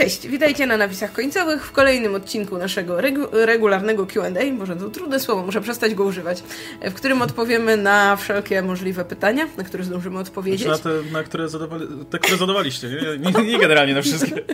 [0.00, 4.30] Cześć, witajcie na napisach końcowych w kolejnym odcinku naszego regu regularnego QA.
[4.58, 6.42] Może to trudne słowo, muszę przestać go używać.
[6.82, 10.62] W którym odpowiemy na wszelkie możliwe pytania, na które zdążymy odpowiedzieć.
[10.62, 13.32] Znaczy na te, na które, zadawali, te, które zadawaliście, nie?
[13.32, 14.34] Nie, nie generalnie na wszystkie.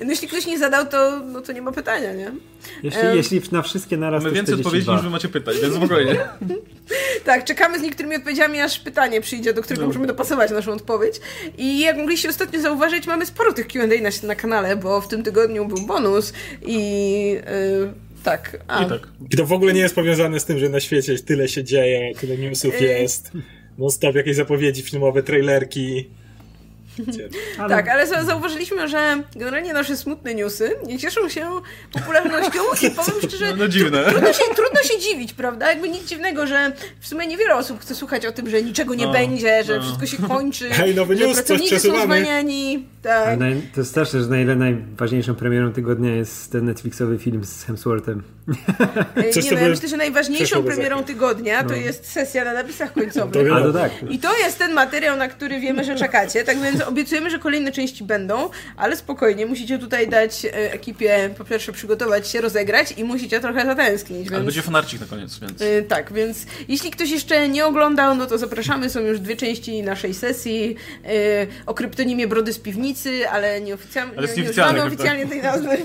[0.00, 2.32] No jeśli ktoś nie zadał, to, no to nie ma pytania, nie?
[2.82, 6.16] Jeśli, um, jeśli na wszystkie naraz Mamy więcej odpowiedzi niż wy macie pytać, więc spokojnie.
[7.24, 9.88] tak, czekamy z niektórymi odpowiedziami, aż pytanie przyjdzie, do którego no.
[9.88, 11.20] możemy dopasować naszą odpowiedź.
[11.58, 15.22] I jak mogliście ostatnio zauważyć, mamy sporo tych Q&A na, na kanale, bo w tym
[15.22, 16.32] tygodniu był bonus
[16.62, 16.78] i...
[17.80, 18.56] Yy, tak.
[18.68, 18.84] A.
[18.84, 19.08] I tak.
[19.36, 22.36] To w ogóle nie jest powiązane z tym, że na świecie tyle się dzieje, tyle
[22.36, 22.86] newsów yy.
[22.86, 23.30] jest,
[23.78, 26.10] non-stop jakieś zapowiedzi filmowe, trailerki.
[27.58, 27.68] Ale...
[27.68, 31.50] Tak, ale zauważyliśmy, że generalnie nasze smutne newsy nie cieszą się
[31.92, 34.04] popularnością i powiem szczerze, no, no dziwne.
[34.04, 35.70] Trudno, się, trudno się dziwić, prawda?
[35.70, 39.06] Jakby nic dziwnego, że w sumie niewiele osób chce słuchać o tym, że niczego nie
[39.06, 39.82] no, będzie, że no.
[39.82, 42.86] wszystko się kończy, Hej, nowy że news, pracownicy są zwalniani.
[43.02, 43.38] Tak.
[43.38, 47.64] Naj, to jest też, że na ile najważniejszą premierą tygodnia jest ten Netflixowy film z
[47.64, 48.22] Hemsworthem.
[49.32, 51.76] Coś nie, no, ja myślę, że najważniejszą premierą tygodnia to no.
[51.76, 53.48] jest sesja na napisach końcowych.
[53.48, 53.92] To, tak.
[54.10, 56.44] I to jest ten materiał, na który wiemy, że czekacie.
[56.44, 61.44] Tak więc obiecujemy, że kolejne części będą, ale spokojnie, musicie tutaj dać e, ekipie po
[61.44, 64.22] pierwsze przygotować się, rozegrać i musicie trochę zatęsknić.
[64.22, 64.32] Więc...
[64.32, 65.62] Ale będzie fanarcik na koniec, więc...
[65.62, 69.82] E, tak, więc jeśli ktoś jeszcze nie oglądał, no to zapraszamy, są już dwie części
[69.82, 71.08] naszej sesji e,
[71.66, 75.76] o kryptonimie Brody z piwnicy, ale nieoficjalnie, ale nie, nie używamy oficjalnie tej nazwy.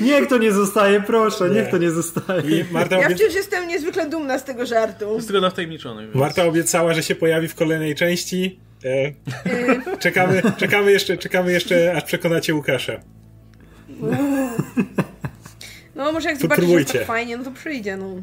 [0.00, 1.54] Niech to nie zostaje, proszę, nie.
[1.54, 2.64] niech to nie zostaje.
[2.70, 5.20] Marta ja wciąż jestem niezwykle dumna z tego żartu.
[5.20, 6.08] Z tego na wtajemniczony.
[6.14, 8.69] Marta obiecała, że się pojawi w kolejnej części.
[8.84, 9.12] E,
[9.98, 12.92] czekamy, czekamy, jeszcze, czekamy jeszcze, aż przekonacie Łukasza.
[15.94, 18.16] No może jak zobaczysz, że tak fajnie, no to przyjdzie, no.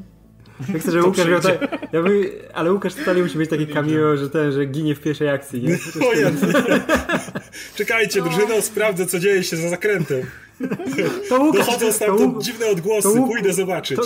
[0.73, 4.17] Ja chcę, że Łukasz miał tak, ja by, ale Łukasz totalnie musi mieć takie cameo,
[4.17, 5.75] że ten, że ginie w pierwszej akcji, nie?
[5.77, 6.11] O
[7.75, 10.21] Czekajcie, drużyno, sprawdzę, co dzieje się za zakrętem.
[11.29, 13.97] To Łukasz, Dochodzą stamtąd dziwne odgłosy, to, pójdę zobaczyć.
[13.97, 14.03] To,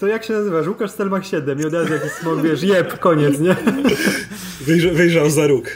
[0.00, 0.66] to jak się nazywasz?
[0.66, 3.56] Łukasz Stelmach 7 i od razu jakiś smog, wiesz, jeb, koniec, nie?
[4.60, 5.66] Wyjrzał, wyjrzał za róg.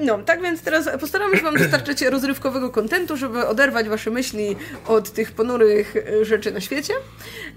[0.00, 4.56] No, tak więc teraz postaramy się Wam dostarczyć rozrywkowego kontentu, żeby oderwać Wasze myśli
[4.86, 6.94] od tych ponurych e, rzeczy na świecie.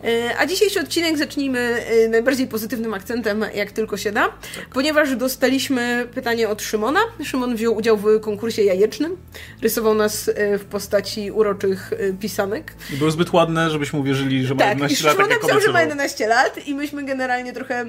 [0.03, 4.29] E, a dzisiejszy odcinek zacznijmy e, najbardziej pozytywnym akcentem, jak tylko się da,
[4.73, 6.99] ponieważ dostaliśmy pytanie od Szymona.
[7.23, 9.17] Szymon wziął udział w konkursie jajecznym,
[9.61, 12.73] rysował nas w postaci uroczych pisanek.
[12.93, 15.17] I było zbyt ładne, żebyśmy uwierzyli, że ma tak, 11 lat.
[15.17, 17.85] Tak, Szymon napisał, że ma 11 lat i myśmy generalnie trochę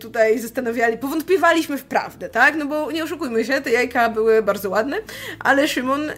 [0.00, 2.56] tutaj zastanawiali, powątpiewaliśmy w prawdę, tak?
[2.56, 4.96] No bo nie oszukujmy się, te jajka były bardzo ładne,
[5.38, 6.14] ale Szymon y,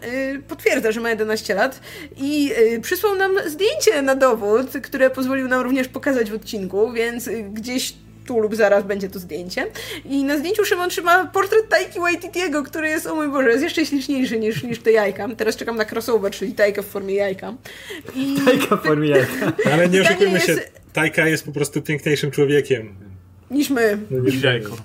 [0.49, 1.81] potwierdza, że ma 11 lat
[2.17, 7.29] i y, przysłał nam zdjęcie na dowód, które pozwolił nam również pokazać w odcinku, więc
[7.29, 7.95] y, gdzieś
[8.27, 9.67] tu lub zaraz będzie to zdjęcie.
[10.05, 13.87] I na zdjęciu Szymon trzyma portret Taiki Waititiego, który jest, o mój Boże, jest jeszcze
[13.87, 15.29] śliczniejszy niż, niż te jajka.
[15.37, 17.55] Teraz czekam na crossover, czyli Tajka w formie jajka.
[18.17, 19.53] I Tajka w formie jajka.
[19.73, 20.47] Ale nie oszukujmy jest...
[20.47, 20.59] się,
[20.93, 23.10] Tajka jest po prostu piękniejszym człowiekiem
[23.51, 23.99] niż my.
[24.11, 24.77] Niż jajko.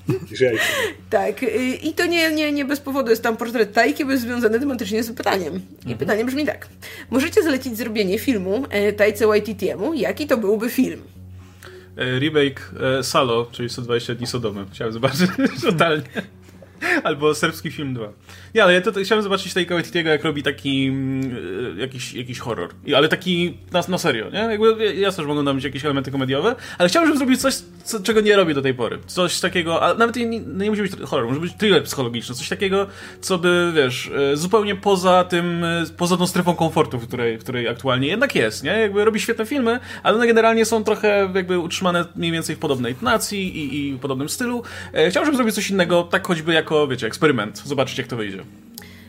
[1.09, 1.45] tak.
[1.83, 5.03] I to nie, nie, nie bez powodu jest tam portret Tajki, bo jest związany tematycznie
[5.03, 5.53] z pytaniem.
[5.55, 5.97] I mhm.
[5.97, 6.67] pytanie brzmi tak.
[7.09, 9.93] Możecie zlecić zrobienie filmu e, Tajce Waititiemu?
[9.93, 11.01] Jaki to byłby film?
[11.97, 14.65] E, remake e, Salo, czyli 120 dni Sodomy.
[14.73, 15.29] Chciałem zobaczyć
[15.61, 16.03] totalnie.
[17.03, 18.09] Albo serbski film 2.
[18.56, 22.69] Nie, ale ja to, chciałem zobaczyć tego Waititiego, jak robi taki mm, jakiś, jakiś horror.
[22.86, 24.40] I, ale taki na, na serio, nie?
[24.40, 28.00] Jakby, ja też mogą tam być jakieś elementy komediowe, ale chciałem, żeby zrobić coś, co,
[28.00, 29.00] czego nie robi do tej pory.
[29.08, 32.88] Coś takiego, a nawet nie, nie musi być horror, może być thriller psychologiczny, coś takiego,
[33.22, 37.44] co by, wiesz, e, zupełnie poza tym, e, poza tą strefą komfortu, w której, w
[37.44, 38.72] której aktualnie jednak jest, nie?
[38.72, 42.96] Jakby robi świetne filmy, ale one generalnie są trochę jakby utrzymane mniej więcej w podobnej
[42.96, 44.63] tonacji i, i w podobnym stylu.
[44.94, 48.43] E, chciałem, żeby zrobić coś innego, tak choćby jako, wiecie, eksperyment, zobaczyć jak to wyjdzie.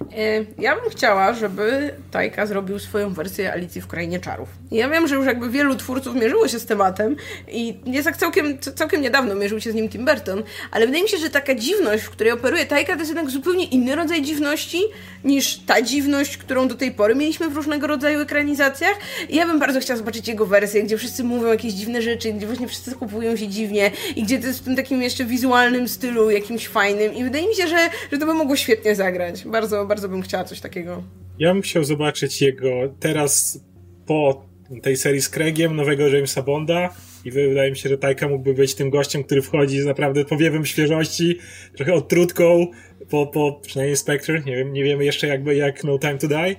[0.00, 4.48] E, ja bym chciała, żeby Tajka zrobił swoją wersję Alicji w Krainie Czarów.
[4.70, 7.16] Ja wiem, że już jakby wielu twórców mierzyło się z tematem
[7.48, 11.08] i nie tak całkiem, całkiem niedawno mierzył się z nim Tim Burton, ale wydaje mi
[11.08, 14.82] się, że taka dziwność, w której operuje Tajka, to jest jednak zupełnie inny rodzaj dziwności
[15.24, 18.94] niż ta dziwność, którą do tej pory mieliśmy w różnego rodzaju ekranizacjach.
[19.28, 22.46] I ja bym bardzo chciała zobaczyć jego wersję, gdzie wszyscy mówią jakieś dziwne rzeczy, gdzie
[22.46, 26.30] właśnie wszyscy kupują się dziwnie i gdzie to jest w tym takim jeszcze wizualnym stylu,
[26.30, 27.14] jakimś fajnym.
[27.14, 27.78] I wydaje mi się, że,
[28.12, 29.44] że to by mogło świetnie zagrać.
[29.44, 31.02] Bardzo, bardzo bym chciała coś takiego.
[31.38, 32.68] Ja bym chciał zobaczyć jego
[33.00, 33.60] teraz
[34.06, 34.46] po
[34.82, 36.94] tej serii z Craigiem, nowego Jamesa Bonda
[37.24, 40.66] i wydaje mi się, że Tajka mógłby być tym gościem, który wchodzi z naprawdę powiewem
[40.66, 41.38] świeżości,
[41.76, 42.66] trochę odtrutką,
[43.10, 46.56] po, po przynajmniej Spectre, nie, wiem, nie wiemy jeszcze jakby jak No Time to Die,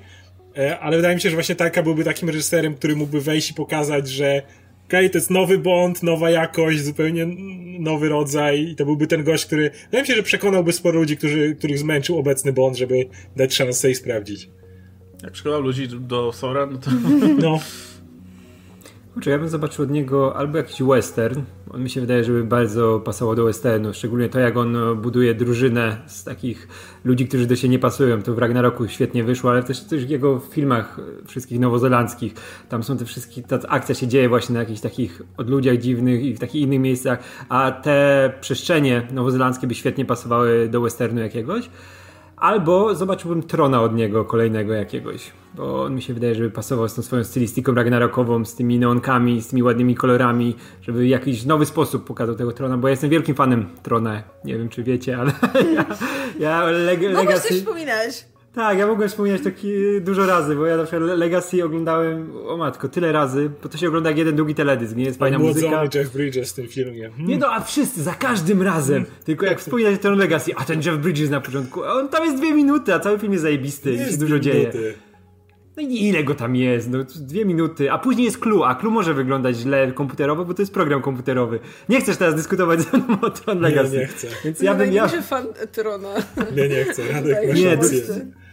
[0.57, 3.53] e, ale wydaje mi się, że właśnie Tajka byłby takim reżyserem, który mógłby wejść i
[3.53, 4.41] pokazać, że
[4.87, 7.27] okay, to jest nowy Bond, nowa jakość, zupełnie
[7.79, 11.17] nowy rodzaj i to byłby ten gość, który, wydaje mi się, że przekonałby sporo ludzi,
[11.17, 13.05] którzy, których zmęczył obecny Bond, żeby
[13.35, 14.49] dać szansę i sprawdzić.
[15.23, 16.91] Jak szkoda ludzi do Sora, no to...
[17.37, 17.59] No.
[19.17, 21.41] Kurczę, ja bym zobaczył od niego albo jakiś western.
[21.71, 23.93] On mi się wydaje, żeby bardzo pasował do westernu.
[23.93, 26.67] Szczególnie to, jak on buduje drużynę z takich
[27.05, 28.21] ludzi, którzy do siebie nie pasują.
[28.21, 32.33] To w Ragnaroku świetnie wyszło, ale też, też w jego filmach wszystkich nowozelandzkich.
[32.69, 36.33] Tam są te wszystkie, ta akcja się dzieje właśnie na jakichś takich odludziach dziwnych i
[36.33, 37.19] w takich innych miejscach,
[37.49, 41.69] a te przestrzenie nowozelandzkie by świetnie pasowały do westernu jakiegoś.
[42.37, 46.95] Albo zobaczyłbym Trona od niego kolejnego jakiegoś, bo on mi się wydaje, żeby pasował z
[46.95, 51.65] tą swoją stylistyką ragnarokową, z tymi neonkami, z tymi ładnymi kolorami, żeby w jakiś nowy
[51.65, 54.23] sposób pokazał tego Trona, bo ja jestem wielkim fanem Trona.
[54.45, 55.31] Nie wiem, czy wiecie, ale
[55.75, 55.85] ja,
[56.39, 57.53] ja leg coś Legacy...
[57.53, 58.25] wspominać.
[58.57, 59.49] Tak, ja mogłem wspominać to
[60.01, 63.87] dużo razy, bo ja na przykład Legacy oglądałem, o matko, tyle razy, bo to się
[63.87, 65.67] ogląda jak jeden długi teledysk, nie jest fajna muzyka.
[65.69, 67.09] Młodzony Jeff Bridges w tym filmie.
[67.09, 67.27] Hmm.
[67.27, 69.05] Nie no, a wszyscy, za każdym razem.
[69.25, 72.53] Tylko jak wspominać ten Legacy, a ten Jeff Bridges na początku, on tam jest dwie
[72.53, 74.59] minuty, a cały film jest zajebisty i się Jest dużo dzieje.
[74.59, 74.93] minuty.
[75.77, 76.89] No i ile go tam jest?
[76.89, 80.61] No dwie minuty, a później jest Clue, a Clue może wyglądać źle komputerowo, bo to
[80.61, 81.59] jest program komputerowy.
[81.89, 83.97] Nie chcesz teraz dyskutować ze mną o Tron Legacy.
[83.97, 84.27] nie chcę.
[84.45, 84.93] Więc ja bym...
[84.93, 85.07] Ja...
[85.07, 86.13] Fan Trona.
[86.55, 87.07] Nie, nie chcę.
[87.11, 87.77] Radek, masz Nie,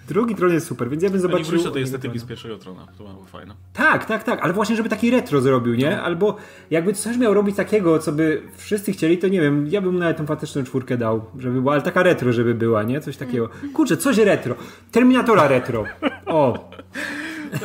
[0.08, 1.46] Drugi Tron jest super, więc ja bym Nie zobaczył...
[1.46, 3.54] wróć do tej estetyki z pierwszego Trona, to było fajne.
[3.72, 6.00] Tak, tak, tak, ale właśnie, żeby taki retro zrobił, nie?
[6.00, 6.36] Albo
[6.70, 10.16] jakby coś miał robić takiego, co by wszyscy chcieli, to nie wiem, ja bym nawet
[10.16, 13.00] tą fantastyczną czwórkę dał, żeby była, ale taka retro, żeby była, nie?
[13.00, 13.48] Coś takiego.
[13.74, 14.54] Kurczę, coś retro.
[14.92, 15.84] Terminatora retro.
[16.26, 16.70] O,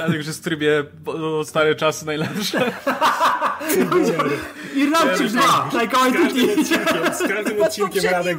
[0.03, 0.83] Ale już jest w trybie
[1.43, 2.59] stare czasy najlepsze.
[4.75, 5.69] Irlandczyk 2!
[5.71, 6.51] Taika Waititi!
[6.51, 8.37] odcinkiem, z każdym odcinkiem Radek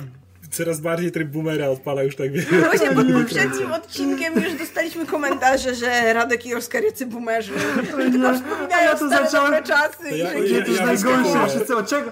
[0.51, 2.65] coraz bardziej tryb boomera odpala już tak wiele.
[2.65, 7.53] Właśnie pod poprzednim odcinkiem już dostaliśmy komentarze, że Radek i Oskar jacy boomerzy.
[7.75, 9.99] Tylko A wspominają ja to stare zacząłem- czasy.
[10.09, 11.49] To i ja- że ja- Nie, to jest ja najgorsze, wyskakuję.
[11.49, 12.11] wszyscy od czego?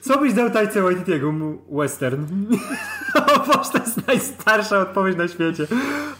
[0.00, 1.32] Co byś dał Tajce Waititiego?
[1.32, 2.24] Mu- Western.
[3.14, 5.66] O Boże, to jest najstarsza odpowiedź na świecie.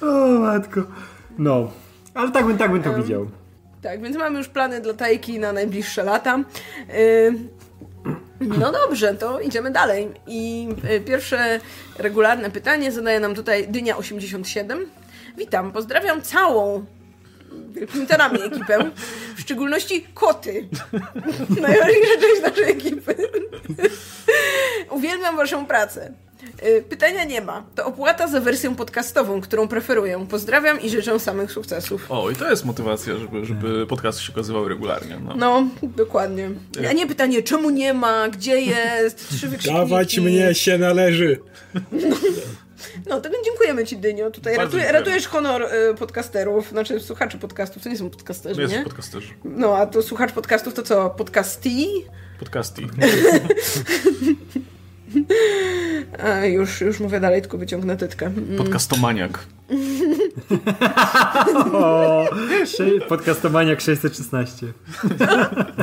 [0.02, 0.80] O matko.
[1.38, 1.70] No.
[2.14, 3.26] Ale tak bym, tak bym to widział.
[3.82, 6.38] Tak, więc mamy już plany dla Tajki na najbliższe lata.
[6.88, 7.34] Yy,
[8.40, 10.08] No dobrze, to idziemy dalej.
[10.26, 11.60] I y, pierwsze
[11.98, 14.86] regularne pytanie zadaje nam tutaj Dynia87.
[15.36, 16.84] Witam, pozdrawiam całą
[17.94, 18.90] literami ekipę,
[19.36, 20.68] w szczególności koty.
[21.62, 23.14] Najważniejsza część naszej ekipy.
[24.90, 26.12] Uwielbiam waszą pracę.
[26.66, 27.64] Y, Pytania nie ma.
[27.74, 30.26] To opłata za wersję podcastową, którą preferuję.
[30.30, 32.06] Pozdrawiam i życzę samych sukcesów.
[32.08, 35.18] O, i to jest motywacja, żeby, żeby podcasty się okazywały regularnie.
[35.24, 35.34] No.
[35.36, 36.50] No, dokładnie.
[36.90, 39.80] A nie pytanie, czemu nie ma, gdzie jest, trzy wykrzykniki.
[39.80, 41.40] Dawać mnie się należy.
[43.06, 44.30] No, to dziękujemy Ci, Dynio.
[44.30, 44.92] Tutaj dziękujemy.
[44.92, 48.82] ratujesz honor y, podcasterów, znaczy słuchaczy podcastów, to nie są podcasterzy, Jest nie?
[48.82, 49.28] podcasterzy.
[49.44, 51.10] No, a to słuchacz podcastów to co?
[51.10, 51.86] Podcasti?
[52.40, 52.82] Podcasty.
[56.24, 58.26] A, już, już mówię dalej, tylko wyciągnę tytkę.
[58.26, 58.56] Mm.
[58.58, 59.38] Podcastomaniak.
[61.72, 62.28] O,
[63.08, 64.66] podcastomaniak 616.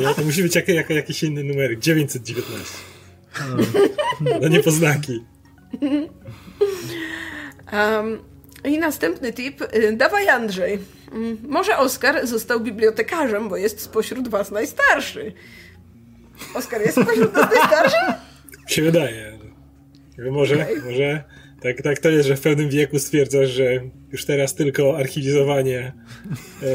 [0.02, 1.80] Nie, to musi być jak, jak, jakiś inny numer.
[1.80, 2.74] 919.
[4.42, 5.24] No nie poznaki.
[7.74, 8.20] Um,
[8.64, 9.62] I następny tip.
[9.62, 10.80] y, Dawaj Andrzej.
[11.12, 15.34] Mm, Może Oskar został bibliotekarzem, bo jest spośród was najstarszy.
[16.56, 18.25] Oskar jest spośród nas najstarszy?
[18.68, 19.40] Się wydaje.
[20.32, 21.24] Może, może
[21.66, 23.82] tak, tak to jest, że w pewnym wieku stwierdzasz, że
[24.12, 25.94] już teraz tylko archiwizowanie
[26.64, 26.66] e,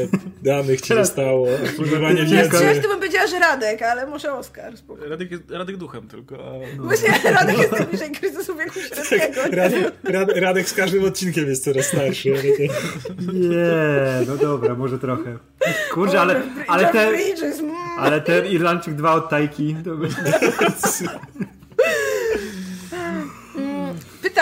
[0.43, 2.81] danych ci zostało, archiwizowanie wiedzy.
[2.81, 4.73] to bym powiedziała, że Radek, ale może Oskar.
[5.09, 6.35] Radek, jest, Radek duchem tylko.
[6.35, 6.81] A...
[6.81, 9.47] Właśnie Radek jest najbliżej kryzysu wieku średniego.
[9.47, 9.55] nie?
[9.55, 12.33] Radek, Radek, Radek z każdym odcinkiem jest coraz starszy.
[13.33, 15.37] Nie, no dobra, może trochę.
[15.93, 17.71] Kurczę, ale, ale, ten, mm.
[17.97, 20.07] ale ten Irlandczyk 2 od Tajki, to by...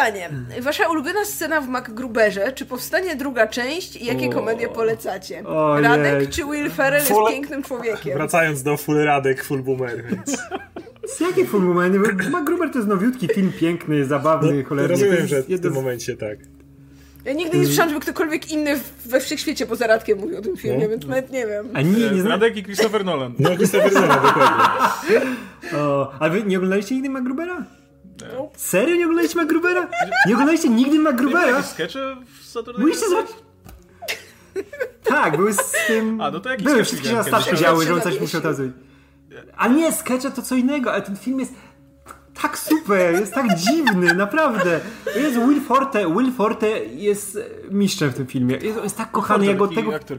[0.06, 0.30] Pytanie.
[0.62, 4.32] Wasza ulubiona scena w MacGruberze, czy powstanie druga część i jakie O.
[4.32, 5.44] komedie polecacie?
[5.48, 5.84] Ojej.
[5.84, 8.14] Radek czy Will Ferrell jest Full- pięknym człowiekiem?
[8.18, 10.38] Wracając do full Radek, full boomer, więc...
[11.18, 12.00] Z jakie full momenty?
[12.30, 16.38] MacGruber to jest nowiutki film, piękny, zabawny, No, Rozumiem, jest że w tym momencie tak.
[17.26, 20.84] Ja nigdy nie słyszałam, żeby ktokolwiek inny we wszechświecie poza Radkiem mówił o tym filmie,
[20.84, 20.90] No.
[20.90, 21.70] więc nawet nie wiem.
[21.74, 22.28] A nie, nie E.
[22.30, 23.34] Radek i Christopher Nolan.
[23.40, 25.22] No, Christopher Nolan, dokładnie.
[25.78, 27.66] O, a wy nie oglądaliście nigdy MacGrubera?
[28.38, 28.60] Nope.
[28.60, 29.88] Serio nie oglądaliście MacGrubera?
[30.28, 31.64] Nie oglądaliście nigdy Nie MacGrubera?
[31.64, 33.36] skecze w Saturday Musicie Night zobaczyć.
[35.04, 36.22] Tak, były z tym.
[36.22, 37.60] A, no to jakiś Były wszystkie na kiedyś.
[37.60, 38.72] działy, że on coś się musiał zawiesił.
[38.72, 38.90] tazować.
[39.58, 41.54] A nie, skecze to co innego, ale ten film jest
[42.42, 44.80] tak super, jest tak dziwny, naprawdę.
[45.16, 47.40] Jest Will Forte, Will Forte jest
[47.72, 48.56] mistrzem w tym filmie.
[48.56, 49.96] Jest, jest tak kochany, jak od Taki tego...
[49.96, 50.18] aktor.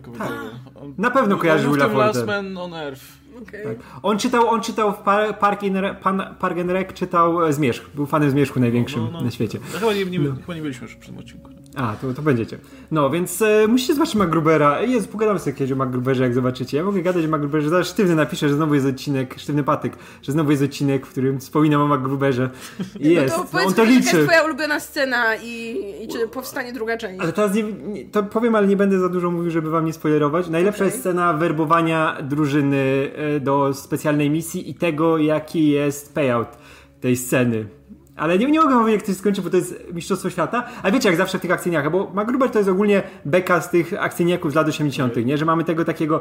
[0.74, 2.42] On- Na pewno kojarzy Willa tym Last Forte.
[2.42, 3.02] Man on Earth.
[3.42, 3.60] Okej.
[4.02, 7.90] On czytał, on czytał w Par- Park, in Pan, Park and Rec, czytał e, Zmierzch.
[7.94, 9.20] Był fanem Zmierzchu największym No, no.
[9.24, 9.58] na świecie.
[9.72, 11.50] No, chyba, nie, nie, chyba nie byliśmy już przy tym odcinku.
[11.76, 12.58] A, to, to będziecie.
[12.90, 14.82] No, więc e, musicie zobaczyć MacGrubera.
[14.82, 16.76] Jezu, pogadamy sobie kiedyś o MacGruberze, jak zobaczycie.
[16.76, 17.68] Ja mogę gadać o MacGruberze.
[17.68, 21.40] Zaraz sztywny napiszę, że znowu jest odcinek, sztywny patyk, że znowu jest odcinek, w którym
[21.40, 22.50] wspominam o MacGruberze.
[23.00, 23.36] I jest.
[23.38, 24.16] No to No, on to mi, jaka liczy.
[24.16, 27.20] jest twoja ulubiona scena i, i czy powstanie druga część?
[27.20, 29.92] Ale teraz nie, nie, to powiem, ale nie będę za dużo mówił, żeby wam nie
[29.92, 30.48] spoilerować.
[30.48, 30.86] Najlepsza Okej.
[30.86, 36.48] jest scena werbowania drużyny e, do specjalnej misji i tego, jaki jest payout
[37.00, 37.66] tej sceny.
[38.20, 40.64] Ale nie, nie mogę mówić, jak to się skończy, bo to jest Mistrzostwo Świata.
[40.82, 44.02] A wiecie, jak zawsze w tych akcyjniach, bo MacGruber to jest ogólnie beka z tych
[44.02, 45.38] akcyjniaków z lat 80., nie?
[45.38, 46.20] Że mamy tego takiego...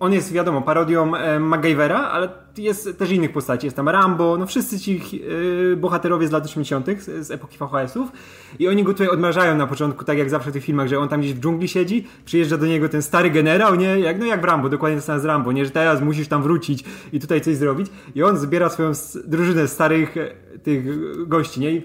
[0.00, 3.66] On jest, wiadomo, parodią e, MacGyvera, ale jest też innych postaci.
[3.66, 5.00] Jest tam Rambo, no wszyscy ci
[5.72, 8.08] e, bohaterowie z lat 80., z, z epoki VHS-ów.
[8.58, 11.08] I oni go tutaj odmrażają na początku, tak jak zawsze w tych filmach, że on
[11.08, 14.00] tam gdzieś w dżungli siedzi, przyjeżdża do niego ten stary generał, nie?
[14.00, 15.64] Jak, no jak w Rambo, dokładnie to samo z Rambo, nie?
[15.64, 17.90] Że teraz musisz tam wrócić i tutaj coś zrobić.
[18.14, 18.92] I on zbiera swoją
[19.24, 20.14] drużynę starych
[20.62, 20.84] tych
[21.28, 21.72] gości, nie?
[21.72, 21.82] I,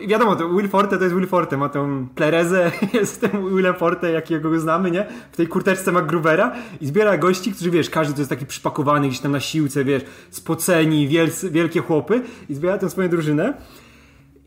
[0.00, 3.74] I wiadomo, to Will Forte to jest Will Forte, ma tą plerezę, jest tym Willem
[3.74, 5.06] Forte, jakiego go znamy, nie?
[5.32, 9.20] W tej kurteczce MacGrubera i zbiera gości, którzy, wiesz, każdy to jest taki przypakowany gdzieś
[9.20, 13.54] tam na siłce, wiesz, spoceni, wielcy, wielkie chłopy i zbiera tę swoją drużynę.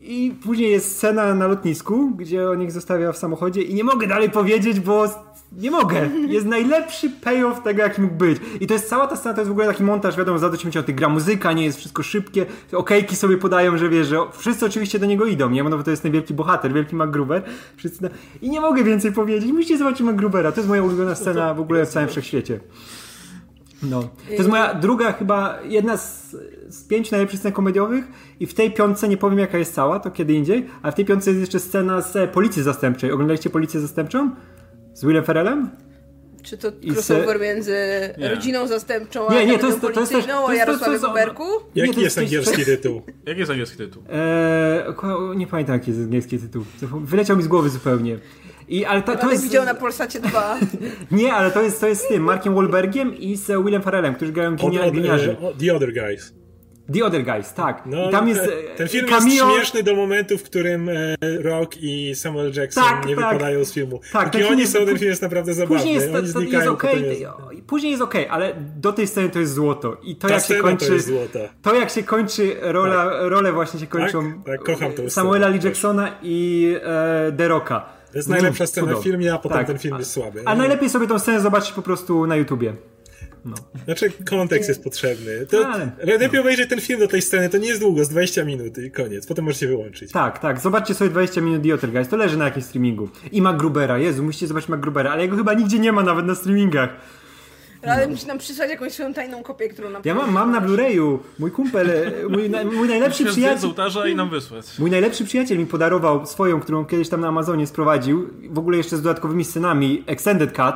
[0.06, 4.06] I później jest scena na lotnisku, gdzie on ich zostawia w samochodzie i nie mogę
[4.06, 5.04] dalej powiedzieć, bo
[5.52, 6.08] nie mogę.
[6.28, 8.38] Jest najlepszy payoff tego, jaki mógł być.
[8.60, 10.54] I to jest cała ta scena, to jest w ogóle taki montaż, wiadomo, z lat
[10.54, 10.90] 80.
[10.90, 15.06] Gra muzyka, nie jest wszystko szybkie, okejki sobie podają, że wiesz, że wszyscy oczywiście do
[15.06, 15.64] niego idą, nie?
[15.64, 17.42] No bo to jest ten wielki bohater, wielki MacGruber.
[17.76, 18.08] Wszyscy na...
[18.42, 20.52] I nie mogę więcej powiedzieć, musicie zobaczyć MacGrubera.
[20.52, 22.60] To jest moja ulubiona scena w ogóle w całym wszechświecie.
[23.82, 24.02] No.
[24.02, 26.36] To jest moja druga chyba, jedna z,
[26.68, 28.04] z pięciu najlepszych scen komediowych
[28.40, 31.04] i w tej piątce, nie powiem jaka jest cała, to kiedy indziej, ale w tej
[31.04, 33.12] piątce jest jeszcze scena z e, Policji Zastępczej.
[33.12, 34.30] Oglądaliście Policję Zastępczą?
[34.94, 35.70] Z Willem Ferrellem?
[36.42, 37.76] Czy to I crossover między
[38.18, 38.28] Nie.
[38.34, 41.42] rodziną zastępczą Nie, a nie, to jest- to jest to jest- to- jest- Boberku?
[41.74, 43.02] Jaki Nie, to jest angielski tytuł?
[43.26, 44.02] Jaki jest angielski tytuł?
[44.12, 46.64] Eee, nie pamiętam jaki jest angielski tytuł.
[47.00, 48.18] Wyleciał mi z głowy zupełnie.
[48.68, 49.42] I, ale to, to jest...
[49.42, 50.58] widział na Polsacie 2.
[51.10, 54.32] Nie, ale to jest, to jest z tym, Markiem Wahlbergiem i z Willem Ferrellem, którzy
[54.32, 54.92] grają ginia, e,
[55.60, 56.34] The Other Guys.
[56.92, 57.82] The Other Guys, tak.
[57.86, 59.26] No, I tam jest ten, e, ten film cameo...
[59.26, 63.32] jest śmieszny do momentu, w którym e, Rock i Samuel Jackson Tak, nie tak.
[63.32, 63.98] wypadają z filmu.
[63.98, 65.76] Tak, Tak, ten I film oni jest- są, ten film jest naprawdę zabawny.
[65.76, 67.66] Później jest, oni to znikają, jest okej, potem jest...
[67.66, 69.96] później jest okej, ale do tej sceny to jest złoto.
[70.02, 70.86] I to Ta jak się kończy.
[70.86, 71.38] to jest złota.
[71.62, 75.64] To jak się kończy rola, role właśnie się kończą tak, kocham tą Samuela scenę Lee
[75.64, 77.93] Jacksona i e, The Rocka.
[78.14, 79.66] To jest najlepsza scena w filmie, a potem Tak.
[79.66, 80.42] ten film jest słaby.
[80.44, 82.74] A najlepiej sobie tą scenę zobaczyć po prostu na YouTubie.
[83.84, 85.46] Znaczy, kontekst jest potrzebny.
[85.46, 88.08] To, Ale- ale lepiej obejrzeć ten film do tej sceny, to nie jest długo, z
[88.08, 89.26] 20 minut i koniec.
[89.26, 90.12] Potem możecie wyłączyć.
[90.12, 90.60] Tak, tak.
[90.60, 92.08] Zobaczcie sobie 20 minut Other Guys.
[92.08, 93.08] To leży na jakimś streamingu.
[93.32, 93.98] I MacGrubera.
[93.98, 96.90] Jezu, musicie zobaczyć MacGrubera, ale jego chyba nigdzie nie ma nawet na streamingach.
[97.92, 101.18] Ale musi nam przysłać jakąś swoją tajną kopię, którą nam Ja mam, mam na Blu-rayu.
[101.38, 103.66] Mój kumpel, e, mój, na- mój najlepszy z przyjaciel.
[103.68, 104.78] ołtarza i nam wysłać.
[104.78, 108.96] Mój najlepszy przyjaciel mi podarował swoją, którą kiedyś tam na Amazonie sprowadził, w ogóle jeszcze
[108.96, 110.74] z dodatkowymi scenami, Extended Cut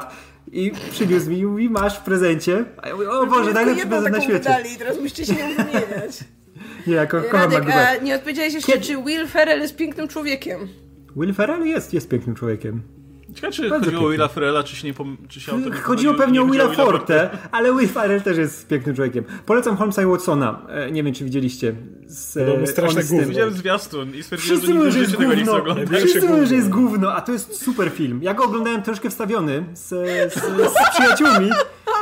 [0.52, 2.64] i przywiózł mi i mówi, masz w prezencie.
[2.82, 4.38] A ja mówię, o Boże, najlepszy prezent na świecie.
[4.38, 6.24] wydali i teraz musicie się nią wymieniać.
[6.86, 8.84] Nie, ja ko kocham Radek, a nie odpowiedziałeś jeszcze, Kiedy?
[8.84, 10.58] czy Will Ferrell jest pięknym człowiekiem?
[11.16, 12.82] Will Ferrell jest, jest pięknym człowiekiem.
[13.34, 14.10] Ciekawe, czy Bardzo chodziło o.
[14.10, 15.16] Willa Ferrella, czy się nie pom...
[15.28, 18.94] czy się autor nie Chodziło pewnie o Willa Forte, ale Will Ferrell też jest pięknym
[18.96, 19.24] człowiekiem.
[19.46, 20.66] Polecam Holmesa i Watsona.
[20.68, 21.74] E, Nie wiem, czy widzieliście.
[22.06, 23.28] Z, e, Podobno straszne gówno.
[23.28, 25.74] Widziałem zwiastun i stwierdziłem, Wszyscy że że jest tego nie chcę gówno.
[25.98, 28.20] Wszyscy mówią, że jest gówno, a to jest super film.
[28.22, 29.88] Ja go oglądałem troszkę wstawiony z,
[30.32, 30.34] z,
[30.72, 31.50] z przyjaciółmi.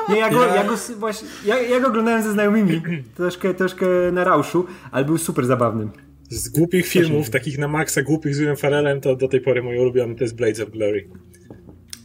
[0.08, 2.82] Nie, ja go, ja go właśnie, ja, ja go oglądałem ze znajomymi.
[3.16, 5.88] Troszkę, troszkę na rauszu, ale był super zabawny.
[6.30, 9.78] Z głupich filmów, takich na maksa głupich z Willem Ferrellem, to do tej pory mój
[9.78, 11.08] ulubiony to jest Blades of Glory.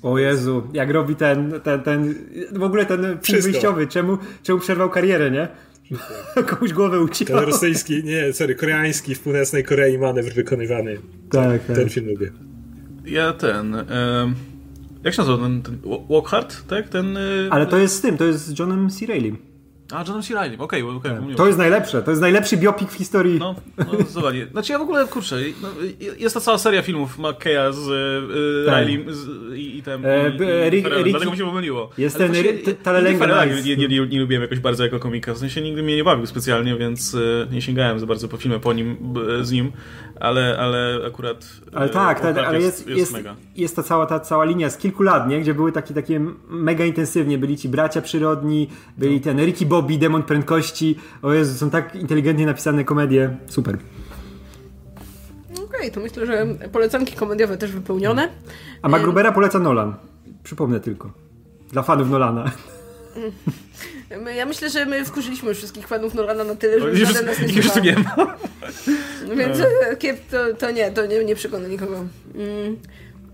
[0.04, 2.16] O Jezu, jak robi ten, ten, ten
[2.52, 3.52] w ogóle ten film Wszystko.
[3.52, 5.48] wyjściowy, czemu, czemu przerwał karierę, nie?
[6.50, 7.46] Komuś głowę Ten uciął.
[7.46, 10.98] rosyjski, nie, sorry, koreański w północnej Korei manewr wykonywany.
[11.32, 11.76] Tak, tak.
[11.76, 12.32] Ten film lubię.
[13.06, 13.76] Ja ten...
[15.04, 15.78] jak się nazywa ten, ten
[16.10, 16.90] Walk Hard, tak?
[16.90, 17.18] Ten...
[17.18, 19.06] y, Ale to jest z tym, to jest z Johnem C.
[19.06, 19.38] Reillym.
[19.94, 20.34] A, Johnem C.
[20.34, 21.36] Reillym, okej, okej, pomyliłem.
[21.36, 23.40] To jest najlepsze, to jest najlepszy biopik w historii.
[23.40, 24.36] No, no zobacz.
[24.52, 25.68] Znaczy ja w ogóle, kurczę, no,
[26.20, 28.88] jest ta cała seria filmów McKeya z y, Tak.
[28.88, 30.06] Riley z, i, i tem...
[30.06, 31.90] E, i, b- i Rick- Ferrellem, Ricky- dlatego mi się pomyliło.
[31.98, 33.62] Jest ten y, Nice.
[33.66, 36.26] nie, nie, nie, nie lubiłem jakoś bardzo jako komika, w sensie nigdy mnie nie bawił
[36.26, 39.72] specjalnie, więc y, nie sięgałem za bardzo po filmy po nim, b, z nim,
[40.20, 41.44] ale, ale akurat...
[41.74, 43.36] y, Ale tak, Walk tak ale jest, jest, mega.
[43.56, 45.42] jest ta cała, ta cała linia z kilku lat, nie?
[45.42, 47.38] gdzie były takie, takie mega intensywnie.
[47.38, 48.68] Byli ci bracia przyrodni,
[48.98, 49.22] byli No.
[49.24, 50.96] ten Ricky Bobby, Demon Prędkości.
[51.22, 53.38] O Jezu, są tak inteligentnie napisane komedie.
[53.48, 53.78] Super.
[55.64, 58.30] Okej, to myślę, że polecanki komediowe też wypełnione.
[58.82, 59.96] A MacGrubera poleca Nolan.
[60.44, 61.12] Przypomnę tylko.
[61.72, 62.52] Dla fanów Nolana.
[64.24, 67.26] My, ja myślę, że my wkurzyliśmy już wszystkich fanów Nolana na tyle, że Już, żaden
[67.26, 67.80] nas nie już słucha.
[67.80, 68.36] nie ma.
[69.38, 71.96] Więc e, kiep, to, to nie, to nie, nie przekona nikogo.
[72.36, 72.78] Mm.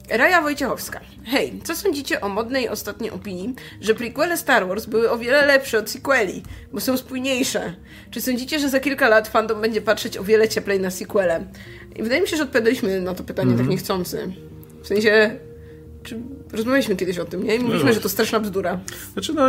[0.09, 0.99] Raja Wojciechowska.
[1.25, 5.79] Hej, co sądzicie o modnej ostatniej opinii, że prequele Star Wars były o wiele lepsze
[5.79, 7.73] od sequeli, bo są spójniejsze?
[8.11, 11.45] Czy sądzicie, że za kilka lat fandom będzie patrzeć o wiele cieplej na sequele?
[11.95, 14.33] I wydaje mi się, że odpowiadaliśmy na to pytanie tak niechcący.
[14.83, 15.39] W sensie,
[16.03, 16.19] czy
[16.53, 17.55] rozmawialiśmy kiedyś o tym, nie?
[17.55, 17.93] I mówiliśmy, No.
[17.93, 18.79] że to straszna bzdura.
[19.13, 19.43] Znaczy, no,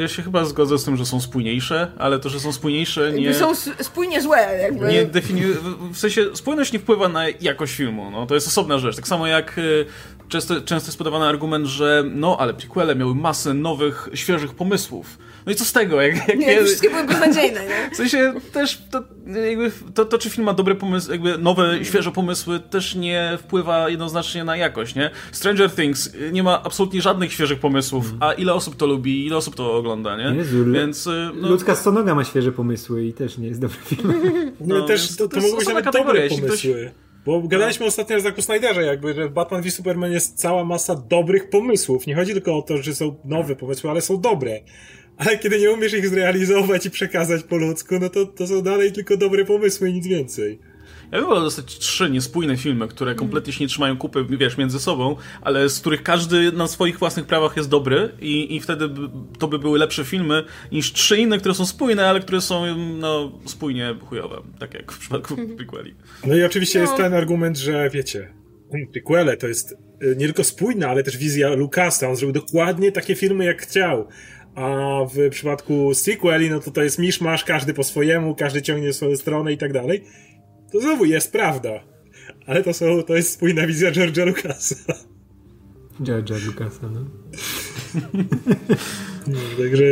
[0.00, 3.34] ja się chyba zgodzę z tym, że są spójniejsze, ale to, że są spójniejsze nie...
[3.34, 4.88] Są spójnie złe, jakby.
[4.88, 5.54] Nie definiuje,
[5.92, 8.96] w sensie spójność nie wpływa na jakość filmu, no, to jest osobna rzecz.
[8.96, 9.86] Tak samo jak y,
[10.28, 15.18] często, często jest podawany argument, że no, ale prequele miały masę nowych, świeżych pomysłów.
[15.46, 16.00] No i co z tego?
[16.02, 17.90] Jak, jak Nie, je- wszystkie były beznadziejne, nie?
[17.92, 19.02] w sensie też to,
[19.48, 23.88] jakby, to, to, czy film ma dobre pomysły, jakby nowe, świeże pomysły, też nie wpływa
[23.88, 25.10] jednoznacznie na jakość, nie?
[25.32, 29.36] Stranger Things y, nie ma absolutnie żadnych świeżych pomysłów, a ile osób to lubi, ile
[29.36, 30.36] osób to ogląda, nie?
[30.38, 34.12] Jezu, Więc y, no, Ludzka stonoga ma świeże pomysły i też nie jest dobry film.
[34.60, 36.90] No, No, też to, to to, mogą być nawet dobre pomysły.
[37.26, 40.94] Bo gadaliśmy ostatnio o Zaku Snyderze, jakby, że w Batman v Superman jest cała masa
[40.94, 42.06] dobrych pomysłów.
[42.06, 44.60] Nie chodzi tylko o to, że są nowe pomysły, ale są dobre.
[45.26, 48.92] Ale kiedy nie umiesz ich zrealizować i przekazać po ludzku, no to, to są dalej
[48.92, 50.58] tylko dobre pomysły i nic więcej.
[51.12, 54.78] Ja bym wolał dostać trzy niespójne filmy, które kompletnie się nie trzymają kupy, wiesz, między
[54.78, 59.00] sobą, ale z których każdy na swoich własnych prawach jest dobry i, i wtedy by,
[59.38, 63.32] to by były lepsze filmy niż trzy inne, które są spójne, ale które są, no,
[63.46, 65.94] spójnie chujowe, tak jak w przypadku prequeli.
[66.26, 66.84] No i oczywiście No.
[66.84, 68.28] jest ten argument, że wiecie,
[68.92, 72.08] prequele to jest y, nie tylko spójna, ale też wizja Lucasa.
[72.08, 74.08] On zrobił dokładnie takie filmy, jak chciał.
[74.60, 79.16] A w przypadku sequeli, no to to jest miszmasz, każdy po swojemu, każdy ciągnie swoją
[79.16, 80.04] stronę i tak dalej.
[80.72, 81.70] To znowu jest prawda.
[82.46, 84.94] Ale to, są, to jest spójna wizja George'a Lucasa.
[86.00, 87.00] George'a Lucasa, no.
[89.58, 89.84] Także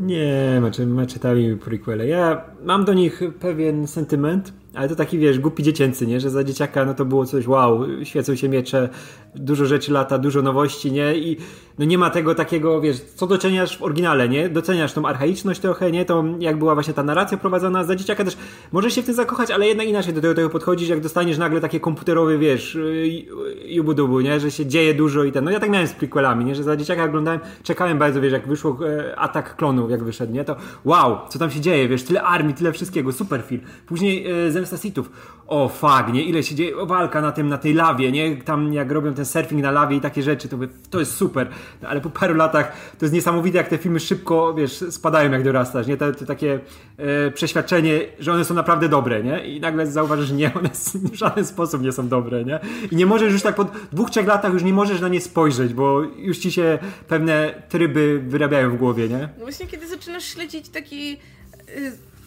[0.00, 2.06] Nie, macie, czytali prequele.
[2.06, 6.20] Ja mam do nich pewien sentyment, ale to taki, wiesz, głupi dziecięcy, nie?
[6.20, 8.88] Że za dzieciaka, no to było coś, wow, świecą się miecze,
[9.34, 11.18] dużo rzeczy lata, dużo nowości, nie?
[11.18, 11.36] I
[11.78, 14.48] no nie ma tego takiego, wiesz, co doceniasz w oryginale, nie?
[14.48, 16.04] Doceniasz tą archaiczność trochę, nie?
[16.04, 18.36] To jak była właśnie ta narracja prowadzona za dzieciaka też,
[18.72, 21.60] możesz się w tym zakochać, ale jednak inaczej do tego, tego podchodzisz, jak dostaniesz nagle
[21.60, 23.26] takie komputerowe, wiesz, y,
[23.66, 24.40] jubu-dubu, nie?
[24.40, 26.54] Że się dzieje dużo i ten, no ja tak miałem z prequelami, nie?
[26.54, 30.44] Że za dzieciaka oglądałem, czekałem bardzo, wiesz, jak wyszło e, Atak Klonów, jak wyszedł, nie?
[30.44, 33.60] To wow, co tam się dzieje, wiesz, tyle armii, tyle wszystkiego, super film.
[33.86, 35.10] Później e, Zemsta Sithów,
[35.46, 36.22] o fuck, nie?
[36.22, 38.36] Ile się dzieje, walka na tym, na tej lawie, nie?
[38.36, 41.48] Tam jak robią ten surfing na lawie i takie rzeczy, to, mówię, to jest super.
[41.82, 45.44] No, ale po paru latach to jest niesamowite, jak te filmy szybko, wiesz, spadają jak
[45.44, 45.96] dorastasz, nie?
[45.96, 46.60] To, to takie
[46.96, 49.46] e, przeświadczenie, że one są naprawdę dobre, nie?
[49.46, 50.68] I nagle zauważysz, że nie, one
[51.12, 52.60] w żaden sposób nie są dobre, nie?
[52.90, 55.74] I nie możesz już tak po dwóch, trzech latach już nie możesz na nie spojrzeć,
[55.74, 59.28] bo już ci się pewne tryby wyrabiają w głowie, nie?
[59.38, 61.16] No właśnie, kiedy zaczynasz śledzić taki.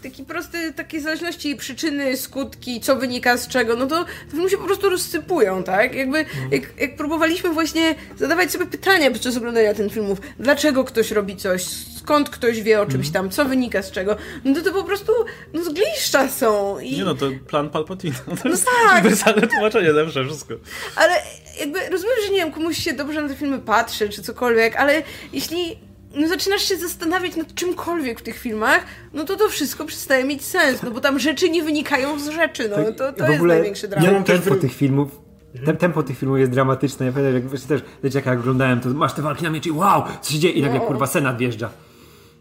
[0.03, 4.57] Taki prosty, takie zależności, przyczyny, skutki, co wynika z czego, no to te filmy się
[4.57, 5.95] po prostu rozsypują, tak?
[5.95, 11.37] Jakby, jak, jak próbowaliśmy właśnie zadawać sobie pytania podczas oglądania tych filmów, dlaczego ktoś robi
[11.37, 11.63] coś,
[11.97, 15.13] skąd ktoś wie o czymś tam, co wynika z czego, no to to po prostu,
[15.53, 16.97] no zgliszcza są i...
[16.97, 18.15] Nie no, to plan Palpatina.
[18.43, 18.93] To jest tak.
[18.93, 20.53] uniwersalne tłumaczenie zawsze, wszystko.
[20.95, 21.13] Ale
[21.59, 25.03] jakby rozumiem, że nie wiem, komuś się dobrze na te filmy patrzy, czy cokolwiek, ale
[25.33, 30.23] jeśli no, zaczynasz się zastanawiać nad czymkolwiek w tych filmach, no to to wszystko przestaje
[30.23, 33.39] mieć sens, no bo tam rzeczy nie wynikają z rzeczy, no to, to w jest
[33.39, 34.11] ogóle największy Ja dramat.
[34.13, 35.21] mam też tempo tych filmów
[35.65, 37.05] tem, tempo tych filmów jest dramatyczne.
[37.05, 39.71] Ja pamiętam, jak wiesz, też wiecie, jak oglądałem, to masz te walki na mieczy i
[39.71, 40.53] wow, co się dzieje?
[40.53, 40.85] I nagle No.
[40.85, 41.69] kurwa Senat wjeżdża.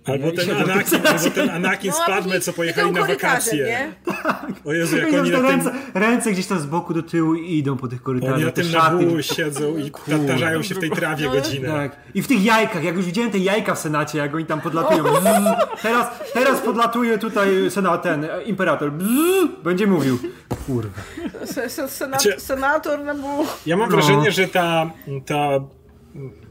[0.06, 3.64] Albo ten Anakin, albo ten Anakin No, z a Padme, później co pojechali na wakacje.
[3.66, 3.92] nie?
[4.64, 7.58] O Jezu, jak oni na tym, ręce, ręce gdzieś tam z boku do tyłu i
[7.58, 8.34] idą po tych korytarzach.
[8.36, 9.90] oni na tym nabu siedzą i
[10.26, 11.32] tarzają się w tej trawie No.
[11.32, 11.68] godzinę.
[11.68, 11.96] Tak.
[12.14, 15.04] I w tych jajkach, jak już widziałem te jajka w Senacie, jak oni tam podlatują.
[15.04, 15.82] Bzz.
[15.82, 18.92] Teraz, teraz podlatuje tutaj senat, ten e, imperator.
[18.92, 19.08] Bzz.
[19.64, 20.18] Będzie mówił.
[20.66, 21.00] Kurwa.
[22.06, 23.44] Znaczy- senator, no bo...
[23.66, 23.96] Ja mam No.
[23.96, 24.90] wrażenie, że ta,
[25.26, 25.36] ta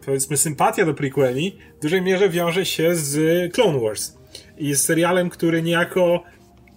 [0.06, 4.18] powiedzmy sympatia do prequeli w dużej mierze wiąże się z Clone Wars.
[4.58, 6.24] I z serialem, który niejako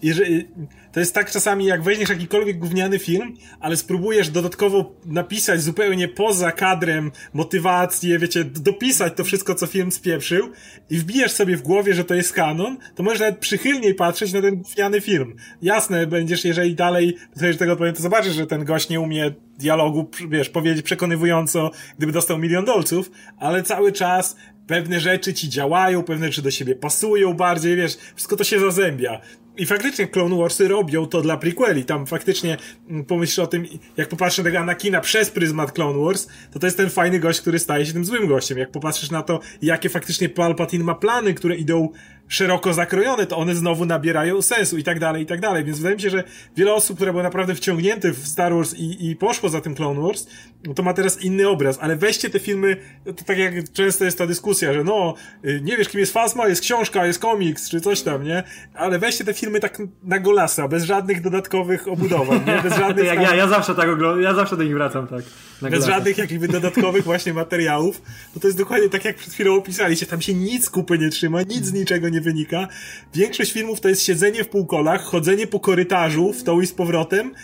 [0.03, 0.49] jeżeli,
[0.93, 6.53] to jest tak czasami, jak weźmiesz jakikolwiek gówniany film, ale spróbujesz dodatkowo napisać zupełnie poza
[6.53, 10.51] kadrem motywację, wiecie, dopisać to wszystko, co film spieprzył
[10.91, 14.43] i wbijesz sobie w głowie, że to jest kanon, to możesz nawet przychylniej patrzeć na
[14.43, 15.37] ten gówniany film.
[15.63, 20.11] Jasne, będziesz, jeżeli dalej sobie tego odpowiem, to zobaczysz, że ten gość nie umie dialogu,
[20.29, 26.27] wiesz, powiedzieć przekonywująco, gdyby dostał milion dolców, ale cały czas pewne rzeczy ci działają, pewne
[26.27, 29.21] rzeczy do siebie pasują bardziej, wiesz, wszystko to się zazębia.
[29.57, 31.85] I faktycznie Clone Warsy robią to dla prequeli.
[31.85, 32.57] Tam faktycznie
[32.89, 36.67] mm, pomyśl o tym, jak popatrzysz na tego Anakina przez pryzmat Clone Wars, to to
[36.67, 38.59] jest ten fajny gość, który staje się tym złym gościem.
[38.59, 41.89] Jak popatrzysz na to, jakie faktycznie Palpatine ma plany, które idą
[42.33, 45.65] szeroko zakrojone, to one znowu nabierają sensu i tak dalej, i tak dalej.
[45.65, 46.25] Więc wydaje mi się, że
[46.57, 50.01] wiele osób, które były naprawdę wciągnięte w Star Wars i, i poszło za tym Clone
[50.01, 50.27] Wars,
[50.65, 51.79] no to ma teraz inny obraz.
[51.81, 55.15] Ale weźcie te filmy, to tak jak często jest ta dyskusja, że no,
[55.45, 58.43] y, nie wiesz kim jest Fasma, jest książka, jest komiks, czy coś tam, nie?
[58.75, 62.63] Ale weźcie te filmy tak na golasa, bez żadnych dodatkowych obudowań, nie?
[62.63, 63.25] Bez żadnych jak tam...
[63.25, 65.23] ja, ja zawsze tak oglądam, ja zawsze do nich wracam, tak.
[65.63, 65.87] Bez glasa.
[65.87, 68.03] żadnych jakichś dodatkowych właśnie materiałów,
[68.35, 71.43] no to jest dokładnie tak jak przed chwilą opisaliście, tam się nic kupy nie trzyma,
[71.43, 72.69] nic z niczego nie wynika.
[73.15, 77.35] Większość filmów to jest siedzenie w półkolach, chodzenie po korytarzu w tą i z powrotem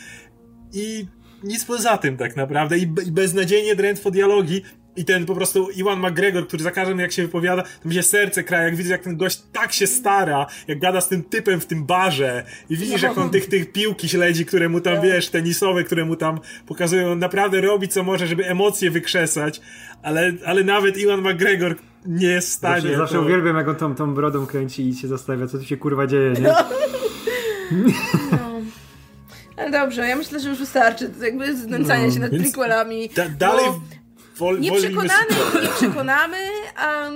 [0.72, 1.06] i
[1.44, 4.62] nic poza tym tak naprawdę i, i beznadziejnie drętwo dialogi
[4.98, 8.02] i ten po prostu Iwan McGregor, który za każdym jak się wypowiada, to mi się
[8.02, 11.60] serce kraje, jak widzę jak ten gość tak się stara, jak gada z tym typem
[11.60, 15.28] w tym barze i widzisz jak on tych, tych piłki śledzi, które mu tam, wiesz,
[15.28, 19.60] tenisowe, które mu tam pokazują, on naprawdę robi co może, żeby emocje wykrzesać,
[20.02, 22.80] ale, ale nawet Iwan McGregor nie stanie.
[22.82, 25.64] Zawsze, zawsze to- uwielbiam, jak on tą, tą brodą kręci i się zastanawia, co tu
[25.64, 26.54] się kurwa dzieje, nie?
[29.56, 33.08] Ale dobrze, ja myślę, że już wystarczy jakby znęcania się nad prequelami.
[33.16, 33.64] Da, dalej
[34.36, 35.26] wol, nie przekonamy,
[35.62, 36.36] nie przekonamy,
[36.76, 37.08] a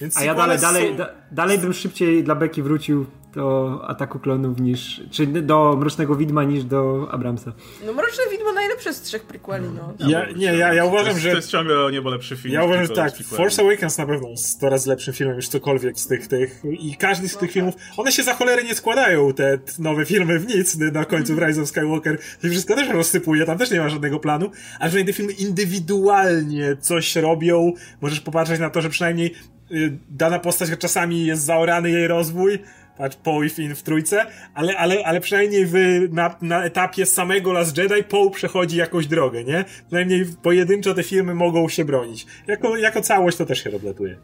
[0.00, 4.18] Więc A ja dalej, dalej, są- da, dalej bym szybciej dla Beki wrócił do Ataku
[4.18, 7.52] Klonów niż, czy do Mrocznego Widma niż do Abramsa.
[7.86, 10.08] no Mroczne Widmo najlepsze z trzech prequeli, no.
[10.08, 12.54] Ja, nie, ja, ja To uważam, jest, że to jest ciągle o niebo lepszy film.
[12.54, 13.16] Ja uważam, że tak.
[13.16, 16.96] Force Awakens na pewno jest 100 razy lepszym filmem niż cokolwiek z tych, tych i
[16.96, 20.76] każdy z tych filmów, one się za cholerę nie składają, te nowe filmy w nic,
[20.78, 24.20] na końcu w Rise of Skywalker, to wszystko też rozsypuje, tam też nie ma żadnego
[24.20, 29.34] planu, a przynajmniej te filmy indywidualnie coś robią, możesz popatrzeć na to, że przynajmniej
[29.72, 32.58] y, dana postać czasami jest zaorany jej rozwój,
[32.98, 35.74] patrz Poe i Finn w trójce, ale, ale, ale przynajmniej w,
[36.10, 39.64] na, na etapie samego Last Jedi Poe przechodzi jakąś drogę, nie?
[39.86, 42.26] Przynajmniej pojedynczo te filmy mogą się bronić.
[42.46, 44.16] Jako, jako całość to też się rozlatuje.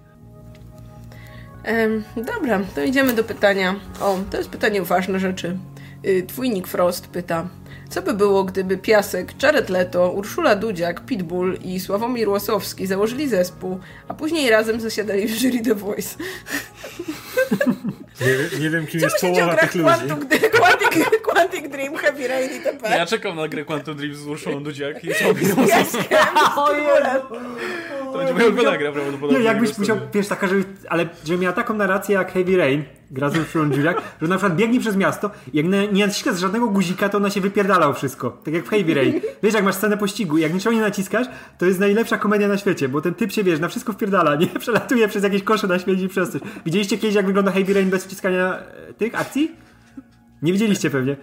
[1.64, 3.74] Em, dobra, to idziemy do pytania.
[4.00, 5.56] O, to jest pytanie o ważne rzeczy.
[6.06, 7.48] Y, Twój Nick Frost pyta,
[7.88, 13.80] co by było, gdyby Piasek, Jared Leto, Urszula Dudziak, Pitbull i Sławomir Łosowski założyli zespół,
[14.08, 16.16] a później razem zasiadali w jury The Voice?
[18.20, 19.88] Nie, wiem- nie wiem, kim Co jest połowa tych ludzi.
[19.88, 22.88] Quantum, Quantic, Quantic Dream, Heavy Rain itp.?
[22.90, 25.86] Ja czekam na grę Quantum Dream z Urszulą Dudziak i Pitbullem.
[28.12, 29.38] to będzie moja ulubiona gra prawdopodobnie.
[29.38, 33.30] Nie, jakbyś musiał, wiesz, taka, żeby, ale żeby miała taką narrację jak Heavy Rain, gra
[33.30, 36.68] z Urszulą Juliak, że na przykład biegnie przez miasto i jak na, nie naciskasz żadnego
[36.68, 38.30] guzika, to ona się wypierdala o wszystko.
[38.44, 39.20] Tak jak w Heavy Rain.
[39.42, 41.26] Wiesz, jak masz scenę pościgu jak niczego nie naciskasz,
[41.58, 44.46] to jest najlepsza komedia na świecie, bo ten typ się, wiesz, na wszystko wpierdala, nie?
[44.64, 46.40] Przelatuje przez jakieś kosze na śmieci przez coś.
[46.66, 49.50] Widzieliście kiedyś, jak wygląda Heavy Rain bez wciskania e, tych akcji?
[50.42, 51.16] Nie widzieliście pewnie.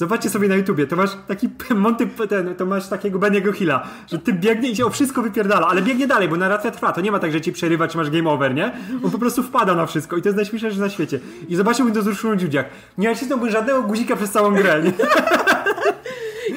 [0.00, 4.18] Zobaczcie sobie na YouTubie, to masz taki Monty, ten, to masz takiego Beniego Hilla, że
[4.18, 7.12] ty biegnie i się o wszystko wypierdala, ale biegnie dalej, bo narracja trwa, to nie
[7.12, 8.72] ma tak, że ci przerywa, czy masz game over, nie?
[9.04, 11.20] On po prostu wpada na wszystko i to jest najśmieszniejsze na świecie.
[11.48, 12.66] I zobaczyłbym to z Urszulą Dziudziak.
[12.98, 14.92] Nie nacisnąłbym żadnego guzika przez całą grę, nie?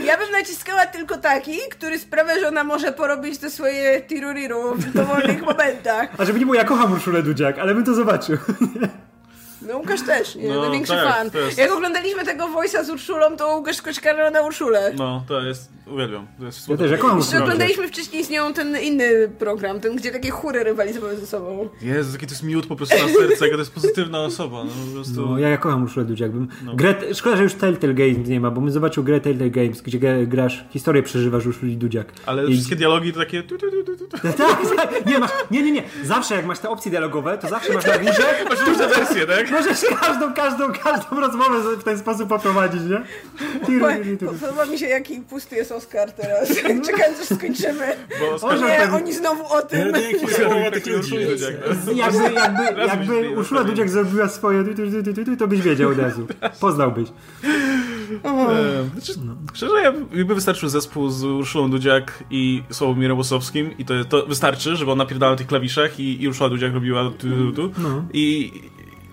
[0.06, 4.94] Ja bym naciskała tylko taki, który sprawia, że ona może porobić te swoje tiruriru w
[4.94, 6.10] dowolnych momentach.
[6.18, 8.38] A żeby nie było, ja kocham Urszulę Dudziak, ale bym to zobaczył.
[9.68, 10.50] No Łukasz też, nie?
[10.50, 11.30] No, największy tak, fan.
[11.58, 14.94] Jak oglądaliśmy tego Voice'a z Urszulą, to Łukasz skoczkarał na Urszulę.
[14.98, 16.28] No, to jest, uwielbiam.
[16.40, 17.44] To jest Ja też, ja kocham Jeszcze Urszulę Dudziak.
[17.54, 21.70] oglądaliśmy wcześniej z nią ten inny program, ten, gdzie takie chóry rywalizowały ze sobą.
[21.82, 24.64] Jezu, jaki to jest miód po prostu na serce, jaka to jest pozytywna osoba.
[24.64, 25.22] No, po prostu...
[25.30, 26.32] No, ja, ja kocham Urszulę Dudziak.
[26.32, 26.48] Bym...
[26.76, 26.96] Grę...
[27.14, 30.26] Szkoda, że już Telltale Games nie ma, bo bym zobaczył grę Telltale Games, gdzie gra-
[30.28, 32.14] grasz, historię przeżywasz Urszuli Dudziak.
[32.26, 33.44] Ale I- wszystkie dialogi to takie...
[33.44, 34.18] Tu, tu, tu, tu, tu.
[34.38, 35.06] Tak, tak.
[35.06, 35.84] Nie, masz, nie, nie, nie.
[36.04, 38.46] Zawsze jak masz te opcje dialogowe, to zawsze masz na górze.
[38.50, 39.48] Masz różne wersje, tak?
[39.54, 43.02] Możesz każdą, każdą, każdą rozmowę w ten sposób poprowadzić, nie?
[44.42, 46.50] Podoba mi się, jaki pusty jest Oscar teraz.
[46.88, 47.96] Czekając, aż skończymy.
[48.20, 49.92] Bo Może Nie, ten- oni znowu o tym.
[49.92, 49.98] No.
[51.96, 53.64] Jakby, jakby, jakby Urszula.
[53.64, 54.64] Dudziak zrobiła swoje,
[55.40, 56.28] to byś wiedział od razu.
[56.60, 57.10] Poznałbyś.
[58.24, 59.20] E, Znaczy,
[59.54, 64.76] Szczerze, ja jakby wystarczył zespół z Urszulą Dudziak i Sławomirem Łosowskim i to, to wystarczy,
[64.76, 67.72] żeby on napierdalał na tych klawiszach i, i Urszula Dudziak robiła tu, tu, tu,
[68.14, 68.52] i,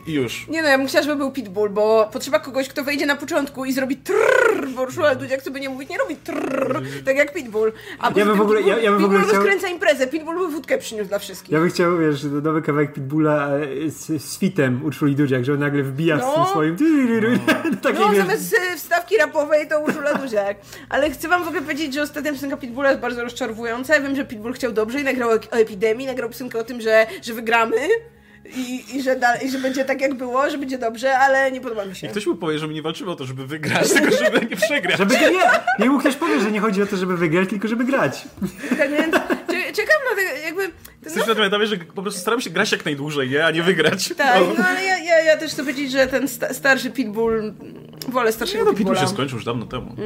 [0.07, 0.49] i już.
[0.49, 3.65] Nie no, ja bym chciała, żeby był Pitbull, bo potrzeba kogoś, kto wejdzie na początku
[3.65, 7.73] i zrobi trrr, bo Urszula Dudziak sobie nie mówić, nie robi trrr, tak jak Pitbull.
[7.99, 10.39] A Ja bym w ogóle- ja- ja bym w ogóle Pitbull chciał- rozkręca imprezę, Pitbull
[10.39, 11.53] by wódkę przyniósł dla wszystkich.
[11.53, 13.49] Ja bym chciał, wiesz, nowy kawałek Pitbulla
[13.87, 16.47] e, z, z fitem Urszuli Dudziak, że on nagle wbija z tym No.
[16.47, 16.77] swoim...
[16.77, 17.39] tyryryry,
[17.83, 20.57] Takie, No, zamiast e, wstawki rapowej to Urszula Dudziak.
[20.89, 23.95] Ale chcę wam w ogóle powiedzieć, że ostatnia piosenka Pitbulla jest bardzo rozczarowująca.
[23.95, 27.07] Ja wiem, że Pitbull chciał dobrze i nagrał o epidemii, nagrał piosenkę o tym, że,
[27.23, 27.77] że wygramy.
[28.57, 31.61] I, i, że dalej, i że będzie tak jak było, że będzie dobrze, ale nie
[31.61, 32.07] podoba mi się.
[32.07, 34.57] I ktoś mu powie, że my nie walczymy o to, żeby wygrać, tylko żeby nie
[34.57, 34.99] przegrać.
[34.99, 35.31] Żeby nie,
[35.79, 38.25] nie mu ktoś powie, że nie chodzi o to, żeby wygrać, tylko żeby grać.
[38.79, 39.15] Tak więc
[39.51, 40.71] cie- ciekaw na tego, jakby...
[41.05, 43.47] Jesteś na tym etapie, że po prostu staramy się grać jak najdłużej, nie?
[43.47, 44.09] A nie wygrać.
[44.17, 44.55] Tak, No.
[44.59, 47.55] no ale ja, ja, ja też chcę powiedzieć, że ten sta starszy Pitbull,
[48.09, 49.97] wolę Nie starszego no, Pitbull się skończył już dawno temu.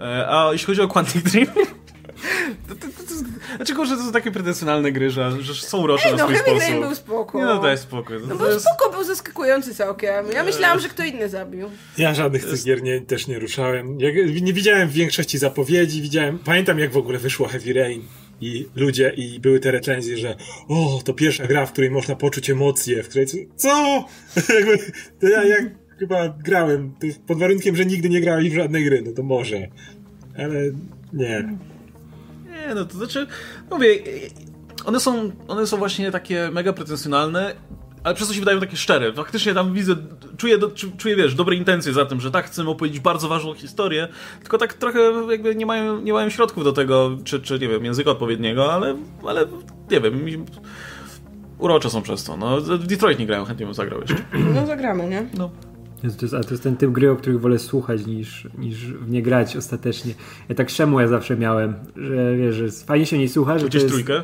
[0.00, 1.46] E, A jeśli chodzi o Quantic Dream...
[2.68, 3.14] To, to, to, to,
[3.56, 6.34] dlaczego, że to są takie pretensjonalne gry, że, że są urocze Ej, na no swój
[6.36, 6.70] Heavy sposób?
[6.70, 7.38] Rain był spoko.
[7.38, 8.16] Nie no, daj spokój.
[8.22, 10.30] No To był jest- spoko, był zaskakujący całkiem.
[10.32, 11.70] Ja myślałam, że kto inny zabił.
[11.98, 14.00] Ja żadnych tych gier nie, też nie ruszałem.
[14.00, 14.08] Ja
[14.42, 16.38] nie widziałem w większości zapowiedzi, widziałem.
[16.38, 18.02] Pamiętam jak w ogóle wyszło Heavy Rain
[18.40, 20.36] i ludzie, i były te recenzje, że
[20.68, 23.26] o, to pierwsza gra, w której można poczuć emocje, w której
[23.56, 24.04] co?
[24.58, 24.78] Jakby,
[25.20, 25.56] to ja, ja
[25.98, 29.68] chyba grałem, jest pod warunkiem, że nigdy nie grałem w żadnej gry, no to może.
[30.38, 30.54] Ale
[31.12, 31.48] nie.
[32.68, 33.26] Nie, no to znaczy,
[33.70, 33.98] mówię,
[34.84, 37.54] one są, one są właśnie takie mega pretensjonalne,
[38.04, 39.12] ale przez to się wydają takie szczere.
[39.12, 39.96] Faktycznie tam widzę,
[40.36, 43.54] czuję, do- czu- czuję wiesz, dobre intencje za tym, że tak, chcemy opowiedzieć bardzo ważną
[43.54, 44.08] historię,
[44.40, 45.00] tylko tak trochę
[45.30, 48.96] jakby nie mają, nie mają środków do tego, czy, czy nie wiem, języka odpowiedniego, ale,
[49.26, 49.46] ale
[49.90, 50.44] nie wiem,
[51.58, 52.36] urocze są przez to.
[52.36, 54.16] No, w Detroit nie grają, chętnie bym zagrał jeszcze.
[54.54, 55.26] No zagramy, nie?
[55.38, 55.50] No.
[56.00, 59.10] To jest, a to jest ten typ gry, o których wolę słuchać niż, niż w
[59.10, 60.14] nie grać ostatecznie.
[60.48, 63.76] Ja tak szemu ja zawsze miałem, że wiesz, że fajnie się nie słucha, że to
[63.76, 63.88] jest...
[63.88, 64.22] trójkę?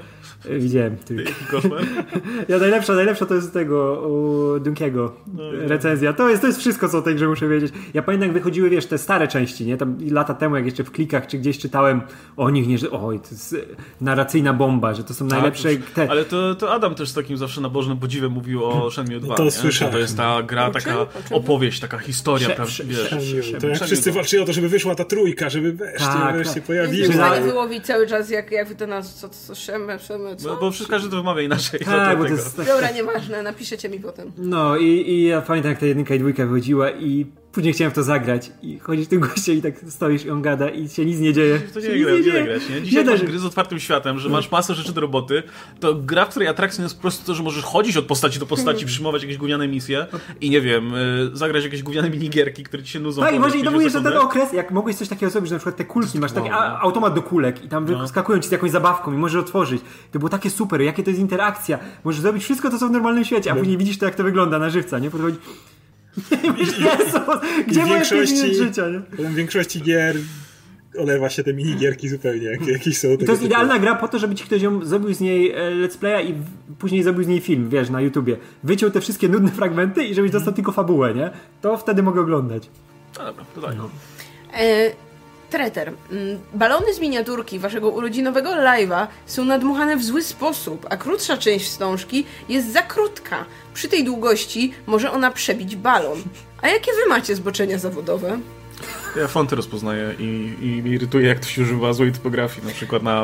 [0.50, 1.33] Widziałem trójkę.
[1.50, 1.80] Koszmar?
[2.48, 5.12] Ja najlepsza, najlepsza to jest tego u Dunkiego
[5.52, 6.12] recenzja.
[6.12, 7.72] To jest, to jest wszystko, co o tej grze muszę wiedzieć.
[7.94, 9.76] Ja pamiętam, jak wychodziły, wiesz, te stare części, nie?
[9.76, 12.00] Tam lata temu, jak jeszcze w klikach czy gdzieś czytałem
[12.37, 13.57] o nich, nie, że oj, to jest e,
[14.00, 15.76] narracyjna bomba, że to są najlepsze te...
[15.94, 19.35] Tak, Ale to, to Adam też z takim zawsze nabożnym podziwem mówił o Shenmue 2.
[19.35, 19.50] To nie?
[19.50, 19.92] słyszałem.
[19.94, 22.72] To jest ta gra, taka opowieść, taka historia, Sze- prawda?
[22.74, 23.09] sze- Wiesz.
[23.11, 23.61] sze- Przemił.
[23.61, 24.14] To jak wszyscy no.
[24.14, 26.62] walczyli o to, żeby wyszła ta trójka, żeby wreszcie, Tak, wreszcie tak.
[26.64, 26.96] pojawiła.
[26.96, 29.98] Jestem w Że- stanie wyłowić cały czas, jak, jak wy to nas, co, co, szemy,
[29.98, 30.49] szemy, co?
[30.49, 31.81] No, bo wszystko każdy to wymawia inaczej.
[31.87, 32.66] no Tak, bo to jest tak...
[32.66, 34.33] Dobra, nieważne, napiszecie mi potem.
[34.38, 37.94] No i, i ja pamiętam, jak ta jedynka i dwójka wychodziła i później chciałem w
[37.94, 41.20] to zagrać i chodzisz tym gościem i tak stoisz i on gada i się nic
[41.20, 41.60] nie dzieje.
[41.74, 42.44] To nie, gra, nie da dzieje.
[42.44, 42.82] grać, nie?
[42.82, 45.42] Dzisiaj da masz gry z otwartym światem, że masz masę rzeczy do roboty,
[45.80, 48.46] to gra, w której atrakcją jest po prostu to, że możesz chodzić od postaci do
[48.46, 50.06] postaci, przyjmować jakieś gówniane misje
[50.40, 53.22] i nie wiem, y, zagrać jakieś gówniane minigierki, które ci się nudzą.
[53.22, 55.48] Tak, i właśnie i to 50 był jeszcze ten okres, jak mogłeś coś takiego zrobić,
[55.48, 56.78] że na przykład te kulki, masz taki No, a, no.
[56.78, 59.82] automat do kulek i tam wyskakują ci z jakąś zabawką i możesz otworzyć.
[60.12, 61.78] To było takie super, jakie to jest interakcja.
[62.04, 64.58] Możesz zrobić wszystko to, co w normalnym świecie, a później widzisz to, jak to wygląda
[64.58, 65.10] na żywca, nie?
[65.10, 65.36] Podchodzi...
[66.44, 67.18] Nie myślisz, Jezu,
[67.66, 69.29] gdzie w moje większości- 5 minut życia, nie?
[69.29, 70.16] W większości gier
[70.98, 73.09] olewa się te minigierki zupełnie, jak, jakieś są.
[73.09, 75.57] I to jest idealna gra po to, żeby ci ktoś ją zrobił z niej e,
[75.70, 76.35] let's playa i
[76.79, 78.37] później zrobił z niej film, wiesz, na YouTubie.
[78.64, 81.31] Wyciął te wszystkie nudne fragmenty i żebyś dostał tylko fabułę, nie?
[81.61, 82.68] To wtedy mogę oglądać.
[83.18, 83.77] No dobra, to daj.
[84.55, 84.90] E,
[85.50, 91.37] Treter, mm, balony z miniaturki waszego urodzinowego live'a są nadmuchane w zły sposób, a krótsza
[91.37, 93.44] część wstążki jest za krótka.
[93.74, 96.18] Przy tej długości może ona przebić balon.
[96.62, 98.38] A jakie wy macie zboczenia zawodowe?
[99.16, 103.02] Ja fonty rozpoznaję i, i mnie irytuje, jak to się używa złej typografii, na przykład
[103.02, 103.22] na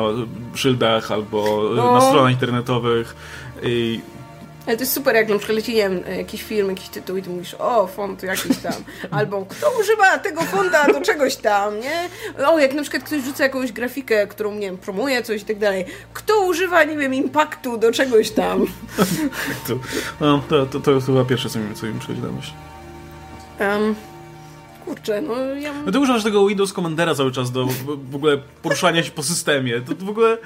[0.55, 1.91] szyldach albo No.
[1.93, 3.15] na stronach internetowych.
[3.63, 3.99] I
[4.67, 7.21] Ale to jest super, jak na przykład leci, nie wiem, jakiś film, jakiś tytuł i
[7.21, 8.73] ty mówisz, o, font jakiś tam.
[9.11, 12.09] Albo kto używa tego fonta do czegoś tam, nie?
[12.47, 15.59] O, jak na przykład ktoś rzuca jakąś grafikę, którą, nie wiem, promuje coś i tak
[15.59, 15.85] dalej.
[16.13, 18.65] Kto używa, nie wiem, impaktu do czegoś tam?
[19.67, 19.73] to,
[20.21, 22.51] no, to, to, to jest chyba pierwsze, co mi, co mi przychodzi na myśl.
[23.59, 23.95] Um,
[24.85, 25.73] kurczę, no ja...
[25.85, 29.23] No ty używasz tego Windows Commandera cały czas do w w ogóle poruszania się po
[29.23, 29.81] systemie.
[29.81, 30.37] To, to w ogóle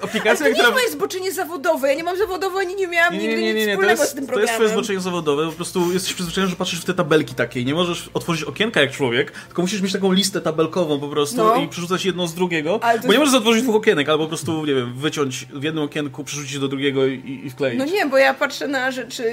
[0.00, 0.70] Ale aplikacja, to nie jest która...
[0.74, 1.88] moje zboczenie zawodowe.
[1.88, 3.72] Ja nie mam zawodowo, ani nie miałam Nie, nie, nigdy nie, nie, nic nie.
[3.76, 4.56] To wspólnego z jest, tym to jest programem.
[4.56, 5.46] twoje zboczenie zawodowe.
[5.46, 8.80] Po prostu jesteś przyzwyczajony, że patrzysz w te tabelki takie i nie możesz otworzyć okienka
[8.80, 11.56] jak człowiek, tylko musisz mieć taką listę tabelkową po prostu No.
[11.56, 12.78] i przerzucać jedno z drugiego.
[12.82, 15.62] Ale Bo nie jest- możesz otworzyć dwóch okienek, albo po prostu, nie wiem, wyciąć w
[15.62, 17.78] jednym okienku, przerzucić do drugiego i, i wkleić.
[17.78, 19.24] No nie, bo ja patrzę na rzeczy,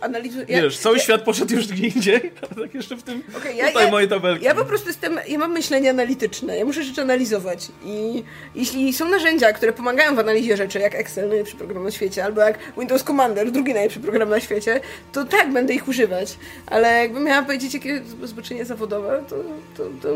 [0.00, 0.44] analizuję...
[0.48, 3.56] Ja, Wiesz, cały ja, świat poszedł już gdzie indziej, a tak jeszcze w tym Okej,
[3.56, 4.44] ja- tutaj ja- moje tabelki.
[4.44, 8.22] Ja po prostu jestem, ja mam myślenie analityczne, ja muszę rzeczy analizować i
[8.54, 12.40] jeśli są narzędzia, które pomagają w analizie rzeczy, jak Excel, najlepszy program na świecie, albo
[12.40, 14.80] jak Windows Commander, drugi najlepszy program na świecie,
[15.12, 19.36] to tak, będę ich używać, ale jakbym miała powiedzieć, jakie zboczenie zawodowe, to,
[19.76, 20.14] to, to...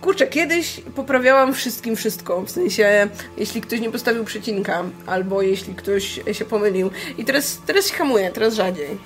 [0.00, 6.20] Kurczę, kiedyś poprawiałam wszystkim wszystko, w sensie, jeśli ktoś nie postawił przecinka, albo jeśli ktoś
[6.32, 8.98] się pomylił i teraz, teraz się hamuję, teraz rzadziej.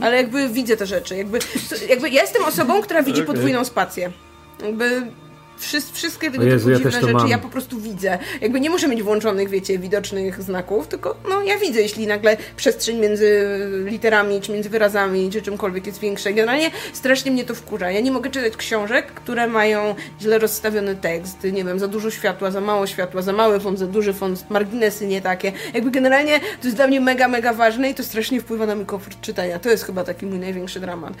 [0.00, 1.16] Ale jakby widzę te rzeczy.
[1.16, 1.38] Jakby,
[1.88, 4.12] jakby ja jestem osobą, która widzi podwójną spację.
[4.64, 5.02] Jakby
[5.92, 7.28] wszystkie tego Jezu, typu ja dziwne rzeczy mam.
[7.28, 8.18] ja po prostu widzę.
[8.40, 12.98] Jakby nie muszę mieć włączonych, wiecie, widocznych znaków, tylko no ja widzę, jeśli nagle przestrzeń
[12.98, 16.32] między literami, czy między wyrazami, czy czymkolwiek jest większa.
[16.32, 17.90] Generalnie strasznie mnie to wkurza.
[17.90, 22.50] Ja nie mogę czytać książek, które mają źle rozstawiony tekst, nie wiem, za dużo światła,
[22.50, 25.52] za mało światła, za mały font, za duży font, marginesy nie takie.
[25.74, 28.86] Jakby generalnie to jest dla mnie mega, mega ważne i to strasznie wpływa na mój
[28.86, 29.58] komfort czytania.
[29.58, 31.14] To jest chyba taki mój największy dramat.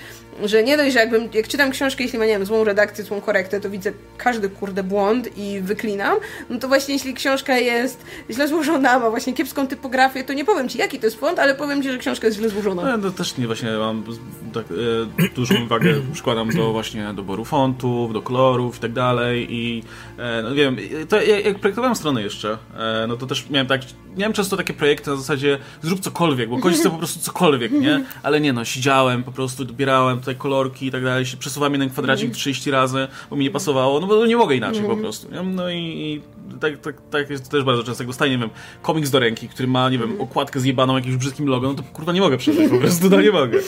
[0.44, 3.20] Że nie dość, że jakbym, jak czytam książkę, jeśli ma, nie wiem, złą redakcję, złą
[3.20, 3.92] korektę, to widzę
[4.24, 6.18] każdy kurde błąd i wyklinam,
[6.50, 10.68] no to właśnie jeśli książka jest źle złożona, ma właśnie kiepską typografię, to nie powiem
[10.68, 12.96] ci jaki to jest font, ale powiem ci, że książka jest źle złożona.
[12.96, 14.04] No, to też nie właśnie mam
[14.54, 14.66] tak,
[15.18, 19.82] e, dużą uwagę przykładam do właśnie doboru fontów, do kolorów i tak dalej i
[20.18, 20.76] e, no wiem,
[21.08, 23.80] to jak, projektowałem stronę jeszcze, e, no to też miałem tak,
[24.16, 28.04] miałem często takie projekty na zasadzie zrób cokolwiek, bo chce po prostu cokolwiek, nie?
[28.22, 32.32] Ale nie no, siedziałem po prostu, dobierałem tutaj kolorki i tak dalej, przesuwałem jeden kwadracik
[32.32, 35.42] 30 razy, bo mi nie pasowało, no bo nie mogę inaczej po prostu, nie?
[35.42, 36.20] No i, i
[36.60, 38.50] tak, tak, tak jest też bardzo często, jak dostaję, nie wiem,
[38.82, 42.12] komiks do ręki, który ma, nie wiem, okładkę zjebaną jakimś brzydkim logo, no to kurwa
[42.12, 43.58] nie mogę przeczytać po prostu, no nie mogę.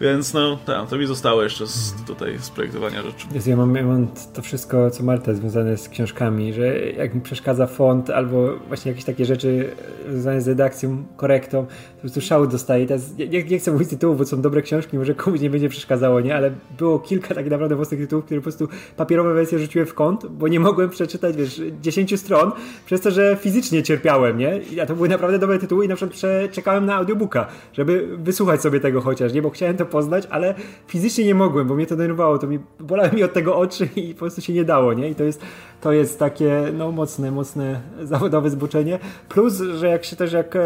[0.00, 3.26] Więc no, tak, to mi zostało jeszcze z, tutaj z projektowania rzeczy.
[3.34, 7.20] Jezu, ja, mam, ja mam to wszystko, co Marta, związane z książkami, że jak mi
[7.20, 9.70] przeszkadza font albo właśnie jakieś takie rzeczy
[10.10, 12.86] związane z redakcją, korektą, to po prostu szału dostaję.
[12.86, 16.20] Teraz nie, nie chcę mówić tytułów, bo są dobre książki, może komuś nie będzie przeszkadzało,
[16.20, 16.36] nie?
[16.36, 20.26] Ale było kilka tak naprawdę mocnych tytułów, które po prostu papierowe wersje rzuciłem w kąt,
[20.26, 22.52] bo nie mogłem przeczytać, wiesz, 10 stron,
[22.86, 24.60] przez to, że fizycznie cierpiałem, nie?
[24.82, 26.20] A to były naprawdę dobre tytuły i na przykład
[26.52, 29.42] czekałem na audiobooka, żeby wysłuchać sobie tego chociaż, nie?
[29.42, 30.54] Bo chciałem to poznać, ale
[30.86, 34.14] fizycznie nie mogłem, bo mnie to denerwowało, to mi, bolały mi od tego oczy i
[34.14, 35.10] po prostu się nie dało, nie?
[35.10, 35.40] I to jest,
[35.80, 38.98] to jest takie, no, mocne, mocne zawodowe zboczenie.
[39.28, 40.58] Plus, że jak się też, jak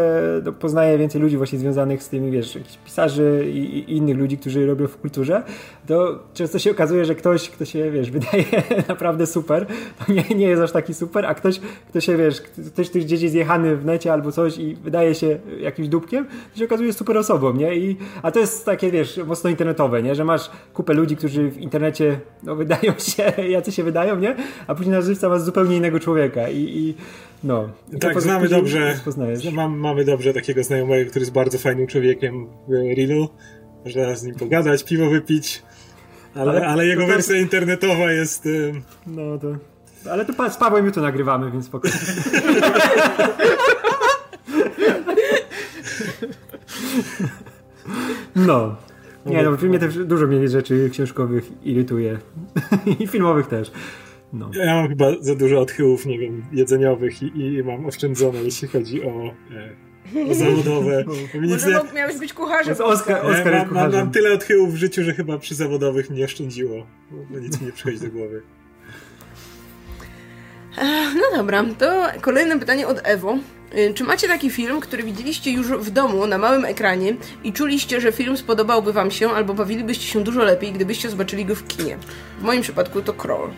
[0.43, 4.67] no, poznaję więcej ludzi właśnie związanych z tymi, wiesz, pisarzy i, i innych ludzi, którzy
[4.67, 5.43] robią w kulturze,
[5.87, 8.45] to często się okazuje, że ktoś, kto się, wiesz, wydaje
[8.87, 9.65] naprawdę super,
[10.05, 13.21] to nie, nie jest aż taki super, a ktoś, kto się, wiesz, ktoś, kto gdzieś
[13.21, 17.17] jest jechany w necie albo coś i wydaje się jakimś dupkiem, to się okazuje super
[17.17, 17.75] osobą, nie?
[17.75, 20.15] I, a to jest takie, wiesz, mocno internetowe, nie?
[20.15, 24.35] Że masz kupę ludzi, którzy w internecie, no, wydają się, jacy się wydają, nie?
[24.67, 26.95] A później na żywca masz zupełnie innego człowieka i, i
[27.43, 27.69] no.
[27.93, 28.99] I tak, znamy dobrze,
[29.53, 33.29] mam, mamy dobrze takiego znajomego, który jest bardzo fajnym człowiekiem w Rilu.
[33.85, 35.63] Można z nim pogadać, piwo wypić,
[36.35, 38.49] ale, ale, ale jego wersja internetowa jest...
[39.07, 39.55] No to...
[40.11, 41.97] Ale to z Pawłem jutro nagrywamy, więc spokojnie.
[48.35, 48.75] No.
[49.25, 52.17] Nie no, mnie też dużo mnie rzeczy książkowych irytuje.
[52.99, 53.71] I filmowych też.
[54.33, 54.51] No.
[54.53, 59.03] Ja mam chyba za dużo odchyłów, nie wiem, jedzeniowych i, i mam oszczędzone, jeśli chodzi
[59.03, 59.09] o,
[59.51, 59.88] e,
[60.31, 61.03] zawodowe.
[61.49, 61.93] Może nie...
[61.95, 62.75] miałeś być kucharzem.
[62.83, 66.85] Oscar, Oscar mam, mam, mam, tyle odchyłów w życiu, że chyba przy zawodowych mnie oszczędziło,
[67.29, 68.41] bo nic mi nie przychodzi do głowy.
[71.15, 73.37] No dobra, to kolejne pytanie od Ewo.
[73.95, 78.11] Czy macie taki film, który widzieliście już w domu na małym ekranie i czuliście, że
[78.11, 81.97] film spodobałby wam się albo bawilibyście się dużo lepiej, gdybyście zobaczyli go w kinie?
[82.39, 83.49] W moim przypadku to Crawl.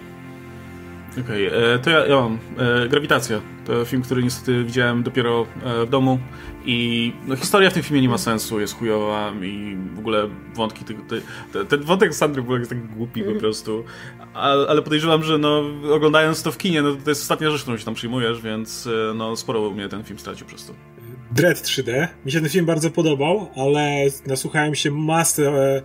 [1.19, 2.39] Okej, okay, to ja, ja mam.
[2.58, 3.41] E, Grawitacja.
[3.65, 6.19] To film, który niestety widziałem dopiero e, w domu
[6.65, 10.86] i no, historia w tym filmie nie ma sensu, jest chujowa i w ogóle wątki
[10.86, 11.04] tego...
[11.04, 11.21] Te,
[11.54, 13.39] te, ten wątek Sandry był tak głupi po mhm.
[13.39, 13.84] prostu,
[14.34, 17.78] ale, ale podejrzewam, że no, oglądając to w kinie, no, to jest ostatnia rzecz, którą
[17.78, 20.74] się tam przyjmujesz, więc e, no, sporo mnie ten film stracił przez to.
[21.32, 22.08] Dread 3D.
[22.26, 25.82] Mi się ten film bardzo podobał, ale nasłuchałem się masę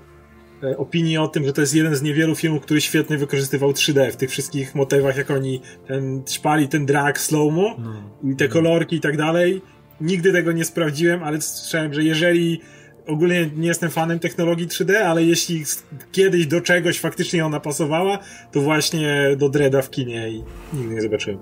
[0.62, 4.12] E, opinii o tym, że to jest jeden z niewielu filmów, który świetnie wykorzystywał 3D
[4.12, 8.30] w tych wszystkich motywach, jak oni ten szpali ten drag slow-mo no.
[8.32, 9.62] i te kolorki i tak dalej.
[10.00, 12.60] Nigdy tego nie sprawdziłem, ale słyszałem, że jeżeli
[13.06, 15.64] ogólnie nie jestem fanem technologii 3D, ale jeśli
[16.12, 18.18] kiedyś do czegoś faktycznie ona pasowała,
[18.52, 21.38] to właśnie do Dreada w kinie i nigdy nie zobaczyłem.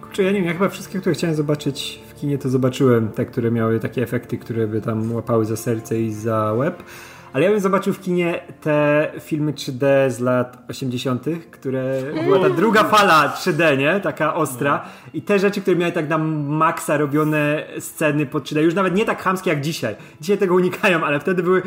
[0.00, 3.08] Kurczę, ja nie wiem, ja chyba wszystkie, które chciałem zobaczyć w kinie, to zobaczyłem.
[3.08, 6.82] Te, które miały takie efekty, które by tam łapały za serce i za łeb.
[7.32, 12.50] Ale ja bym zobaczył w kinie te filmy 3D z lat 80., które była ta
[12.50, 14.00] druga fala 3D, nie?
[14.00, 14.84] Taka ostra.
[15.14, 19.04] I te rzeczy, które miały tak na maksa robione sceny pod 3D, już nawet nie
[19.04, 19.96] tak chamskie jak dzisiaj.
[20.20, 21.62] Dzisiaj tego unikają, ale wtedy były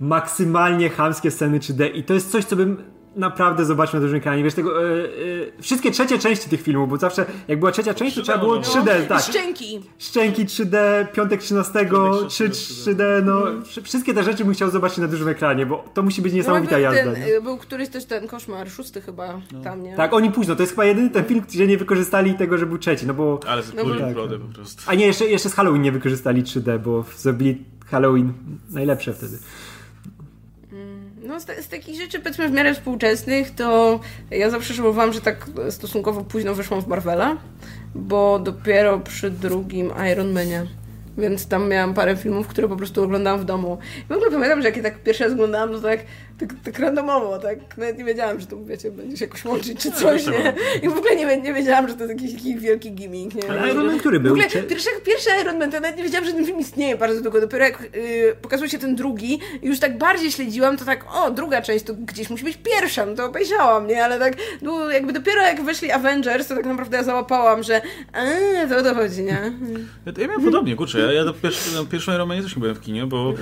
[0.00, 2.76] maksymalnie chamskie sceny 3D i to jest coś, co bym
[3.16, 4.44] naprawdę zobaczyć na dużym ekranie.
[4.44, 8.16] Wiesz, tego, e, e, wszystkie trzecie części tych filmów, bo zawsze jak była trzecia część,
[8.16, 9.22] to trzeba było 3D, tak.
[9.22, 9.80] Szczęki.
[9.98, 11.88] Szczęki 3D, Piątek 13,
[12.28, 13.42] 3, 3D, no.
[13.82, 16.78] Wszystkie te rzeczy bym chciał zobaczyć na dużym ekranie, bo to musi być niesamowita no,
[16.78, 17.12] jazda.
[17.12, 17.40] Ten, nie?
[17.40, 19.60] Był któryś też ten koszmar, szósty chyba no.
[19.60, 19.96] tam, nie?
[19.96, 22.78] Tak, oni późno, to jest chyba jedyny ten film, gdzie nie wykorzystali tego, że był
[22.78, 23.40] trzeci, no bo...
[23.48, 24.82] Ale z no, tak, po prostu.
[24.86, 28.32] A nie, jeszcze, jeszcze z Halloween nie wykorzystali 3D, bo zrobili Halloween
[28.70, 29.38] najlepsze wtedy.
[31.28, 34.00] No z, z, takich rzeczy powiedzmy w miarę współczesnych, to
[34.30, 37.36] ja zawsze żałowałam, że tak stosunkowo późno wyszłam w Marvela,
[37.94, 40.66] bo dopiero przy drugim Iron Manie
[41.18, 43.78] więc tam miałam parę filmów, które po prostu oglądałam w domu.
[44.04, 46.00] I w ogóle pamiętam, że jak je tak pierwszy raz oglądałam, to tak,
[46.38, 49.92] tak, tak randomowo, tak, nawet nie wiedziałam, że to, wiecie, będzie się jakoś łączyć czy
[49.92, 50.54] coś, nie?
[50.82, 53.50] I w ogóle nie, nie wiedziałam, że to jest jakiś, jakiś wielki gimmick, nie?
[53.50, 54.28] Ale Iron Man który był?
[54.28, 57.22] W ogóle pierwszy, pierwszy Iron Man, to nawet nie wiedziałam, że ten film istnieje bardzo
[57.22, 57.40] długo.
[57.40, 61.62] Dopiero jak yy, pokazał się ten drugi, już tak bardziej śledziłam, to tak, o, druga
[61.62, 64.04] część, to gdzieś musi być pierwsza, no to obejrzałam, nie?
[64.04, 67.80] Ale tak, no, jakby dopiero jak weszli Avengers, to tak naprawdę ja załapałam, że
[68.12, 69.52] a, to o to chodzi, nie?
[70.06, 72.60] Ja, ja miałem podobnie, kurczę, ja, ja do pierwszy, na pierwszym Iron Manie też nie
[72.60, 73.34] byłem w kinie, bo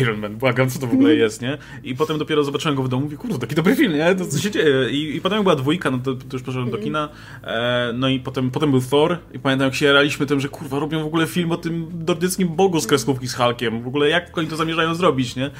[0.00, 1.58] Iron Man, błagam, co to w ogóle jest, nie?
[1.84, 4.14] I potem dopiero zobaczyłem go w domu, mówię, kurde, taki dobry film, nie?
[4.14, 4.90] To co się dzieje?
[4.90, 7.08] I, i potem była dwójka, no to, to już poszedłem do kina,
[7.44, 10.78] e, no i potem, potem był Thor i pamiętam, jak się jaraliśmy tym, że kurwa,
[10.78, 14.38] robią w ogóle film o tym nordyckim bogu z kreskówki z Hulkiem, w ogóle jak
[14.38, 15.50] oni to zamierzają zrobić, nie?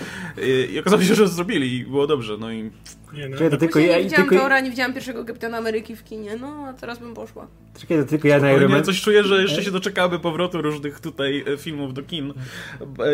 [0.42, 2.70] I, i okazało się, że zrobili i było dobrze, no i...
[3.14, 5.96] Nie, no, Czekaj, to tylko nie ja, widziałam tylko, Tora, nie widziałam pierwszego Kapitana Ameryki
[5.96, 7.46] w kinie, no a teraz bym poszła.
[7.80, 8.84] czekaj, to tylko ja na Ale Iron nie, Man.
[8.84, 12.32] coś czuję, że jeszcze się doczekamy powrotu różnych tutaj e, filmów do kin.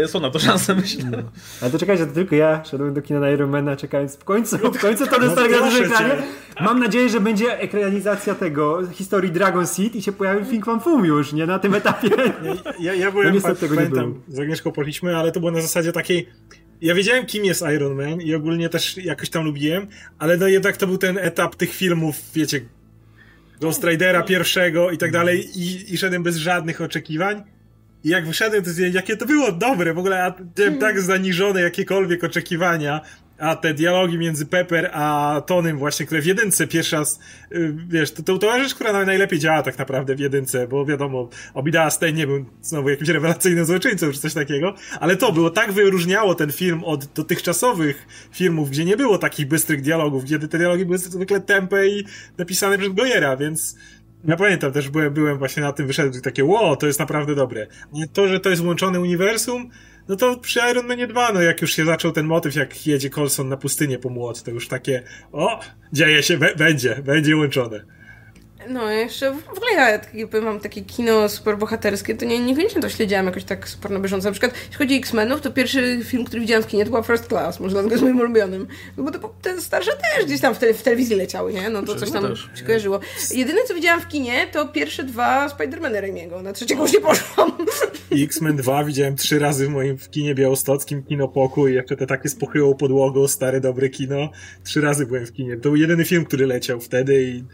[0.05, 1.23] E, Są na to szanse, myślę.
[1.63, 4.81] Ale to czekajcie, to tylko ja szedłem do kina na Ironmana czekając w końcu, w
[4.81, 6.15] końcu to dostanie na dużym ekranie.
[6.61, 11.05] Mam nadzieję, że będzie ekranizacja tego, historii Dragon Seed i się pojawi Fing Fan Fum
[11.05, 11.47] już, nie?
[11.47, 12.09] Na tym etapie.
[12.81, 14.25] Ja, ja No byłem, niestety pa- tego nie pamiętam, było.
[14.29, 16.29] z Agnieszką poszliśmy, ale to było na zasadzie takiej,
[16.81, 19.87] ja wiedziałem kim jest Iron Man i ogólnie też jakoś tam lubiłem,
[20.19, 22.61] ale no jednak to był ten etap tych filmów, wiecie,
[23.61, 27.43] Ghost Ridera pierwszego i tak dalej i, i szedłem bez żadnych oczekiwań.
[28.05, 31.61] I jak wyszedłem, to stwierdziłem, jakie to było dobre, w ogóle a, byłem tak zaniżone
[31.61, 33.01] jakiekolwiek oczekiwania,
[33.39, 37.21] a te dialogi między Pepper a Tonym właśnie, które w jedynce pierwszy raz,
[37.53, 40.85] y, wiesz, to, to, to rzecz, która naj- najlepiej działa tak naprawdę w jedynce, bo
[40.85, 45.51] wiadomo, Obida Stein nie był znowu jakimś rewelacyjnym złoczyńcą czy coś takiego, ale to było,
[45.51, 50.59] tak wyróżniało ten film od dotychczasowych filmów, gdzie nie było takich bystrych dialogów, gdzie te
[50.59, 52.05] dialogi były zwykle tempe i
[52.39, 53.77] napisane przez Goyera, więc
[54.25, 57.35] ja pamiętam też, byłem, byłem właśnie na tym, wyszedłem i takie, wow, to jest naprawdę
[57.35, 57.67] dobre.
[57.95, 59.71] Ale to, że to jest łączone uniwersum,
[60.09, 63.11] no to przy Iron Manie 2, no jak już się zaczął ten motyw, jak jedzie
[63.11, 65.03] Colson na pustynię po młot, to już takie,
[65.33, 65.61] o,
[65.93, 67.85] dzieje się, będzie, będzie łączone.
[68.69, 72.89] No, jeszcze w ogóle ja takie, powiem wam, takie kino superbohaterskie, to nie, niekoniecznie to
[72.89, 74.29] śledziłam jakoś tak super na bieżąco.
[74.29, 77.03] Na przykład, jeśli chodzi o X-Menów, to pierwszy film, który widziałam w kinie, to była
[77.03, 78.67] First Class, może dlatego jest moim ulubionym.
[78.97, 81.71] No bo to, te starsze też gdzieś tam w, tele, w telewizji leciały, nie?
[81.71, 82.51] No to coś tam też.
[82.55, 83.01] się kojarzyło.
[83.35, 86.43] Jedyne, co widziałam w kinie, to pierwsze dwa Spider-Many Raimiego.
[86.43, 87.53] Na trzeciego już nie poszłam.
[88.11, 92.07] I X-Men 2 widziałem trzy razy w moim w kinie białostockim, kino pokój, jeszcze te
[92.07, 94.31] takie z pochyłą podłogą, stare, dobre kino.
[94.65, 95.57] Trzy razy byłem w kinie.
[95.57, 97.45] To był jedyny film, który leciał wtedy i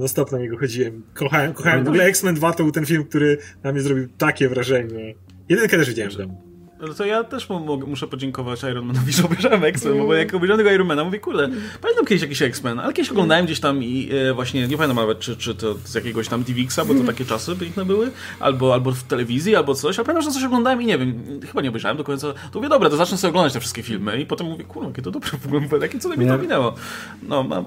[0.00, 1.02] no stop na niego chodziłem.
[1.14, 1.84] Kochałem, kochałem.
[1.84, 5.14] W ogóle X-Men 2 to był ten film, który na mnie zrobił takie wrażenie.
[5.48, 6.50] Jedynkę też widziałem w domu.
[6.88, 10.74] No to ja też mu- muszę podziękować Ironmanowi, że obejrzałem X-Men, bo jak obejrzałem tego
[10.74, 11.48] Ironmana, mówię, kurde,
[11.80, 15.18] pamiętam kiedyś jakiś X-Men, ale kiedyś oglądałem gdzieś tam i e, właśnie, nie pamiętam nawet,
[15.18, 18.92] czy, czy to z jakiegoś tam DivXa, bo to takie czasy piękne były, albo, albo
[18.92, 21.96] w telewizji, albo coś, ale pamiętam, że coś oglądałem i nie wiem, chyba nie obejrzałem
[21.96, 24.64] do końca, to mówię, dobra, to zacznę sobie oglądać te wszystkie filmy i potem mówię,
[24.64, 26.74] kurwa, jakie to dobre w ogóle, jakie cudem mi to minęło.
[27.22, 27.64] No, mam...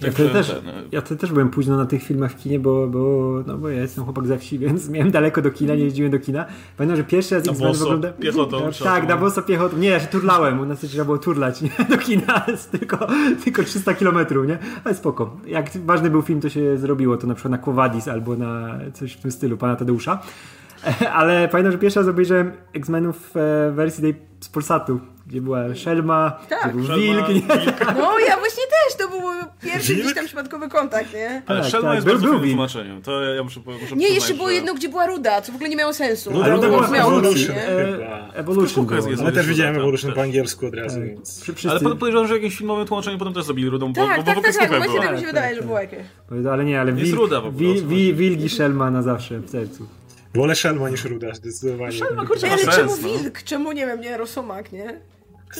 [0.00, 2.58] Ja wtedy, też, ten, e, ja wtedy też byłem późno na tych filmach w kinie,
[2.58, 5.84] bo, bo, no bo ja jestem chłopak ze wsi, więc miałem daleko do kina, nie
[5.84, 6.46] jeździłem do kina.
[6.76, 8.16] Pamiętam, że pierwszy raz X-Men oglądałem...
[8.16, 9.76] piechotą, No, tak, na boso piechotą.
[9.76, 11.70] Nie, ja się turlałem, u nas trzeba było turlać nie?
[11.90, 13.06] do kina, jest tylko,
[13.44, 14.58] tylko 300 kilometrów, nie?
[14.84, 15.36] Ale spoko.
[15.46, 17.74] Jak ważny był film, to się zrobiło, to na przykład na Quo
[18.12, 20.22] albo na coś w tym stylu, pana Tadeusza.
[21.12, 26.38] Ale pamiętam, że pierwszy raz obejrzałem X-Menów w wersji tej z Polsatu, gdzie była Szelma,
[26.48, 26.62] Tak.
[26.64, 27.56] gdzie był Szelma, Wilk, nie?
[27.98, 29.20] No, ja właśnie też, to był
[29.62, 30.02] pierwszy Wilk?
[30.04, 31.42] gdzieś tam przypadkowy kontakt, nie?
[31.46, 33.02] Ale Tak, Shelma tak, jest był- bardzo był tłumaczeniem.
[33.02, 35.70] To ja muszę, muszę Nie, jeszcze było że- jedno, gdzie była ruda, co w ogóle
[35.70, 36.30] nie miało sensu.
[36.30, 37.56] Ruda, Ruda była miało Evolution.
[37.56, 37.62] nie?
[37.62, 38.28] chyba.
[38.34, 39.08] Evolution było.
[39.10, 41.08] jest- Ale też widziałem tak, Evolution po angielsku od razu, Tak.
[41.08, 41.42] więc...
[41.42, 44.16] Wszyscy- Ale pod- podejrzewam, że w jakimś filmowym tłumaczeniu potem też zrobili rudą, bo, Tak,
[44.16, 45.80] bo, tak, bo tak, tak, kreskówka właśnie tak mi się Tak, wydaje, tak, że było
[45.80, 46.06] jakieś.
[46.52, 49.86] Ale nie, ale wilk, wilk i Szelma na zawsze w sercu.
[50.36, 51.92] Wolę Shelma niż Ruda, zdecydowanie.
[51.92, 53.08] Szelma, kurczę, Ale sens, czemu no.
[53.08, 53.42] wilk?
[53.42, 55.00] Czemu, nie wiem, nie, rosomak, nie?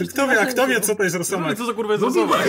[0.08, 1.58] Kto wie, a kto wie, co to jest Rosomak?
[1.58, 2.48] Co za kurwa jest Później, rosomak?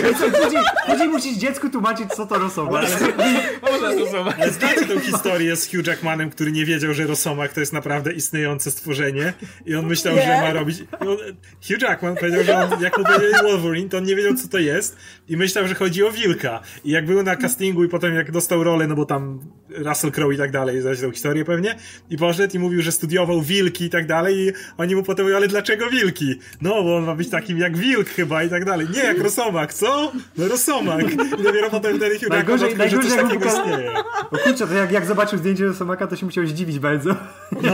[0.86, 2.84] później musisz dziecku tłumaczyć, co to rosomak.
[4.38, 8.12] Ale znacie tę historię z Hugh Jackmanem, który nie wiedział, że Rosomak to jest naprawdę
[8.12, 9.32] istniejące stworzenie
[9.66, 10.22] i on myślał, Nie.
[10.22, 10.78] że ma robić...
[11.00, 11.16] No,
[11.68, 14.58] Hugh Jackman powiedział, że on, jak mu powiedzieli Wolverine, to on nie wiedział, co to
[14.58, 14.96] jest
[15.28, 16.60] i myślał, że chodzi o wilka.
[16.84, 20.34] I jak był na castingu i potem jak dostał rolę, no bo tam Russell Crowe
[20.34, 21.76] i tak dalej, znać tą historię pewnie,
[22.10, 25.36] i poszedł i mówił, że studiował wilki i tak dalej i oni mu potem mówią,
[25.36, 26.38] ale dlaczego wilki?
[26.60, 28.86] No, bo on ma być takim jak wilk chyba i tak dalej.
[28.94, 30.12] Nie, jak Rosomak, co?
[30.38, 31.12] No Rosomak.
[31.12, 33.92] I dopiero potem wtedy Hugh Najgorzej- odkrył, że coś najgorzej, takiego istnieje.
[34.30, 37.14] O kurczę, to jak, jak zobaczył zdjęcie rosomaka, to się musiał zdziwić bardzo.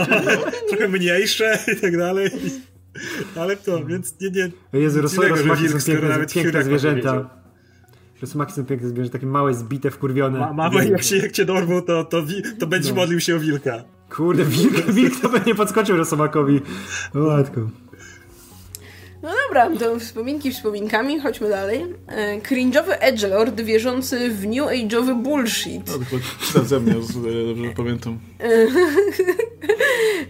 [0.69, 2.29] trochę mniejsze i tak dalej.
[3.35, 4.51] Ale to, więc nie, nie.
[4.79, 7.29] Jezu, że rosomaki są piękne, piękne zwierzęta.
[8.21, 10.39] Rosomaki są piękne zwierzęta, takie małe, zbite, wkurwione.
[10.39, 12.95] Ma, mama, jak, się, jak cię dorwą, to, to, wi, to będziesz No.
[12.95, 13.83] modlił się o wilka.
[14.09, 16.61] Kurde, wilk, wilk to by nie podskoczył Rosomakowi.
[17.13, 17.61] O matko.
[19.25, 21.85] No dobra, to wspominki wspominkami, chodźmy dalej.
[22.07, 25.87] E, cringe'owy edgelord wierzący w new age'owy bullshit.
[25.87, 28.19] No, tylko czyta ze mnie, z- dobrze pamiętam.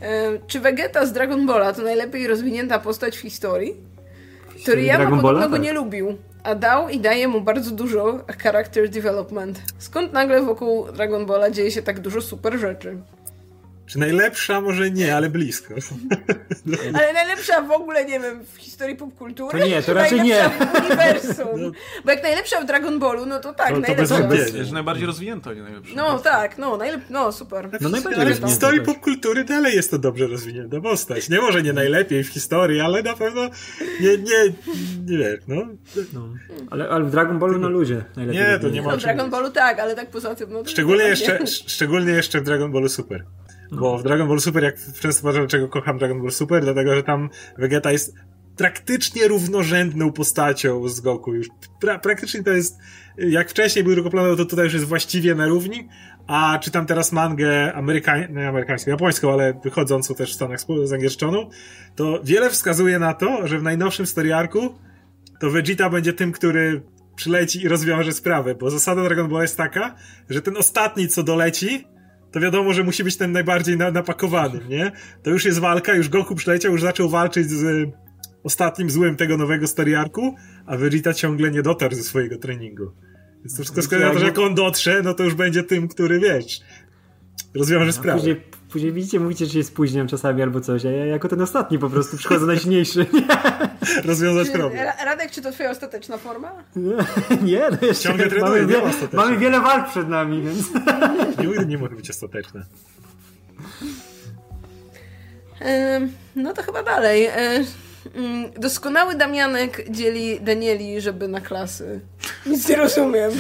[0.02, 3.74] E, czy Vegeta z Dragon Balla to najlepiej rozwinięta postać w historii?
[4.66, 5.48] Toriyama Dragon podobno Balla?
[5.50, 5.64] go Tak.
[5.66, 9.62] nie lubił, a dał i daje mu bardzo dużo character development.
[9.78, 12.98] Skąd nagle wokół Dragon Balla dzieje się tak dużo super rzeczy?
[13.88, 14.62] Czy najlepsza?
[14.62, 15.74] Może nie, ale blisko.
[16.96, 19.60] Ale najlepsza w ogóle, nie wiem, w historii popkultury?
[19.60, 20.66] To nie, to raczej najlepsza nie.
[20.66, 21.72] w uniwersum?
[22.06, 24.18] Bo jak najlepsza w Dragon Ballu, no to tak, To- to bez najlepsza.
[24.18, 24.60] wątpienia.
[24.60, 25.94] Jest najbardziej rozwinięta, nie najlepsza.
[25.96, 27.02] No tak, no, najlep...
[27.10, 27.70] no super.
[27.82, 31.30] No najbardziej ale w historii popkultury dalej jest to dobrze rozwinięta postać.
[31.30, 33.42] Nie może nie najlepiej w historii, ale na pewno
[34.02, 34.54] nie, nie,
[35.06, 35.56] nie wiem, no.
[36.14, 36.30] No.
[36.72, 38.42] Ale, ale w Dragon Ballu na luzie najlepiej.
[38.42, 39.30] Nie, to nie ma No w Dragon.
[39.30, 41.40] Ballu tak, ale tak poza tym, no to Szczególnie to jeszcze, nie.
[41.40, 43.24] sz- szczególnie jeszcze w Dragon Ballu Super.
[43.72, 47.04] Bo w Dragon Ball Super, jak często patrzę, dlaczego kocham Dragon Ball Super, dlatego, że
[47.04, 48.16] tam Vegeta jest
[48.58, 51.34] praktycznie równorzędną postacią z Goku.
[51.34, 51.48] Już
[51.80, 52.78] pra, praktycznie to jest,
[53.18, 55.88] jak wcześniej był drugoplanowy, to tutaj już jest właściwie na równi,
[56.28, 61.50] a czytam teraz mangę amerykań, nie amerykańską, japońską, ale wychodzącą też w Stanach z angielszczoną,
[61.96, 64.76] to wiele wskazuje na to, że w najnowszym story arku
[65.40, 66.82] to Vegeta będzie tym, który
[67.16, 69.96] przyleci i rozwiąże sprawę, bo zasada Dragon Ball jest taka,
[70.30, 71.88] że ten ostatni, co doleci,
[72.36, 74.92] to wiadomo, że musi być ten najbardziej na, napakowany, nie?
[75.24, 77.92] To już jest walka, już Goku przyleciał, już zaczął walczyć z y,
[78.44, 82.92] ostatnim złym tego nowego story arku, a Vegeta ciągle nie dotarł ze swojego treningu.
[83.40, 85.88] Więc to wszystko wskazuje na to, że jak on dotrze, no to już będzie tym,
[85.88, 86.62] który, wiesz,
[87.54, 88.18] rozwiąże sprawę.
[88.18, 88.42] później,
[88.76, 91.90] później widzicie, mówicie, że się spóźniam czasami albo coś, a ja jako ten ostatni po
[91.90, 93.06] prostu przychodzę najsilniejszy.
[94.06, 94.86] Rozwiązać problem.
[94.86, 96.52] Ra- Radek, czy to twoja ostateczna forma?
[97.42, 99.20] Nie, no jeszcze Ciągle trenuję, mamy, nie wie, ma ostatecznie.
[99.20, 100.68] mamy wiele walk przed nami, więc...
[101.48, 102.66] Nigdy nie może być ostateczne.
[106.36, 107.28] No to chyba dalej.
[108.14, 112.02] Mm, Doskonały Damianek dzieli Danieli, żeby na klasy.
[112.46, 113.32] Nic nie rozumiem.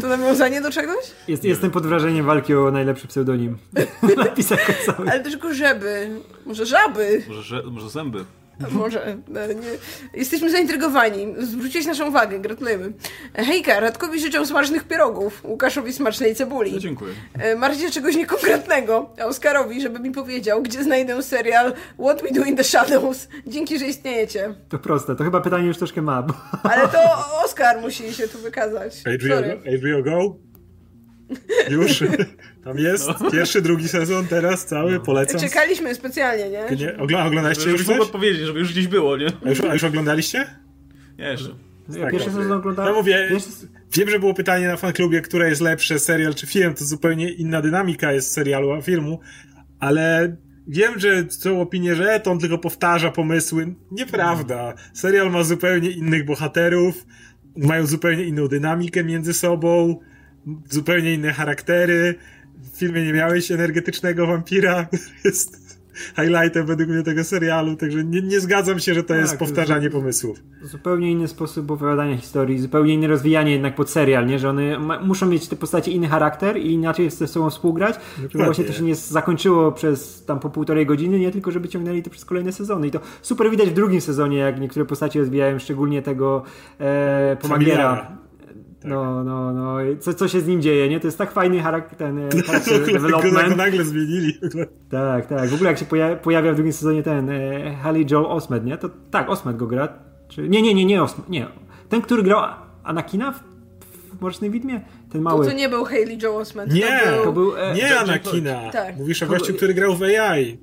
[0.00, 1.04] To nawiązanie do czegoś?
[1.28, 3.58] Jest, jestem pod wrażeniem walki o najlepszy pseudonim.
[4.16, 4.70] napisach.
[4.98, 6.10] Ale tylko żeby.
[6.46, 7.22] Może żaby.
[7.28, 8.24] Może, że, może zęby.
[8.70, 9.06] Może.
[9.06, 9.16] e,
[9.54, 9.70] Nie.
[10.14, 11.34] Jesteśmy zaintrygowani.
[11.38, 12.38] Zwróciłeś naszą uwagę.
[12.38, 12.92] Gratulujemy.
[13.34, 15.44] Hejka, Radkowi życzę smacznych pierogów.
[15.44, 16.78] Łukaszowi smacznej No, cebuli.
[16.78, 17.14] dziękuję.
[17.38, 21.72] E, Marcie czegoś niekonkretnego, a Oskarowi, żeby mi powiedział, gdzie znajdę serial
[22.04, 23.28] What We Do in the Shadows.
[23.46, 24.54] Dzięki, że istniejecie.
[24.68, 26.34] To proste, to chyba pytanie już troszkę ma, bo...
[26.62, 26.98] Ale to
[27.44, 28.94] Oskar musi się tu wykazać.
[29.00, 29.60] HBO, Sorry.
[29.78, 30.47] HBO Go?
[31.70, 32.04] Już?
[32.64, 33.08] Tam jest.
[33.32, 35.40] Pierwszy, drugi sezon teraz cały, polecam.
[35.40, 36.76] Czekaliśmy specjalnie, nie?
[36.76, 38.00] Nie, ogl- oglądaliście Żeby już też?
[38.00, 39.26] odpowiedzieć, żeby już gdzieś było, nie?
[39.46, 40.46] A już, a już oglądaliście?
[41.18, 41.48] Nie, jeszcze.
[41.88, 42.92] Ja Tak, pierwszy sezon oglądałem...
[42.92, 43.28] Ja mówię,
[43.92, 47.62] wiem, że było pytanie na fanklubie, które jest lepsze, serial czy film, to zupełnie inna
[47.62, 49.20] dynamika jest serialu a filmu,
[49.80, 53.74] ale wiem, że są opinie, że to on tylko powtarza pomysły.
[53.90, 54.74] Nieprawda.
[54.94, 57.06] Serial ma zupełnie innych bohaterów,
[57.56, 60.00] mają zupełnie inną dynamikę między sobą,
[60.70, 62.14] zupełnie inne charaktery.
[62.74, 65.68] W filmie nie miałeś energetycznego wampira, który jest
[66.16, 69.90] highlightem według mnie tego serialu, także nie, nie zgadzam się, że to Tak, jest powtarzanie
[69.90, 70.42] pomysłów.
[70.62, 74.38] Zupełnie inny sposób opowiadania historii, zupełnie inne rozwijanie jednak pod serial, nie?
[74.38, 77.94] Że one ma, muszą mieć te postacie inny charakter i inaczej ze sobą współgrać,
[78.32, 82.02] żeby właśnie to się nie zakończyło przez tam po półtorej godziny, nie tylko żeby ciągnęli
[82.02, 82.86] to przez kolejne sezony.
[82.86, 86.42] I to super widać w drugim sezonie, jak niektóre postacie rozwijają, szczególnie tego
[86.80, 88.18] e, Pomagiera.
[88.82, 89.04] Familiara.
[89.04, 89.82] No, no, no.
[89.82, 91.00] I Co, co się z nim dzieje, nie?
[91.00, 93.56] To jest tak fajny charakter, ten e, charakter go development.
[93.56, 94.34] nagle zmienili.
[94.90, 95.48] Tak, tak.
[95.48, 98.78] W ogóle jak się poja- pojawia w drugim sezonie ten e, Haley Joel Osment, nie?
[98.78, 99.88] To tak, Osment go gra.
[100.28, 100.48] Czy...
[100.48, 101.46] Nie, nie, nie, nie Osment, nie.
[101.88, 102.40] Ten, który grał
[102.84, 103.40] Anakina w,
[104.18, 104.80] w Mrocznej Widmie?
[105.12, 105.46] Ten To, mały.
[105.46, 106.72] to nie był Hayley Joel Osment.
[106.72, 107.24] Nie, to był...
[107.24, 107.56] To był...
[107.56, 108.70] E, Nie Anakina.
[108.72, 108.96] Tak.
[108.96, 110.58] Mówisz o To- gościu, który grał w AI.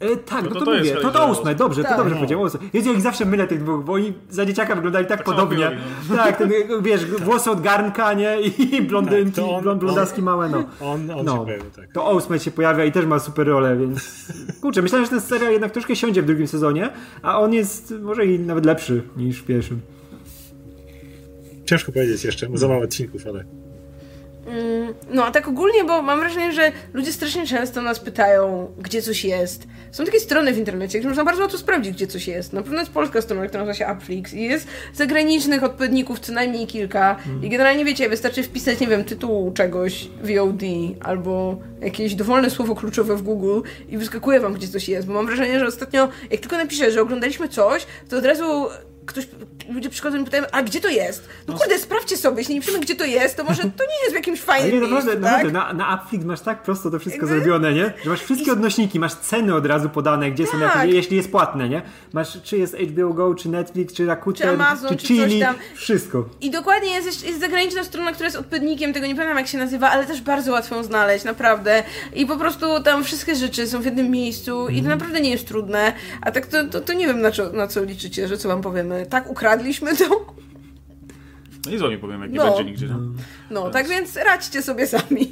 [0.00, 1.90] E, tak, No no to to, to jest mówię, to to Osment, dobrze, Tak.
[1.92, 2.16] to dobrze No.
[2.20, 2.42] powiedział.
[2.42, 2.74] Osment.
[2.74, 5.58] Jezu, jak zawsze mylę tych dwóch, bo oni za dzieciaka wyglądali tak, Tak podobnie.
[5.58, 5.76] biorą,
[6.16, 6.50] Tak, ten,
[6.82, 8.40] wiesz, włosy od garnka, nie?
[8.40, 10.64] I blondynki, Tak, to on- blond, blondaski małe, no.
[10.80, 11.32] On, on No.
[11.36, 11.92] się pojawił, tak.
[11.92, 14.00] To Osment się pojawia i też ma super rolę, więc
[14.62, 16.90] kurczę, myślałem, że ten serial jednak troszkę siądzie w drugim sezonie,
[17.22, 19.80] a on jest może i nawet lepszy niż w pierwszym.
[21.66, 23.44] Ciężko powiedzieć jeszcze, za mało odcinków, ale...
[24.46, 29.02] Mm, No a tak ogólnie, bo mam wrażenie, że ludzie strasznie często nas pytają, gdzie
[29.02, 29.66] coś jest.
[29.90, 32.52] Są takie strony w internecie, gdzie można bardzo łatwo sprawdzić, gdzie coś jest.
[32.52, 36.66] Na pewno jest polska strona, która nazywa się Upflix i jest zagranicznych odpowiedników co najmniej
[36.66, 37.16] kilka.
[37.42, 40.62] I generalnie wiecie, wystarczy wpisać, nie wiem, tytuł czegoś VOD
[41.00, 45.06] albo jakieś dowolne słowo kluczowe w Google i wyskakuje wam, gdzie coś jest.
[45.06, 48.66] Bo mam wrażenie, że ostatnio, jak tylko napiszę, że oglądaliśmy coś, to od razu
[49.06, 49.28] ktoś,
[49.68, 51.28] ludzie przychodzą i pytają, a gdzie to jest?
[51.48, 54.12] No kurde, sprawdźcie sobie, jeśli nie wiemy, gdzie to jest, to może to nie jest
[54.12, 55.52] w jakimś fajnym nie, miejscu, naprawdę, tak?
[55.52, 57.92] na, na masz tak prosto to wszystko Jakby- zrobione, nie?
[58.04, 60.76] Że masz wszystkie odnośniki, masz ceny od razu podane, gdzie są, Tak.
[60.76, 61.82] jakieś, jeśli jest płatne, nie?
[62.12, 65.40] Masz, czy jest HBO Go, czy Netflix, czy Rakuten, Czy Amazon, czy czy coś Chili,
[65.40, 65.54] tam.
[65.74, 66.28] wszystko.
[66.40, 69.90] I dokładnie jest, jest zagraniczna strona, która jest odpowiednikiem, tego nie pamiętam jak się nazywa,
[69.90, 71.82] ale też bardzo łatwo ją znaleźć, naprawdę.
[72.14, 75.48] I po prostu tam wszystkie rzeczy są w jednym miejscu i to naprawdę nie jest
[75.48, 75.92] trudne.
[76.20, 78.62] A tak to, to, to nie wiem na co, na co liczycie, że co wam
[78.62, 78.95] powiemy.
[79.10, 80.26] Tak ukradliśmy to?
[81.66, 82.44] No i wam powiem, jak nie No.
[82.46, 82.86] będzie nigdzie.
[82.86, 82.98] No.
[83.50, 85.30] No, tak więc radźcie sobie sami.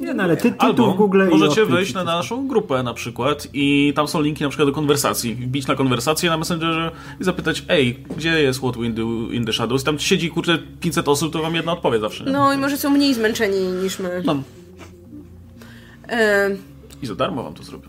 [0.00, 3.48] Nie, no ale ty, tytuł Albo w Google możecie wejść na naszą grupę na przykład
[3.52, 5.34] i tam są linki na przykład do konwersacji.
[5.34, 6.90] Wbić na konwersację na Messengerze
[7.20, 9.84] i zapytać, ej, gdzie jest What We Do in the Shadows?
[9.84, 12.24] Tam siedzi, kurczę, 500 osób, to wam jedna odpowie zawsze.
[12.24, 12.32] nie?
[12.32, 14.22] No i może są mniej zmęczeni niż my.
[14.24, 14.42] No.
[16.08, 16.50] E,
[17.02, 17.88] I za darmo wam to zrobię.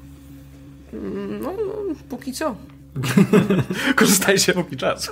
[1.42, 1.74] no, no,
[2.10, 2.56] póki co.
[3.96, 5.12] Korzystajcie póki czas.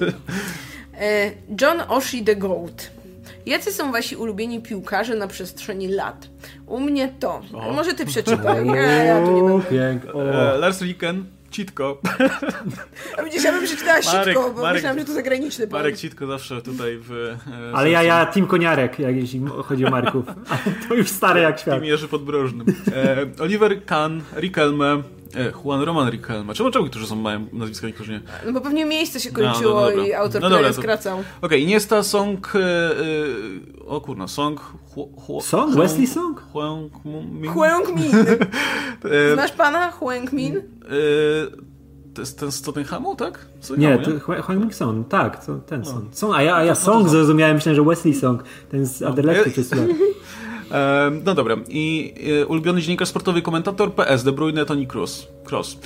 [0.99, 2.91] E, John Oshie the Goat.
[3.45, 6.29] Jacy są wasi ulubieni piłkarze na przestrzeni lat?
[6.67, 7.41] U mnie to.
[7.53, 7.73] O.
[7.73, 8.67] Może ty przeczytaj.
[8.67, 10.13] Ja, ja tu nie będę.
[10.53, 12.01] E, Lars Riken, Citko.
[13.17, 15.79] A widzisz, ja bym przeczytała sitko, bo Marek- myślałam, że to zagraniczny pan.
[15.79, 17.11] Marek Citko zawsze tutaj w...
[17.11, 17.37] e,
[17.75, 20.25] Ale ja, ja Team Koniarek, jak jeśli chodzi o Marków.
[20.89, 21.75] To już stare jak świat.
[21.75, 22.67] Team Jerzy Podbrożnym.
[22.95, 25.03] E, Oliver Kahn, Riquelme,
[25.35, 26.53] e, Juan Roman Riquelme.
[26.53, 28.21] Czemu, czemu którzy są mają nazwiska, niektórzy nie?
[28.45, 30.05] No bo pewnie miejsce się No, no, kończyło dobra.
[30.05, 31.23] i autor No no, dobra, to- skracał.
[31.41, 32.55] Okej, Iniesta, Song...
[32.55, 34.59] E, e, o kurna, Song...
[34.95, 35.73] Hu, hu, Song?
[35.73, 36.39] Hu- Wesley Song?
[36.53, 37.51] Huang Min?
[37.51, 38.15] Huang Min.
[39.11, 39.91] E, Znasz pana?
[39.91, 40.57] Huang Min?
[40.57, 40.61] e,
[42.13, 43.45] to jest ten z Tottenhamu, tak?
[43.77, 44.11] Nie, to
[44.41, 45.85] Hwang Ming Son, tak, to, ten No.
[45.85, 46.09] Son.
[46.11, 46.33] Son.
[46.35, 49.69] A ja, a ja Song zrozumiałem, myślałem, że Wesley Song, ten z Anderlechtu Ja- przez
[51.25, 51.55] no dobra.
[51.69, 55.27] I e, ulubiony dziennikarz sportowy, komentator PS, De Bruyne, Toni Kroos.
[55.49, 55.79] Cross.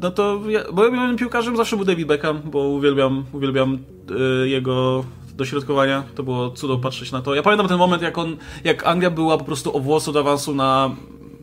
[0.00, 3.78] No to ja, moim piłkarzem zawsze był David Beckham, bo uwielbiam, uwielbiam
[4.10, 5.04] e, jego
[5.36, 6.04] dośrodkowania.
[6.14, 7.34] To było cudo patrzeć na to.
[7.34, 10.54] Ja pamiętam ten moment, jak on, jak Anglia była po prostu o włos od awansu
[10.54, 10.90] na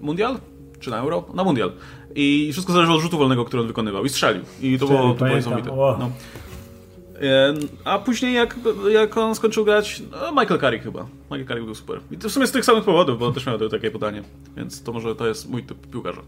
[0.02, 0.38] mundial?
[0.80, 1.24] Czy na euro?
[1.34, 1.72] Na mundial.
[2.16, 4.06] I wszystko zależało od rzutu wolnego, który on wykonywał.
[4.06, 4.44] I strzelił.
[4.62, 5.70] I to było, to było niesamowite.
[5.76, 6.12] No.
[7.22, 7.54] E,
[7.84, 8.56] A później jak,
[8.90, 11.06] jak on skończył grać, no Michael Carrick chyba.
[11.24, 12.00] Michael Carrick był super.
[12.12, 14.24] I to w sumie z tych samych powodów, bo też miał takie podanie.
[14.58, 16.22] Więc to może to jest mój typ piłkarza.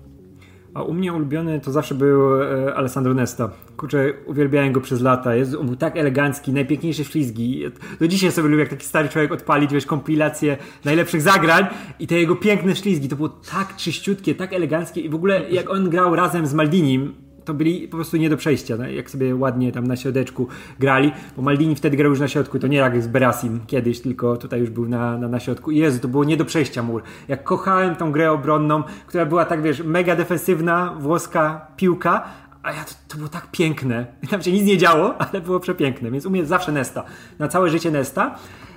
[0.74, 3.52] A u mnie ulubiony to zawsze był e, Alessandro Nesta.
[3.78, 5.36] Kurczę, uwielbiałem go przez lata.
[5.36, 7.64] Jest, on był tak elegancki, najpiękniejsze ślizgi.
[8.00, 11.66] Do dzisiaj sobie lubię, jak taki stary człowiek odpalić, wiesz, kompilację najlepszych zagrań
[12.00, 13.10] i te jego piękne ślizgi.
[13.10, 17.14] To było tak czyściutkie, tak eleganckie i w ogóle jak on grał razem z Maldinim,
[17.46, 20.48] to byli po prostu nie do przejścia, no, jak sobie ładnie tam na środeczku
[20.80, 24.38] grali, bo Maldini wtedy grał już na środku, to nie jak z Berasim kiedyś, tylko
[24.38, 25.72] tutaj już był na, na, na środku.
[25.72, 27.04] I Jezu, to było nie do przejścia mur.
[27.28, 32.24] Jak kochałem tą grę obronną, która była tak, wiesz, mega defensywna, włoska piłka,
[32.64, 34.06] a ja to, to było tak piękne.
[34.30, 37.04] Tam się nic nie działo, ale było przepiękne, więc u mnie zawsze Nesta.
[37.39, 38.36] Na całe życie Nesta.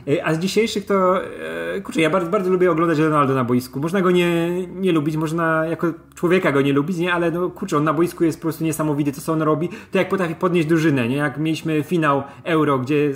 [0.08, 3.80] E, A z dzisiejszych to, e, kurczę, ja bardzo, bardzo lubię oglądać Ronaldo na boisku.
[3.80, 7.14] Można go nie, nie lubić, można jako człowieka go nie lubić, nie?
[7.14, 9.68] Ale no kurczę, on na boisku jest po prostu niesamowity, to co on robi.
[9.90, 11.16] To jak potrafi podnieść drużynę, nie?
[11.16, 13.12] Jak mieliśmy finał Euro, gdzie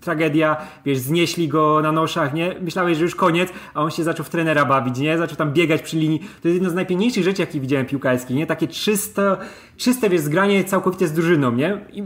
[0.00, 2.54] tragedia, wiesz, znieśli go na noszach, nie?
[2.60, 5.18] Myślałeś, że już koniec, a on się zaczął w trenera bawić, nie?
[5.18, 6.18] Zaczął tam biegać przy linii.
[6.18, 8.46] To jest jedno z najpiękniejszych rzeczy, jakie widziałem piłkarskich, nie?
[8.46, 9.36] Takie czyste,
[9.76, 11.80] czyste, wiesz, zgranie całkowite z drużyną, nie?
[11.92, 12.02] I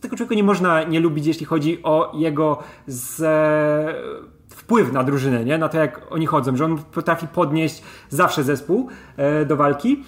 [0.00, 5.44] tego człowieka nie można nie lubić, jeśli chodzi o jego z, e, wpływ na drużynę,
[5.44, 5.58] nie?
[5.58, 10.04] Na to, jak oni chodzą, że on potrafi podnieść zawsze zespół e, do walki.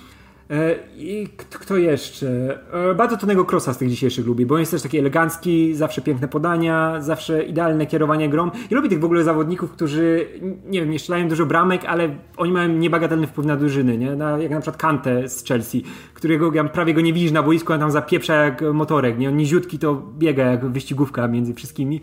[0.50, 2.58] E, I kto, jeszcze?
[2.90, 6.28] E, Bardzo Tonego Krosa z tych dzisiejszych lubi, bo jest też taki elegancki, zawsze piękne
[6.28, 8.50] podania, zawsze idealne kierowanie grą.
[8.70, 10.26] I lubię tych w ogóle zawodników, którzy,
[10.66, 14.16] nie wiem, nie strzelają dużo bramek, ale oni mają niebagatelny wpływ na drużyny, nie?
[14.16, 15.84] Na, jak na przykład Kante z Chelsea,
[16.14, 19.28] którego ja prawie go nie widzisz na boisku, on tam zapieprza jak motorek, nie?
[19.28, 22.00] On niziutki to biega jak wyścigówka między wszystkimi.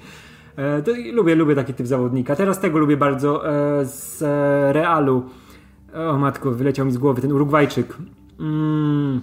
[0.55, 2.35] E, To lubię, lubię taki typ zawodnika.
[2.35, 3.43] Teraz tego lubię bardzo
[3.83, 4.21] z
[4.75, 5.23] Realu.
[6.09, 7.97] O matko, wyleciał mi z głowy ten Urugwajczyk.
[8.39, 9.21] Mm.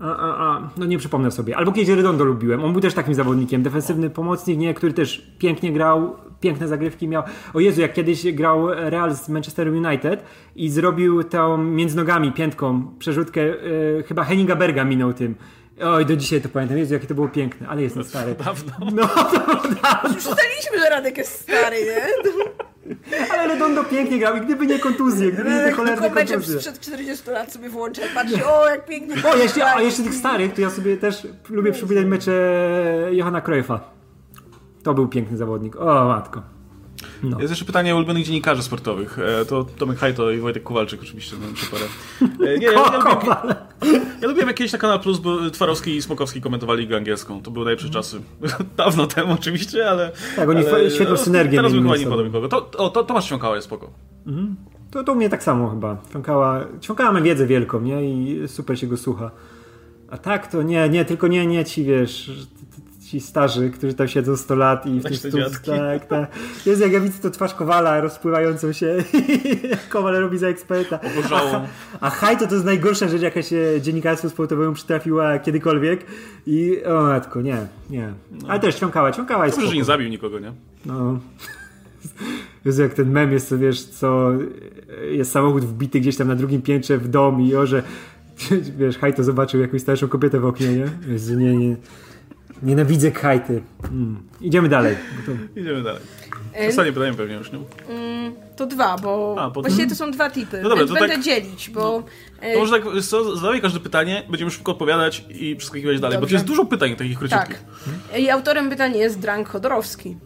[0.00, 1.56] A, a, a, no nie przypomnę sobie.
[1.56, 2.64] Albo kiedyś Redondo lubiłem.
[2.64, 3.62] On był też takim zawodnikiem.
[3.62, 7.22] Defensywny pomocnik, nie, który też pięknie grał, piękne zagrywki miał.
[7.54, 10.24] O Jezu, jak kiedyś grał Real z Manchester United
[10.56, 15.34] i zrobił tą między nogami, piętką, przerzutkę, e, chyba Henninga Berga minął tym.
[15.82, 16.78] Oj, do dzisiaj to pamiętam.
[16.78, 18.34] Jezu, jakie to było piękne, ale jestem stary.
[18.44, 18.72] Dawno.
[18.92, 20.14] No, to dawno.
[20.14, 22.62] Już ustaliliśmy, że Radek jest stary, nie?
[23.32, 26.58] Ale Redondo pięknie grał i gdyby nie kontuzje, gdyby nie te cholerne kontuzje.
[26.60, 29.14] sprzed 40 lat sobie włączę, patrzę, o jak pięknie.
[29.32, 32.32] O, jeszcze, a jeszcze tych starych, to ja sobie też lubię przypominać mecze
[33.12, 33.80] Johanna Cruyffa.
[34.82, 35.76] To był piękny zawodnik.
[35.76, 36.42] O, matko.
[37.22, 37.40] No.
[37.40, 39.18] Jest jeszcze pytanie o ulubionych dziennikarzy sportowych.
[39.18, 41.84] E, To Tomek Hajto i Wojtek Kowalczyk oczywiście, no parę.
[42.52, 43.54] E, Nie, ja, ja, lubię,
[44.20, 47.42] ja lubiłem jak kiedyś na Kanal Plus, bo Twarowski i Smokowski komentowali ligę angielską.
[47.42, 48.20] To były najlepsze czasy.
[48.76, 50.12] Dawno temu oczywiście, ale...
[50.36, 52.48] Tak, oni ale, świetną no, synergię Teraz bym chyba nie podał nikogo.
[52.48, 53.90] To, o, to, Tomasz Świąkała jest spoko.
[54.90, 55.96] To, to u mnie tak samo chyba.
[56.12, 58.04] Ciąkała, ciąkała ma wiedzę wielką, nie?
[58.04, 59.30] I super się go słucha.
[60.10, 62.30] A tak to nie, nie, tylko nie, nie ci, wiesz,
[63.10, 66.30] ci starzy, którzy tam siedzą 100 lat i w tym te stu- tak, tak.
[66.66, 68.96] Jest jak ja widzę to twarz Kowala rozpływającą się
[69.90, 71.00] Kowal robi za eksperta.
[71.00, 71.66] Obożałą.
[72.00, 76.06] A hajto to jest najgorsza rzecz, jaka się dziennikarstwu sportowemu przytrafiła kiedykolwiek.
[76.46, 78.12] I o matko, nie, nie.
[78.48, 80.52] Ale też ciąkała, ciąkała jest Dobrze, że nie zabił nikogo, nie?
[80.86, 81.18] No.
[82.64, 84.30] Jezu, jak ten mem jest, to wiesz, co
[85.10, 87.82] jest samochód wbity gdzieś tam na drugim piętrze w dom i o, że
[88.78, 91.12] wiesz, Hajto zobaczył jakąś starszą kobietę w oknie, nie?
[91.12, 91.76] Jezu, nie, nie.
[92.62, 93.62] Nienawidzę Hajty.
[93.84, 94.22] Mm.
[94.40, 94.96] Idziemy dalej.
[95.26, 96.00] to- Idziemy dalej.
[96.68, 97.58] Ostatnie pytanie pewnie już, nie?
[98.56, 101.70] To dwa, bo A, właściwie to są dwa typy, No dobra, to będę tak- dzielić,
[101.70, 102.02] bo...
[102.40, 106.20] e, To może tak, co, zadawaj każde pytanie, będziemy szybko odpowiadać i przeskakiwać dalej, bo
[106.20, 106.34] tu Dobrze.
[106.36, 107.64] jest dużo pytań takich króciutkich.
[108.10, 108.20] Tak.
[108.20, 110.16] I autorem pytania jest Drank Chodorowski.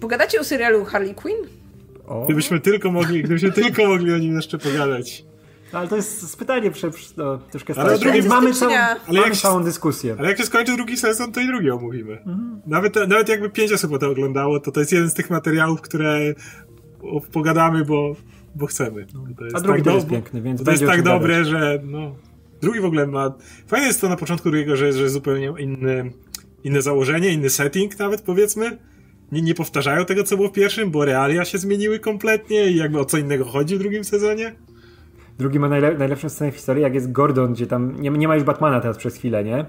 [0.00, 1.36] Pogadacie o serialu Harley Quinn?
[2.06, 2.24] O.
[2.24, 5.24] Gdybyśmy tylko mogli, gdybyśmy tylko mogli o nim jeszcze pogadać.
[5.72, 9.36] No, ale to jest pytanie prze, no, troszkę Ale drugi- Mamy całą, Ale mamy jak-
[9.36, 10.16] całą dyskusję.
[10.18, 12.18] Ale jak się skończy drugi sezon, to i drugi omówimy.
[12.66, 16.34] Nawet, nawet jakby pięć osób to oglądało, to to jest jeden z tych materiałów, które
[17.32, 18.16] pogadamy, bo,
[18.54, 19.06] bo chcemy.
[19.38, 21.48] To jest A drugi też jest piękny, więc To jest tak dobre, gadać.
[21.48, 22.14] że no...
[22.62, 23.34] Drugi w ogóle ma...
[23.66, 26.12] Fajne jest to na początku drugiego, że, że zupełnie inny,
[26.64, 28.78] inne założenie, inny setting nawet powiedzmy.
[29.32, 33.00] Nie, nie powtarzają tego, co było w pierwszym, bo realia się zmieniły kompletnie i jakby
[33.00, 34.54] o co innego chodzi w drugim sezonie.
[35.40, 38.34] Drugi ma najle najlepszą scenę w historii, jak jest Gordon, gdzie tam nie, nie ma
[38.34, 39.64] już Batmana teraz przez chwilę, nie?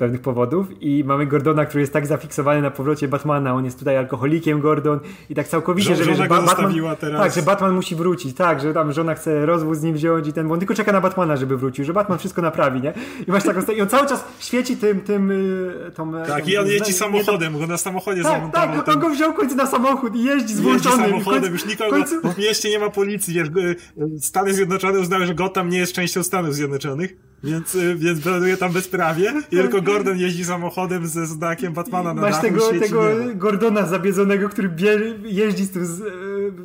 [0.00, 3.78] Z pewnych powodów i mamy Gordona, który jest tak zafiksowany na powrocie Batmana, on jest
[3.78, 7.20] tutaj alkoholikiem Gordon i tak całkowicie, że, Ba- Batman, teraz.
[7.22, 10.32] tak, że Batman musi wrócić, tak, że tam żona chce rozwód z nim wziąć i
[10.32, 12.92] ten, bo on tylko czeka na Batmana, żeby wrócił, że Batman wszystko naprawi, nie?
[13.28, 16.56] I masz taką i on cały czas świeci tym, tym, y, tą, Tak, tą, i
[16.56, 18.68] on jeździ samochodem, go na samochodzie Tak, zamontował.
[18.76, 20.98] tak, ten- on go wziął końcu na samochód i jeździ z włączonym.
[21.10, 23.76] samochodem, końcu- już nikogo, końcu- w mieście nie ma policji, wiesz, y,
[24.16, 28.56] y, Stany Zjednoczone uznały, że Gotham nie jest częścią Stanów Zjednoczonych, więc, y, więc planuje
[28.56, 33.02] tam bezprawie i tylko Gordon jeździ samochodem ze znakiem Batmana na Masz dachu, tego, tego.
[33.34, 36.04] Gordona zabiedzonego, który bie, jeździ z tym z, e,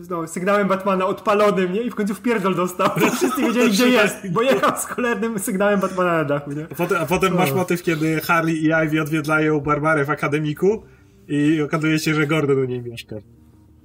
[0.09, 1.81] no, sygnałem Batmana odpalonym, nie?
[1.81, 2.89] I w końcu w pierdol dostał.
[3.17, 6.67] Wszyscy wiedzieli, gdzie jest, bo jechał z cholernym sygnałem Batmana na dachu, nie?
[6.71, 10.83] A potem, a potem masz motyw, kiedy Harley i Ivy odwiedlają Barbarę w akademiku
[11.27, 13.15] i okazuje się, że Gordon u niej mieszka.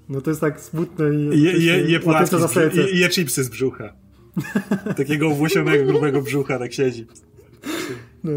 [0.08, 1.42] No to jest tak smutne i...
[1.42, 2.36] Je, je, je, płatki
[2.72, 3.99] i, i je chipsy z brzucha.
[4.96, 7.06] Takiego owłosionego, grubego brzucha tak siedzi.
[8.24, 8.32] No.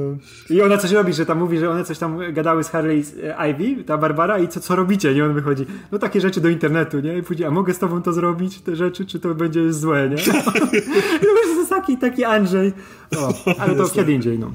[0.50, 3.18] I ona coś robi, że tam mówi, że one coś tam gadały z Harley z
[3.18, 5.26] e, Ivy, ta Barbara i co, co robicie, nie?
[5.26, 7.18] On wychodzi, no takie rzeczy do internetu, nie?
[7.18, 10.16] I później, a mogę z tobą to zrobić, te rzeczy, czy to będzie złe, nie?
[11.22, 12.74] I to jest taki, taki Andrzej.
[13.18, 14.52] O, ale to kiedy indziej, no.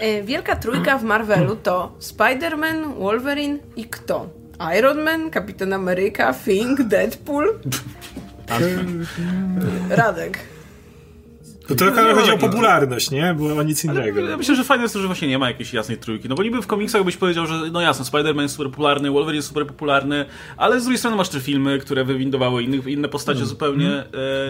[0.00, 4.30] E, Wielka trójka w Marvelu to Spider-Man, Wolverine i kto?
[4.78, 7.54] Iron Man, Kapitan Ameryka, Thing, Deadpool?
[9.98, 10.51] Radek.
[11.74, 13.34] To trochę nie chodzi o takiej- popularność, nie?
[13.38, 14.20] Bo o nic Ale innego.
[14.30, 16.28] ja myślę, że fajne jest to, że właśnie nie ma jakiejś jasnej trójki.
[16.28, 19.36] No bo niby w komiksach byś powiedział, że no jasne, Spider-Man jest super popularny, Wolverine
[19.36, 20.24] jest super popularny,
[20.56, 23.90] ale z drugiej strony masz te filmy, które wywindowały innych, inne postacie zupełnie.
[23.90, 24.04] E,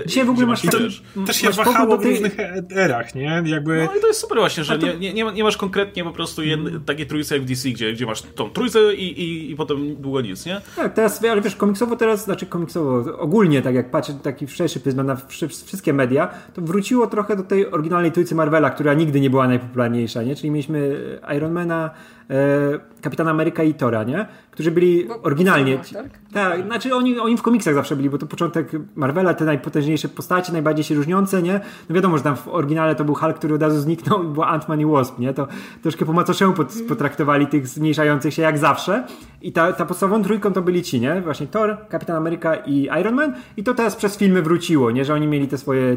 [0.06, 3.14] Dzisiaj w ogóle masz wiesz, Też się Masz wahało do w tej- różnych e- erach,
[3.14, 3.42] nie?
[3.44, 3.84] Jakby...
[3.92, 6.42] No i to jest super właśnie, że nie, nie, nie, nie masz konkretnie po prostu
[6.42, 9.96] jedne, takiej trójce jak w DC, gdzie, gdzie masz tą trójcę i, i, i potem
[9.96, 10.60] długo nic, nie?
[10.76, 15.06] Tak, teraz, ale wiesz, komiksowo teraz, znaczy komiksowo, ogólnie, tak jak patrzę taki szerszy pryzmat
[15.06, 19.30] na wszy- wszystkie media, to wróciło trochę do tej oryginalnej trójcy Marvela, która nigdy nie
[19.30, 20.36] była najpopularniejsza, nie?
[20.36, 20.96] Czyli mieliśmy
[21.36, 21.90] Ironmana,
[22.32, 24.26] e, Kapitana Ameryka i Tora, nie?
[24.50, 25.76] Którzy byli Bo- oryginalnie...
[25.76, 26.10] bo- tak?
[26.32, 30.52] Tak, znaczy oni, oni w komiksach zawsze byli, bo to początek Marvela, te najpotężniejsze postacie,
[30.52, 31.60] najbardziej się różniące, nie?
[31.88, 34.42] No wiadomo, że tam w oryginale to był Hulk, który od razu zniknął i był
[34.42, 35.34] Ant-Man i Wasp, nie?
[35.34, 35.46] To
[35.82, 39.06] troszkę po macoszemu pot, potraktowali tych zmniejszających się jak zawsze.
[39.42, 41.20] I ta, ta podstawową trójką to byli ci, nie?
[41.20, 43.34] Właśnie Thor, Kapitan Ameryka i Iron Man.
[43.56, 45.04] I to teraz przez filmy wróciło, nie?
[45.04, 45.96] Że oni mieli te swoje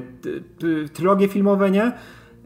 [0.93, 1.91] trylogie filmowe, nie?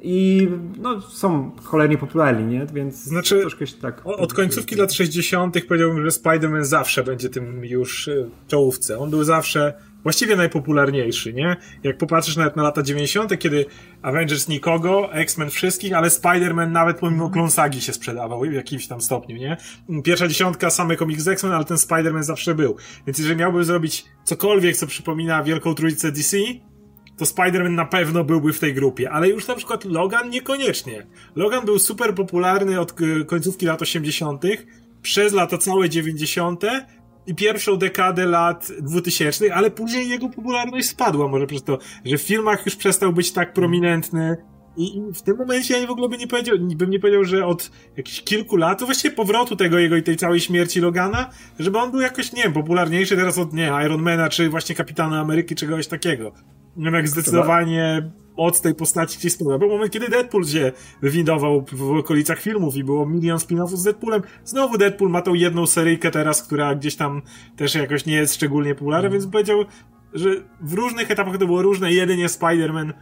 [0.01, 0.47] I
[0.77, 2.65] no, są cholernie popularni, nie?
[2.73, 4.01] Więc Znaczy, troszkę się tak...
[4.05, 5.55] Od końcówki lat 60.
[5.67, 8.99] powiedziałbym, że Spider-Man zawsze będzie tym już e, czołówce.
[8.99, 9.73] On był zawsze
[10.03, 11.57] właściwie najpopularniejszy, nie?
[11.83, 13.65] Jak popatrzysz nawet na lata 90., kiedy
[14.01, 19.37] Avengers nikogo, X-Men wszystkich, ale Spider-Man nawet pomimo klonsagi się sprzedawał w jakimś tam stopniu,
[19.37, 19.57] nie?
[20.03, 22.75] Pierwsza dziesiątka, same komiks z X-Men, ale ten Spider-Man zawsze był.
[23.07, 26.37] Więc jeżeli miałbym zrobić cokolwiek, co przypomina Wielką Trójcę DC,
[27.19, 31.07] to Spider-Man na pewno byłby w tej grupie, ale już na przykład Logan niekoniecznie.
[31.35, 34.43] Logan był super popularny od e, końcówki lat 80.,
[35.01, 36.63] przez lata całe 90.,
[37.27, 42.21] i pierwszą dekadę lat 2000, ale później jego popularność spadła, może przez to, że w
[42.21, 44.37] filmach już przestał być tak prominentny.
[44.77, 47.71] I w tym momencie ja w ogóle bym nie powiedział, bym nie powiedział, że od
[47.97, 51.91] jakichś kilku lat, to właściwie powrotu tego jego i tej całej śmierci Logana, żeby on
[51.91, 56.31] był jakoś, nie wiem, popularniejszy teraz od, nie Ironmana, czy właśnie Kapitana Ameryki, czegoś takiego.
[56.79, 59.57] Nie wiem, zdecydowanie od tej postaci gdzieś spada.
[59.57, 60.71] Był moment, kiedy Deadpool się
[61.01, 64.21] wywindował w okolicach filmów i było milion spin-offów z Deadpoolem.
[64.45, 67.21] Znowu Deadpool ma tą jedną seryjkę teraz, która gdzieś tam
[67.55, 69.19] też jakoś nie jest szczególnie popularna, mm.
[69.19, 69.65] więc powiedział,
[70.13, 70.29] że
[70.61, 71.93] w różnych etapach to było różne.
[71.93, 72.93] Jedynie Spider-Man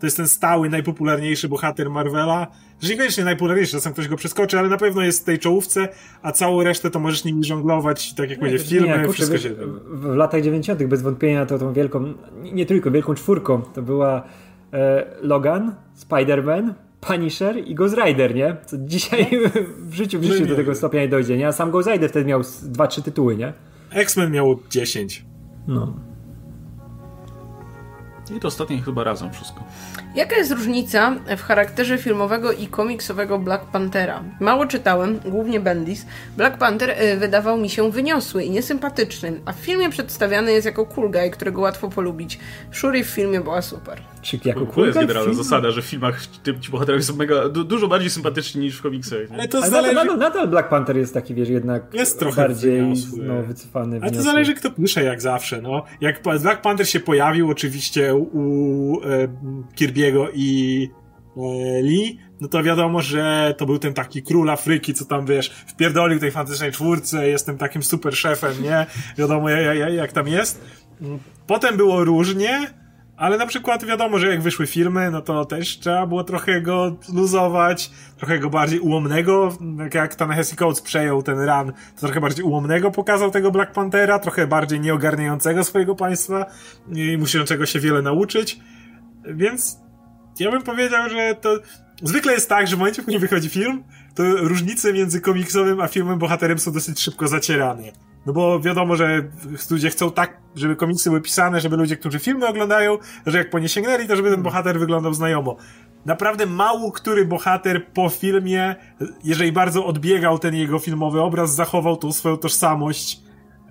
[0.00, 2.46] to jest ten stały, najpopularniejszy bohater Marvela.
[2.80, 5.88] Że niekoniecznie najpopularniejszy, czasem ktoś go przeskoczy, ale na pewno jest w tej czołówce,
[6.22, 9.50] a całą resztę to możesz nimi żonglować, tak jak będzie w filmie, nie, wszystko się...
[9.90, 10.84] W, latach 90.
[10.84, 12.14] bez wątpienia to tą wielką,
[12.52, 14.22] nie tylko, wielką czwórką, to była
[14.72, 18.56] e, Logan, Spider-Man, Punisher i Ghost Rider, nie?
[18.66, 19.26] Co dzisiaj
[19.90, 21.48] w życiu, w życiu no do tego stopnia nie dojdzie, nie?
[21.48, 23.52] A sam Ghost Rider wtedy miał dwa, trzy tytuły, nie?
[23.90, 25.24] X-Men miał 10.
[25.68, 26.09] No.
[28.36, 29.64] I to ostatnie chyba razem wszystko.
[30.14, 34.22] Jaka jest różnica w charakterze filmowego i komiksowego Black Panthera?
[34.40, 36.06] Mało czytałem, głównie Bendis.
[36.36, 40.86] Black Panther y, wydawał mi się wyniosły i niesympatyczny, a w filmie przedstawiany jest jako
[40.86, 42.38] cool guy, którego łatwo polubić.
[42.72, 44.02] Shuri w filmie była super.
[44.22, 46.26] Czy jako To jest generalna zasada, że w filmach
[46.60, 49.18] ci bohaterowie są mega, du dużo bardziej sympatyczni niż w komiksach.
[49.32, 49.94] Ale to ale zależy...
[49.94, 52.82] nadal, nadal, Black Panther jest taki, wiesz, jednak jest trochę bardziej
[53.16, 53.98] no, wycofany.
[54.02, 55.84] Ale to zależy kto pisze, jak zawsze, no.
[56.00, 59.28] Jak Black Panther się pojawił oczywiście u e,
[59.76, 60.90] Kirby'ego i
[61.36, 65.50] e, Lee, no to wiadomo, że to był ten taki król Afryki, co tam, wiesz,
[65.66, 68.86] wpierdolił tej fantastycznej czwórce, jestem takim super szefem, nie?
[69.18, 70.64] Wiadomo, jak, jak, jak tam jest.
[71.46, 72.79] Potem było różnie,
[73.20, 76.96] ale na przykład wiadomo, że jak wyszły filmy, no to też trzeba było trochę go
[77.12, 82.44] luzować, trochę go bardziej ułomnego, jak, jak Tanahesi Coates przejął ten run, to trochę bardziej
[82.44, 86.46] ułomnego pokazał tego Black Panthera, trochę bardziej nieogarniającego swojego państwa
[86.92, 88.60] i musiałego się wiele nauczyć,
[89.24, 89.78] więc
[90.38, 91.58] ja bym powiedział, że to
[92.02, 95.88] zwykle jest tak, że w momencie, w którym wychodzi film, to różnice między komiksowym a
[95.88, 98.09] filmem bohaterem są dosyć szybko zacierane.
[98.26, 99.30] No bo wiadomo, że
[99.70, 103.58] ludzie chcą tak, żeby komiksy były pisane, żeby ludzie, którzy filmy oglądają, że jak po
[103.58, 105.56] nie sięgnęli, to żeby ten bohater wyglądał znajomo.
[106.06, 108.76] Naprawdę mało który bohater po filmie,
[109.24, 113.20] jeżeli bardzo odbiegał ten jego filmowy obraz, zachował tą swoją tożsamość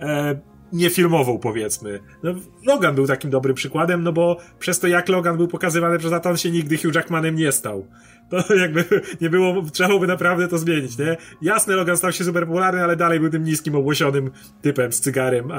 [0.01, 0.39] e,
[0.73, 1.99] niefilmową, powiedzmy.
[2.23, 2.31] No,
[2.65, 6.29] Logan był takim dobrym przykładem, no bo przez to, jak Logan był pokazywany przez lata,
[6.29, 7.87] on się nigdy Hugh Jackmanem nie stał.
[8.29, 8.85] To jakby
[9.21, 11.17] nie było, trzeba byłoby naprawdę to zmienić, nie?
[11.41, 15.51] Jasne, Logan stał się super popularny, ale dalej był tym niskim, obłosionym typem z cygarem,
[15.51, 15.57] a,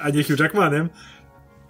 [0.00, 0.88] a nie Hugh Jackmanem.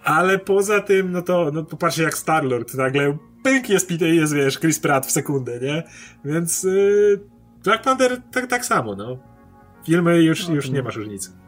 [0.03, 4.79] Ale poza tym, no to, no popatrzcie jak Star-Lord, nagle pęk jest jest, wiesz, Chris
[4.79, 5.83] Pratt w sekundę, nie?
[6.25, 7.19] Więc yy,
[7.63, 9.17] Black Panther tak, tak samo, no.
[9.85, 11.38] Filmy już, już nie masz różnicy.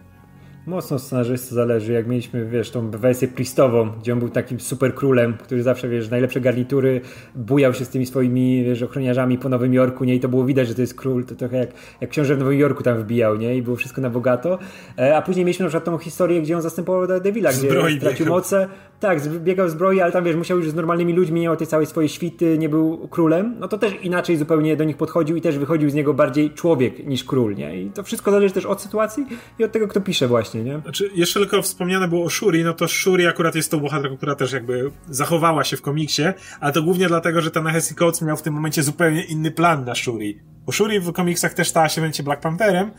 [0.66, 5.34] Mocno scenarzysty zależy, jak mieliśmy, wiesz, tą wersję Priestową, gdzie on był takim super królem,
[5.44, 7.02] który zawsze, wiesz, najlepsze garnitury,
[7.36, 10.16] bujał się z tymi swoimi, wiesz, ochroniarzami po Nowym Jorku, nie?
[10.16, 11.70] I to było widać, że to jest król, to trochę jak,
[12.02, 13.58] jak książę w Nowym Jorku tam wbijał, nie?
[13.58, 14.60] I było wszystko na bogato.
[15.00, 18.26] E, a później mieliśmy na przykład tą historię, gdzie on zastępował Devila, gdzie Zbroi stracił
[18.26, 18.68] moce.
[19.00, 21.68] Tak, biegał w zbroi, ale tam, wiesz, musiał już z normalnymi ludźmi, nie miał tej
[21.68, 23.56] całej swojej świty, nie był królem.
[23.60, 27.06] No to też inaczej zupełnie do nich podchodził i też wychodził z niego bardziej człowiek
[27.08, 27.82] niż król, nie?
[27.82, 29.26] I to wszystko zależy też od sytuacji
[29.60, 30.80] i od tego, kto pisze właśnie właśnie, nie?
[30.80, 34.36] Znaczy, jeszcze tylko wspomniane było o Shuri, no to Shuri akurat jest tą bohaterką, która
[34.36, 36.24] też jakby zachowała się w komiksie,
[36.60, 39.86] ale to głównie dlatego, że ten Hesse Coates miał w tym momencie zupełnie inny plan
[39.86, 40.40] na Shuri.
[40.66, 42.92] Bo Shuri w komiksach też stała się w Black Pantherem,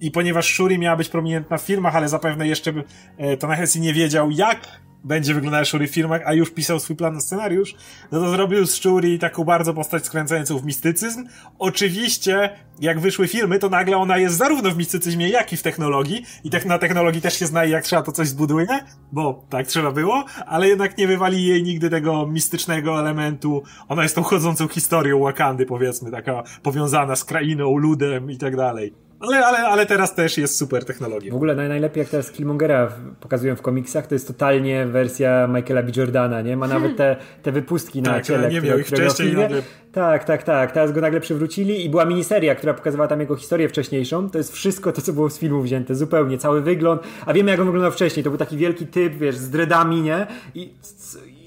[0.00, 2.72] i ponieważ Shuri miała być prominentna w filmach, ale zapewne jeszcze
[3.18, 7.14] e, Tanahesi nie wiedział, jak będzie wyglądała Shuri w filmach, a już pisał swój plan
[7.14, 7.74] na scenariusz,
[8.12, 11.28] no to zrobił z Shuri taką bardzo postać skręcającą w mistycyzm.
[11.58, 12.50] Oczywiście,
[12.80, 16.24] jak wyszły filmy, to nagle ona jest zarówno w mistycyzmie, jak i w technologii.
[16.44, 18.66] I tak na technologii też się zna, jak trzeba to coś zbuduje,
[19.12, 23.62] bo tak trzeba było, ale jednak nie wywali jej nigdy tego mistycznego elementu.
[23.88, 29.03] Ona jest tą chodzącą historią Wakandy, powiedzmy, taka powiązana z krainą, ludem i tak dalej.
[29.26, 31.34] Ale, ale, ale teraz też jest super W technologia.
[31.34, 35.82] ogóle naj, najlepiej jak teraz Killmongera w- pokazują w komiksach, to jest totalnie wersja Michaela
[35.82, 35.90] B.
[35.96, 36.56] Jordana, nie?
[36.56, 38.48] Ma nawet te, te wypustki na Tak, ciele.
[38.50, 39.42] nie które- miał ich w wcześniej, filmie.
[39.42, 39.62] nagle-
[39.92, 40.72] Tak, tak, tak.
[40.72, 44.30] Teraz go nagle przywrócili i była miniseria, która pokazywała tam jego historię wcześniejszą.
[44.30, 47.02] To jest wszystko to, co było z filmu wzięte, zupełnie, cały wygląd.
[47.26, 48.24] A wiemy, jak on wyglądał wcześniej.
[48.24, 50.26] To był taki wielki typ, wiesz, z dreadami, nie?
[50.54, 50.72] I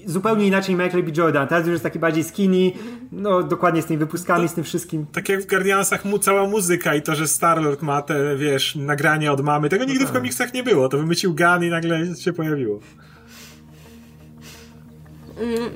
[0.08, 1.10] zupełnie inaczej Michael B.
[1.16, 1.48] Jordan.
[1.48, 2.72] Teraz już jest taki bardziej skinny,
[3.12, 5.06] no dokładnie z tymi wypustkami, z tym wszystkim.
[5.12, 9.32] Tak jak w Guardiansach mu cała muzyka i to, że Star-Lord ma te, wiesz, nagranie
[9.32, 10.88] od mamy, tego nigdy w komiksach nie było.
[10.88, 12.80] To wymycił Gun i nagle się pojawiło.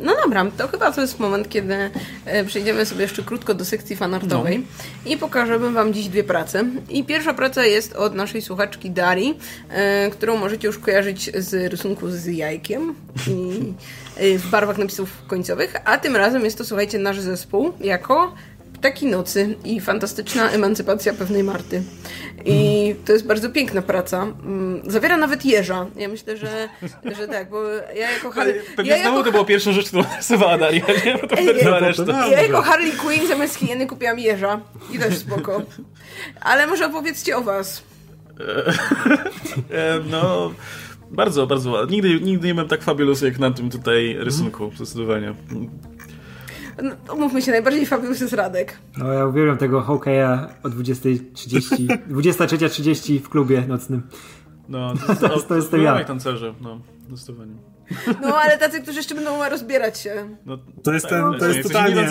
[0.02, 1.90] No dobra, to chyba to jest moment, kiedy
[2.24, 4.66] e, przejdziemy sobie jeszcze krótko do sekcji fanartowej
[5.06, 6.64] i pokażemy Wam dziś dwie prace.
[6.88, 9.34] I pierwsza praca jest od naszej słuchaczki Dari,
[9.68, 12.94] e, którą możecie już kojarzyć z rysunku z jajkiem
[13.28, 13.60] i
[14.16, 18.34] w barwach napisów końcowych, a tym razem jest to, słuchajcie, nasz zespół jako
[18.74, 21.82] Ptaki Nocy i fantastyczna emancypacja pewnej Marty.
[22.44, 24.22] I to jest bardzo piękna praca.
[24.22, 25.86] Mm, Zawiera nawet jeża.
[25.96, 26.68] Ja myślę, że,
[27.18, 28.60] że tak, bo ja jako Harley...
[28.76, 31.18] Pewnie ja znowu jako to była pierwsza rzecz, którą narysowała Daria, nie?
[31.22, 32.26] Bo to Ej, cała ej, reszta.
[32.28, 34.60] Ja jako Harley Quinn zamiast hieny kupiłam jeża.
[34.92, 35.62] I też spoko.
[36.40, 37.82] Ale może opowiedzcie o was.
[39.70, 40.52] E, No,
[41.12, 41.96] bardzo, bardzo ładnie.
[41.96, 45.34] Nigdy, nigdy nie byłem tak fabulous jak na tym tutaj rysunku, zdecydowanie.
[46.82, 48.78] No, umówmy się, najbardziej fabulous jest Radek.
[48.98, 54.02] No ja uwielbiam tego Hawkeye'a o 20.30, 23.30 w klubie nocnym.
[54.68, 55.98] No, to, to, to jest to ja.
[55.98, 57.52] jak tancerze, no, zdecydowanie.
[58.22, 60.36] No, ale tacy, którzy jeszcze będą rozbierać się.
[60.46, 62.08] No, To jest, ten, to jesteś jest totalnie,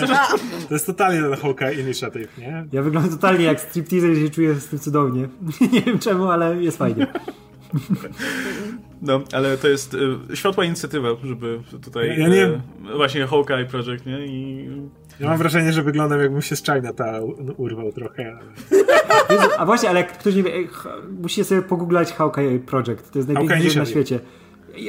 [0.68, 2.66] to jest totalnie ten Hawkeye Initiative, nie?
[2.72, 5.28] Ja wyglądam totalnie jak stripteaser i się czuję z tym cudownie.
[5.72, 7.06] Nie wiem czemu, ale jest fajnie.
[9.02, 9.96] No, ale to jest
[10.30, 12.60] e, światła inicjatywa, żeby tutaj Ja nie- e,
[12.96, 14.26] właśnie Hawkeye Project, nie?
[14.26, 14.68] I
[15.20, 17.20] Ja mam wrażenie, że wyglądam jakbym się z Chinata
[17.56, 18.38] urwał trochę.
[19.28, 19.38] Ale...
[19.58, 20.52] A właśnie, ale jak ktoś nie wie,
[21.22, 23.10] musicie sobie pogooglać Hawkeye Project.
[23.12, 24.20] To jest najpiękniejsze na świecie.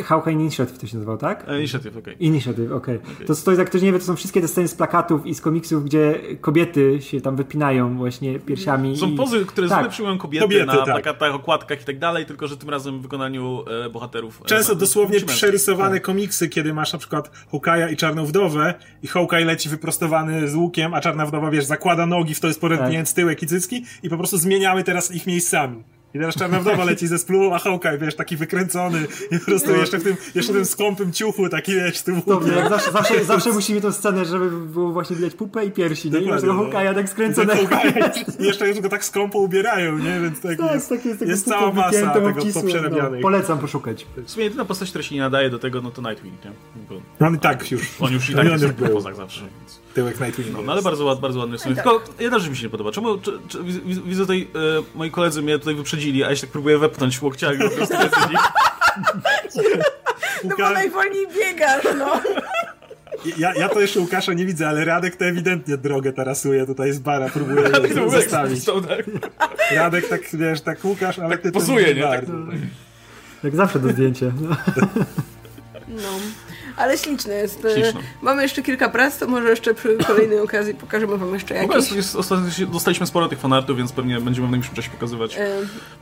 [0.04, 1.46] Hawkeye Initiative to się nazywał, tak?
[1.48, 2.16] e, Initiative, okej.
[2.20, 3.00] Inicjatyw, okej.
[3.28, 5.36] To, to jest, jak ktoś nie wie, to są wszystkie te sceny z plakatów i
[5.36, 8.98] z komiksów, gdzie kobiety się tam wypinają właśnie piersiami.
[8.98, 9.16] Są i...
[9.16, 9.78] pozy, które tak.
[9.78, 10.86] zwykle przyjmują kobiety, Kobiety, na tak.
[10.86, 14.42] plakatach, okładkach i tak dalej, tylko że tym razem w wykonaniu e, bohaterów.
[14.42, 18.74] e, Często ma- dosłownie przerysowane komiksy, kiedy masz na przykład Hawkeye'a i Czarną Wdowę
[19.04, 22.62] i Hawkeye leci wyprostowany z łukiem, a Czarna Wdowa, wiesz, zakłada nogi w to jest
[22.62, 23.16] porętnięty Tak.
[23.16, 25.84] tyłek i cycki i po prostu zmieniamy teraz ich miejscami.
[26.14, 29.72] I teraz Czarna Wdowa leci ze spluwą, a Hawkeye, wiesz, taki wykręcony i po prostu
[29.72, 33.26] jeszcze w tym, jeszcze w tym skąpym ciuchu, taki, wiesz, tym Dobrze, jak zawsze, zawsze,
[33.26, 36.20] zawsze musimy tą scenę, żeby było właśnie widać pupę i piersi, nie?
[36.20, 36.64] I masz tego no.
[36.64, 37.62] Hawkeye'a tak skręconego.
[37.62, 40.20] Hawkeye'a i jeszcze już go tak skąpo ubierają, nie?
[40.20, 43.20] Więc tak, Tak, jest, tak jest, taką jest cała masa tego poprzerabianej.
[43.20, 44.08] No, polecam poszukać.
[44.26, 46.52] W sumie jedyna postać, która się nie nadaje do tego, no to Nightwing, nie?
[47.20, 49.83] Bo On i tak już, on już i tak jest pozach zawsze, więc...
[49.94, 50.62] tyłek Nightwinga.
[50.66, 51.78] No, ale bardzo, ład, bardzo ładny rysunek.
[51.78, 51.86] tak.
[51.86, 52.92] Tylko jedna rzecz mi się nie podoba.
[52.92, 53.64] Czemu, czy, czy,
[54.06, 57.58] widzę- tutaj, e, moi koledzy mnie tutaj wyprzedzili, a ja się tak próbuję wepchnąć łokciami
[57.60, 57.96] po prostu.
[60.44, 62.20] No bo najwolniej biegasz, no.
[63.38, 67.00] Ja, ja to jeszcze Łukasza nie widzę, ale Radek to ewidentnie drogę tarasuje tutaj z
[67.00, 68.66] bara, próbuje Tak to zostawić.
[68.66, 69.06] tak.
[69.72, 72.02] Radek tak, wiesz, tak Łukasz, ale ty to pozuje, nie?
[72.04, 72.26] Tak.
[73.44, 74.32] Jak zawsze do zdjęcia.
[75.88, 76.10] No.
[76.78, 77.66] Ale śliczne jest.
[77.66, 78.00] E, Śliczne.
[78.22, 81.80] Mamy jeszcze kilka prac, to może jeszcze przy kolejnej okazji pokażemy wam jeszcze W ogóle
[81.80, 82.66] jakieś.
[82.72, 85.48] dostaliśmy sporo tych fanartów, więc pewnie będziemy w najbliższym czasie pokazywać E,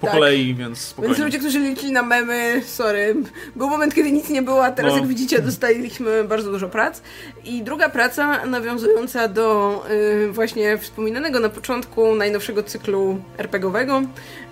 [0.01, 0.15] po tak.
[0.15, 1.15] kolei, więc spokojnie.
[1.15, 3.15] Więc ludzie, którzy liczyli na memy, sorry.
[3.55, 4.97] Był moment, kiedy nic nie było, a teraz No.
[4.97, 7.01] jak widzicie, dostaliśmy bardzo dużo prac.
[7.45, 9.84] I druga praca nawiązująca do
[10.28, 14.01] y, właśnie wspominanego na początku najnowszego cyklu RPGowego,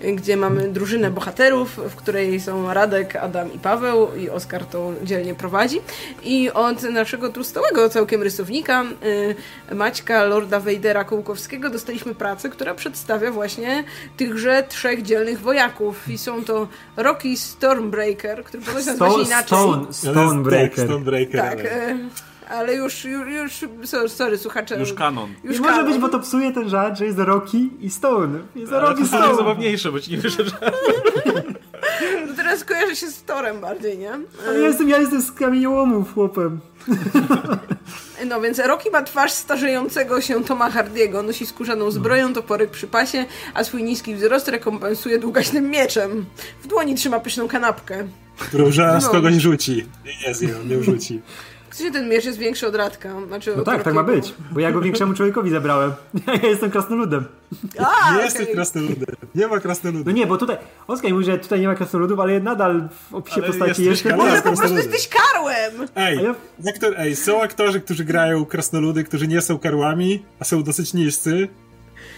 [0.04, 4.92] y, gdzie mamy drużynę bohaterów, w której są Radek, Adam i Paweł i Oskar to
[5.04, 5.80] dzielnie prowadzi.
[6.22, 8.84] I od naszego tu stałego całkiem rysownika
[9.70, 13.84] y, Maćka Lorda Wejdera Kołkowskiego dostaliśmy pracę, która przedstawia właśnie
[14.16, 16.08] tychże trzech dzielnych wojaków.
[16.08, 19.58] I są to Rocky Stormbreaker, który ponoć nazywa się inaczej.
[19.58, 20.84] Stone, Tak, Stonebreaker.
[20.84, 21.40] Stonebreaker.
[21.40, 21.96] Tak, ale-
[22.50, 24.78] ale już, już, już sorry, słuchacze.
[24.80, 25.30] Już kanon.
[25.44, 25.92] Już Nie może kanon.
[25.92, 28.38] być, bo to psuje ten żart, że jest Rocky i Stone.
[28.56, 29.36] Jest Ale Rocky to jest Stone.
[29.36, 30.76] zabawniejsze, bo ci nie wyszedł żart.
[32.28, 34.12] No teraz kojarzy się z Torem bardziej, nie?
[34.48, 36.60] Ale ja jestem, ja jestem z kamieniołomów chłopem.
[38.26, 43.24] No więc Rocky ma twarz starzejącego się Toma Hardiego, nosi skórzaną zbroję, toporek przy pasie,
[43.54, 46.26] a swój niski wzrost rekompensuje długaśnym mieczem.
[46.62, 48.08] W dłoni trzyma pyszną kanapkę.
[48.38, 49.10] Którą zaraz No.
[49.10, 49.86] kogoś rzuci.
[50.04, 51.20] Nie, nie nie rzuci.
[51.80, 53.14] Gdzie ten miecz jest większy od Radka?
[53.26, 54.34] Znaczy No tak, tak ma być.
[54.50, 55.92] Bo ja go większemu człowiekowi zabrałem.
[56.42, 57.24] Ja jestem krasnoludem.
[57.78, 59.16] A, Nie jesteś krasnoludem.
[59.34, 60.14] Nie ma No krasnoludów.
[60.14, 60.56] nie, bo tutaj
[60.86, 64.18] Oskar mówi, że tutaj nie ma krasnoludów, ale nadal w opisie Ale postaci karłem.
[64.28, 65.88] Może po prostu jesteś karłem!
[65.96, 70.62] Ej, ja- aktor, ej, są aktorzy, którzy grają krasnoludy, którzy nie są karłami, a są
[70.62, 71.48] dosyć niscy.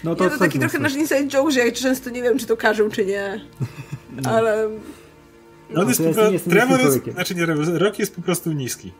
[0.03, 2.45] No to, ja to taki trochę nasz inside joke, że ja często nie wiem, czy
[2.45, 3.41] to każą, czy nie.
[4.35, 4.69] Ale...
[5.69, 7.45] No, on jest to po jest- prostu, jest Trevor jest, znaczy nie,
[7.79, 8.91] Rock jest po prostu niski.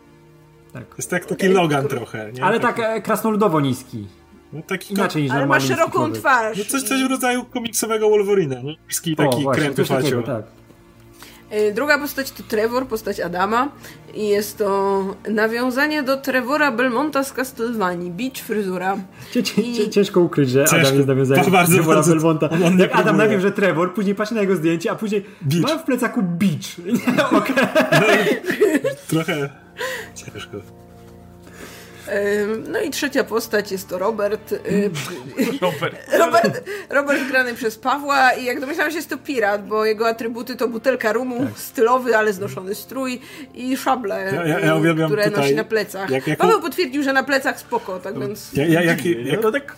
[0.73, 0.83] Tak.
[0.97, 2.43] Jest tak taki Logan trochę, nie?
[2.43, 4.07] Ale tak e, krasnoludowo niski.
[4.53, 6.17] No, taki Inaczej niż Ale ma szeroką człowiek.
[6.17, 6.57] twarz.
[6.57, 8.75] No coś, coś w rodzaju komiksowego Wolverina, nie?
[8.87, 10.21] Niski taki o, właśnie, takiego, facio.
[10.23, 10.43] tak.
[11.53, 13.69] Y, Druga postać to Trevor, postać Adama
[14.13, 18.97] i jest to nawiązanie do Trevora Belmonta z Castlevanii, beach fryzura.
[19.57, 20.77] I- ciężko ukryć, że Ciężko.
[20.77, 22.49] Adam jest nawiązaniem To do bardzo, Trevora bardzo- Belmonta.
[22.49, 25.25] on- on nie Jak Adam najpierw, że Trevor, później patrzy na jego zdjęcie, a później
[25.41, 25.61] Beach.
[25.69, 26.77] mam w plecaku beach.
[27.07, 27.55] Nie, okej.
[29.07, 29.49] Trochę
[30.15, 30.57] ciężko.
[32.69, 34.51] No i trzecia postać jest to Robert.
[34.51, 34.57] y,
[35.61, 35.95] Robert.
[36.19, 40.55] Robert, Robert grany przez Pawła i jak domyślałam się jest to pirat, bo jego atrybuty
[40.55, 41.59] to butelka rumu, Tak.
[41.59, 43.19] stylowy, ale znoszony strój
[43.53, 46.09] i szable, Ja- ja- ja y, które tutaj- nosi na plecach.
[46.09, 48.53] jak- jak- Paweł potwierdził, że na plecach spoko, tak więc...
[48.53, 49.75] Ja, ja, jak, Jak, jak, no tak,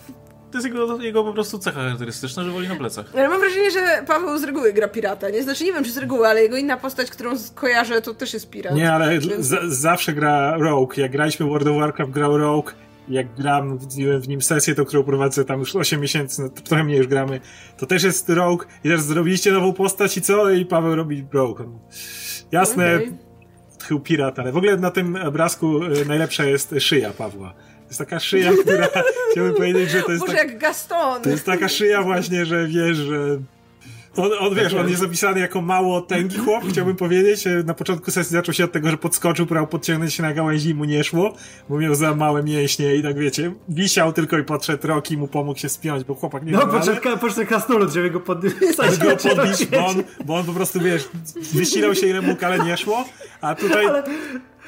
[0.56, 3.06] to jest jego, jego po prostu cecha charakterystyczna, że woli na plecach.
[3.14, 5.42] Ale mam wrażenie, że Paweł z reguły gra pirata, nie?
[5.42, 8.50] Znaczy nie wiem, czy z reguły, ale jego inna postać, którą kojarzę, to też jest
[8.50, 8.74] pirat.
[8.74, 10.92] Nie, ale Więc- z, zawsze gra Rogue.
[10.96, 12.70] Jak graliśmy w World of Warcraft, grał Rogue.
[13.08, 13.86] Jak gram w,
[14.20, 17.06] w nim sesję, to którą prowadzę tam już 8 miesięcy, no, to trochę mniej już
[17.06, 17.40] gramy,
[17.78, 18.62] to też jest Rogue.
[18.84, 20.50] I teraz zrobiliście nową postać i co?
[20.50, 21.62] I Paweł robi Rogue.
[22.52, 23.12] Jasne, Okej.
[23.88, 27.54] chył pirat, ale w ogóle na tym obrazku e, najlepsza jest szyja Pawła.
[27.86, 28.88] To jest taka szyja, która
[29.32, 31.22] chciałbym powiedzieć, że to jest, Może tak, jak Gaston.
[31.22, 33.38] to jest taka szyja właśnie, że wiesz, że
[34.16, 37.44] on, on wiesz, on jest opisany jako mało tęgi chłop, chciałbym powiedzieć.
[37.64, 40.74] Na początku sesji zaczął się od tego, że podskoczył, próbował podciągnąć się na gałęzi i
[40.74, 41.34] mu nie szło,
[41.68, 45.28] bo miał za małe mięśnie i tak wiecie, wisiał tylko i podszedł rok i mu
[45.28, 48.56] pomógł się spiąć, bo chłopak nie No, podszedł, podszedł krasnolud, żeby go podnieść.
[49.02, 51.08] Go podbić, bo on, bo on po prostu, wiesz,
[51.52, 53.04] wysilał się ile mógł, ale nie szło,
[53.40, 53.86] a tutaj...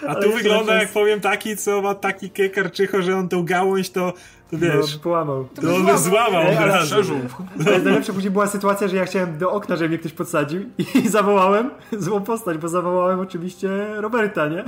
[0.08, 4.12] A tu wygląda, jak powiem, taki, co ma taki kiekarczycho, że on tą gałąź to,
[4.50, 5.48] to wiesz, No, połamał.
[5.62, 6.94] to on by złamał Ej, od ale razu.
[6.94, 7.16] Przeżył.
[7.64, 10.62] To jest najlepsze, później była sytuacja, że ja chciałem do okna, żeby mnie ktoś podsadził
[10.78, 14.64] i zawołałem złą postać, bo zawołałem oczywiście Roberta, nie?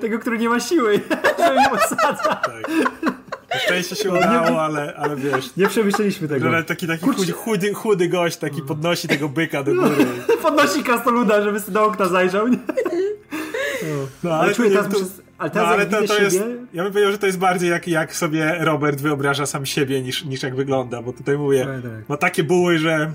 [0.00, 1.00] Tego, który nie ma siły,
[1.38, 2.40] żeby mnie podsadza.
[3.02, 3.12] Na
[3.58, 6.48] szczęście się udało, ale, ale wiesz, Nie przemyśleliśmy tego.
[6.48, 10.06] ale taki, taki chudy, chudy, chudy gość, taki podnosi tego byka do góry.
[10.42, 12.58] Podnosi krasnoluda, żeby sobie do okna zajrzał, nie?
[14.22, 16.40] No, Ale czuję teraz, to, muszę, ale no, ale to, to jest,
[16.72, 20.24] ja bym powiedział, że to jest bardziej jak, jak sobie Robert wyobraża sam siebie niż,
[20.24, 22.08] niż jak wygląda, bo tutaj mówię, Tak, tak.
[22.08, 23.12] ma takie buły, że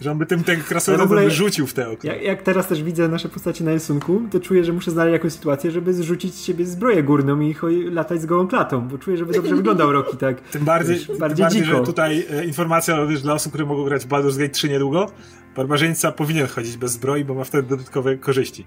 [0.00, 2.12] że on by tym ten krasnolud ogóle- wyrzucił w te okno.
[2.12, 5.32] Jak, jak teraz też widzę nasze postacie na rysunku, to czuję, że muszę znaleźć jakąś
[5.32, 7.54] sytuację, żeby zrzucić z siebie zbroję górną i
[7.90, 10.40] latać z gołą klatą, bo czuję, żeby dobrze wyglądał Rocky, tak?
[10.40, 11.76] Tym bardziej, Wiesz, tym bardziej bardziej dziko.
[11.76, 15.10] że tutaj e, informacja wiesz, dla osób, które mogą grać w Baldur's Gate 3 niedługo,
[15.56, 18.66] barbarzyńca powinien chodzić bez zbroi, bo ma wtedy dodatkowe korzyści.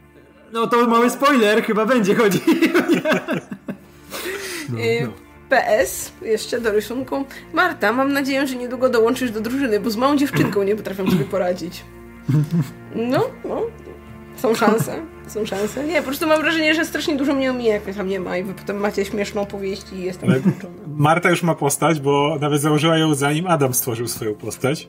[0.54, 2.42] No to mały spoiler, chyba będzie chodzić.
[4.78, 5.08] Y,
[5.50, 7.26] PS, jeszcze do rysunku.
[7.54, 11.26] Marta, mam nadzieję, że niedługo dołączysz do drużyny, bo z małą dziewczynką nie potrafię sobie
[11.26, 11.84] poradzić.
[12.96, 13.62] No, no.
[14.36, 14.96] Są szanse.
[15.28, 15.84] Są szanse.
[15.84, 18.38] Nie, po prostu mam wrażenie, że strasznie dużo mnie omija, jak mnie tam nie ma
[18.38, 20.74] i wy potem macie śmieszną powieść i jestem wykluczona.
[20.88, 24.88] Marta już ma postać, bo nawet założyła ją zanim Adam stworzył swoją postać.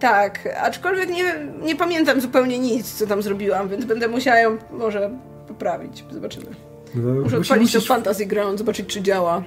[0.00, 5.10] Tak, aczkolwiek nie, nie pamiętam zupełnie nic, co tam zrobiłam, więc będę musiała ją może
[5.48, 6.04] poprawić.
[6.10, 6.69] Zobaczymy.
[6.94, 9.42] No, Muszę odpalić to Fantasy Ground, zobaczyć, czy działa.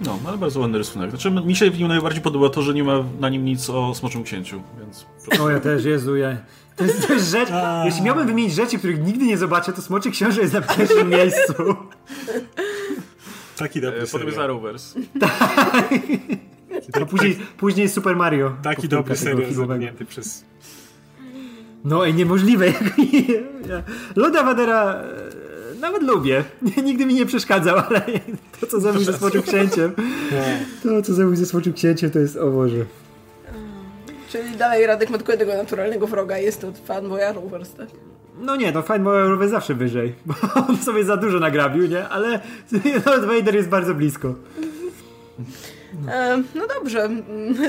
[0.00, 1.10] No, ale bardzo ładny rysunek.
[1.10, 3.94] Znaczy, mi się w nim najbardziej podoba to, że nie ma na nim nic o
[3.94, 5.06] Smoczym Księciu, więc...
[5.40, 6.36] O, ja też, Jezu, ja...
[6.76, 7.48] To jest, to jest rzecz,
[7.84, 11.54] jeśli miałbym wymienić rzeczy, których nigdy nie zobaczę, to Smoczy Książę jest na pierwszym miejscu.
[13.56, 14.38] Taki E, dobry Potem jest.
[14.38, 15.00] Arrowverse.
[16.92, 18.56] A później, później Super Mario.
[18.62, 20.44] Taki dobry serial zamknięty przez...
[21.84, 22.66] No i niemożliwe.
[24.16, 25.04] Loda Wadera e,
[25.84, 26.44] nawet lubię.
[26.84, 28.02] Nigdy mi nie przeszkadzał, ale
[28.60, 29.92] to co zrobił ze Smoczym Księciem,
[30.82, 32.84] to co zrobił ze Smoczym Księciem to jest, o Boże.
[34.28, 37.88] Czyli dalej Radek ma tylko jednego naturalnego wroga, jest to fan Boya Rovers, tak?
[38.38, 40.34] No nie, no Fine Boy zawsze wyżej, bo
[40.68, 42.08] on sobie za dużo nagrabił, nie?
[42.08, 42.40] Ale
[43.06, 44.34] Lord Vader jest bardzo blisko.
[46.08, 47.10] E, no dobrze,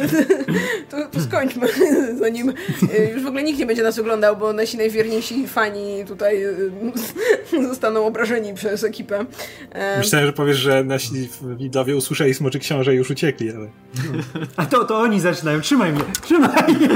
[0.91, 1.67] to, to skończmy,
[2.19, 2.53] zanim
[2.99, 6.53] e, już w ogóle nikt nie będzie nas oglądał, bo nasi najwierniejsi fani tutaj e,
[7.69, 9.25] zostaną obrażeni przez ekipę.
[9.71, 13.67] E, Myślałem, że powiesz, że nasi widowie usłyszeli Smoczy Książę i już uciekli, ale...
[14.55, 16.87] A to, to oni zaczynają, trzymaj mnie, trzymaj mnie.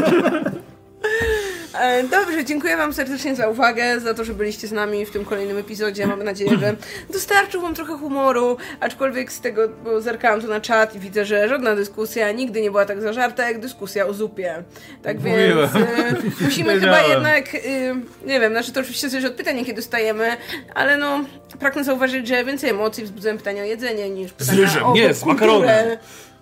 [1.80, 5.25] E, Dobrze, dziękuję Wam serdecznie za uwagę, za to, że byliście z nami w tym
[5.25, 6.07] kolejnym epizodzie.
[6.07, 6.75] Mam nadzieję, że
[7.13, 11.49] dostarczył Wam trochę humoru, aczkolwiek z tego, bo zerkałam tu na czat i widzę, że
[11.49, 14.63] żadna dyskusja nigdy nie była tak zażarta jak dyskusja o zupie.
[15.03, 15.69] Tak więc Mówiłem.
[15.75, 16.13] e,
[16.45, 17.59] musimy chyba jednak, e,
[18.25, 20.38] nie wiem, znaczy to oczywiście zależy od pytań, jakie dostajemy,
[20.75, 21.23] ale no,
[21.59, 25.25] pragnę zauważyć, że więcej emocji wzbudzają pytania o jedzenie niż pytania ryżem, o nie, z
[25.25, 25.97] makaronem.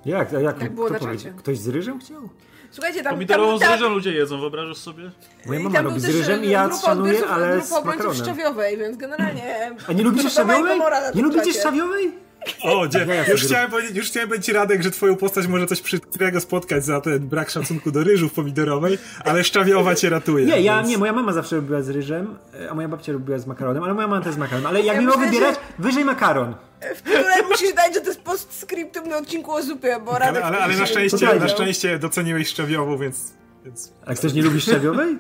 [0.06, 1.34] Jak, jak, Tak było kto na czacie.
[1.38, 2.30] Ktoś z ryżem chciał?
[2.72, 3.14] Słuchajcie, tam...
[3.14, 5.12] Pomidorową z tam, ryżem ludzie jedzą, wyobrażasz sobie?
[5.46, 7.66] Moja i mama tam robi z też, ryżem i e, ja grupa szanuję, ale grupa
[7.66, 8.24] z obrońców makaronem.
[8.24, 9.72] szczawiowej, więc generalnie...
[9.88, 10.80] A nie lubicie szczawiowej?
[11.16, 12.27] Nie lubicie szczawiowej?
[12.64, 15.82] O, dzie- Ja już, chciałem powiedzieć, już chciałem powiedzieć Radek, że twoją postać może coś
[15.82, 20.46] przykrego spotkać za ten brak szacunku do ryżów pomidorowej, ale szczawiowa cię ratuje.
[20.46, 23.38] Nie, ja więc- nie, moja mama zawsze robiła z ryżem, e, a moja babcia robiła
[23.40, 24.68] z makaronem, ale moja mama też z makaronem.
[24.68, 26.56] Ale jak Ja mi miał myślę, wybierać, wyżej makaron.
[26.96, 30.36] W tytule musisz dać, że to jest postscriptum na odcinku o zupie, bo Radek...
[30.44, 33.34] Ale, ale, ale na, szczęście, na szczęście doceniłeś szczawiową, więc...
[33.66, 33.94] więc...
[34.06, 35.18] A ktoś nie lubi szczawiowej?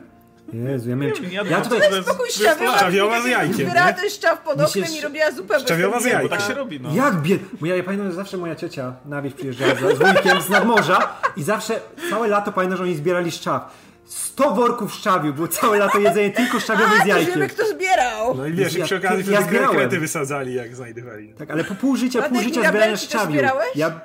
[0.54, 1.16] Jezu, ja miałem...
[1.24, 1.80] Nie, Ja, ja tutaj...
[1.90, 2.78] to jest- Spokój, szczawiowa.
[2.78, 6.30] Szczawiowa z jajkiem, Zbierała ten szczaw pod oknem i robiła zupę Szczawiowa z jajkiem.
[6.30, 6.96] Tak się robi, no.
[6.96, 7.42] Jak bied...
[7.62, 10.50] Bo ja, ja pamiętam, że zawsze moja ciocia na wieś przyjeżdżała z, z wujkiem z
[10.50, 11.80] nadmorza i zawsze
[12.10, 13.74] całe lato pamiętam, że oni zbierali szczaw.
[14.06, 17.34] 100 worków szczawiu, było całe lato jedzenie tylko szczawiowe A, z jajkiem.
[17.34, 18.36] wiemy, kto zbierał.
[18.36, 19.76] No i wiesz, i Ja- przy okazji ja wtedy zbierałem.
[19.78, 21.34] krety wysadzali, jak znajdywali.
[21.34, 23.32] Tak, ale po pół życia, Radek, pół życia zbierania szczawiu.
[23.32, 23.68] zbierałeś?
[23.76, 24.00] Ja...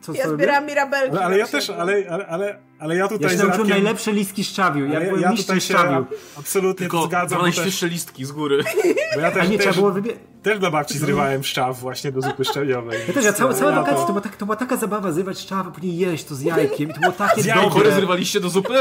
[0.00, 1.16] Co, Ja zbierałam mirabelki.
[1.16, 3.68] Ale, ale ja też, ale, ale, ale, ale ja Ja tutaj się z nauczyłem Radkiem...
[3.84, 4.86] najlepsze listki szczawiu.
[4.86, 6.04] Ja byłem ja tutaj się szczawiu.
[6.38, 8.64] absolutnie Tylko zgadzam, bo też, najświeższe listki z góry.
[9.14, 10.20] bo ja A też, nie, trzeba też, było wybierać.
[10.42, 12.98] też dla babci zrywałem szczaw właśnie do zupy szczawiowej.
[13.08, 15.12] Ja też, ja całe, całe Ja to- wakacje to była, tak, to była taka zabawa
[15.12, 16.90] zrywać szczaw, a później jeść to z jajkiem.
[16.90, 17.42] I to było takie.
[17.52, 17.92] Chory dobre.
[17.92, 18.74] zrywaliście do zupy?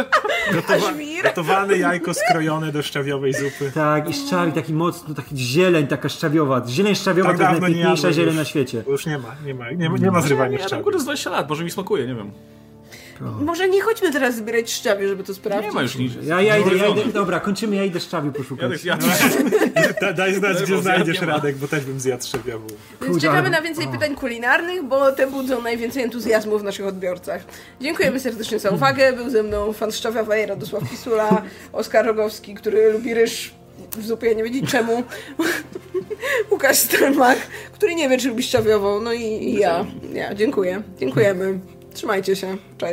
[0.54, 0.92] Gotowa,
[1.24, 3.72] gotowane jajko skrojone do szczawiowej zupy.
[3.74, 6.62] Tak, i szczawi taki mocno, taki zieleń taka szczawiowa.
[6.68, 8.84] Zieleń szczawiowa Tak to jest najpiękniejsza zieleń na świecie.
[8.88, 10.84] Już nie ma, nie ma, nie ma, nie ma zrywania Ja tam szczawi.
[10.84, 12.32] kurde z 20 lat, może mi smakuje, nie wiem.
[13.22, 15.70] Może nie chodźmy teraz zbierać szczawiu, żeby to sprawdzić.
[15.70, 16.14] Nie ma już nic.
[16.24, 18.72] Ja, ja, idę, ja idę, dobra, kończymy, ja idę szczawiu Ja poszukać.
[18.72, 18.98] też, ja
[20.02, 21.22] Da, daj znać, gdzie znajdziesz.
[21.22, 22.68] Radek, bo też bym zjadł szczawiową.
[23.02, 27.44] Więc czekamy na więcej pytań kulinarnych, bo te budzą najwięcej entuzjazmu w naszych odbiorcach.
[27.82, 29.14] Dziękujemy serdecznie za uwagę.
[29.14, 31.42] Był ze mną fan Szczawiowej, Radosław Pisula,
[31.74, 33.54] Oskar Rogowski, który lubi ryż
[33.98, 35.04] w zupie, nie wiedzieć czemu.
[36.52, 37.38] Łukasz Stelmach,
[37.74, 39.02] który nie wie, czy lubi szczawiową.
[39.02, 39.86] No i, i ja.
[40.14, 40.36] ja.
[40.36, 40.82] Dziękuję.
[41.00, 41.60] Dziękujemy.
[41.94, 42.48] Trzymajcie się.
[42.78, 42.88] Cześć.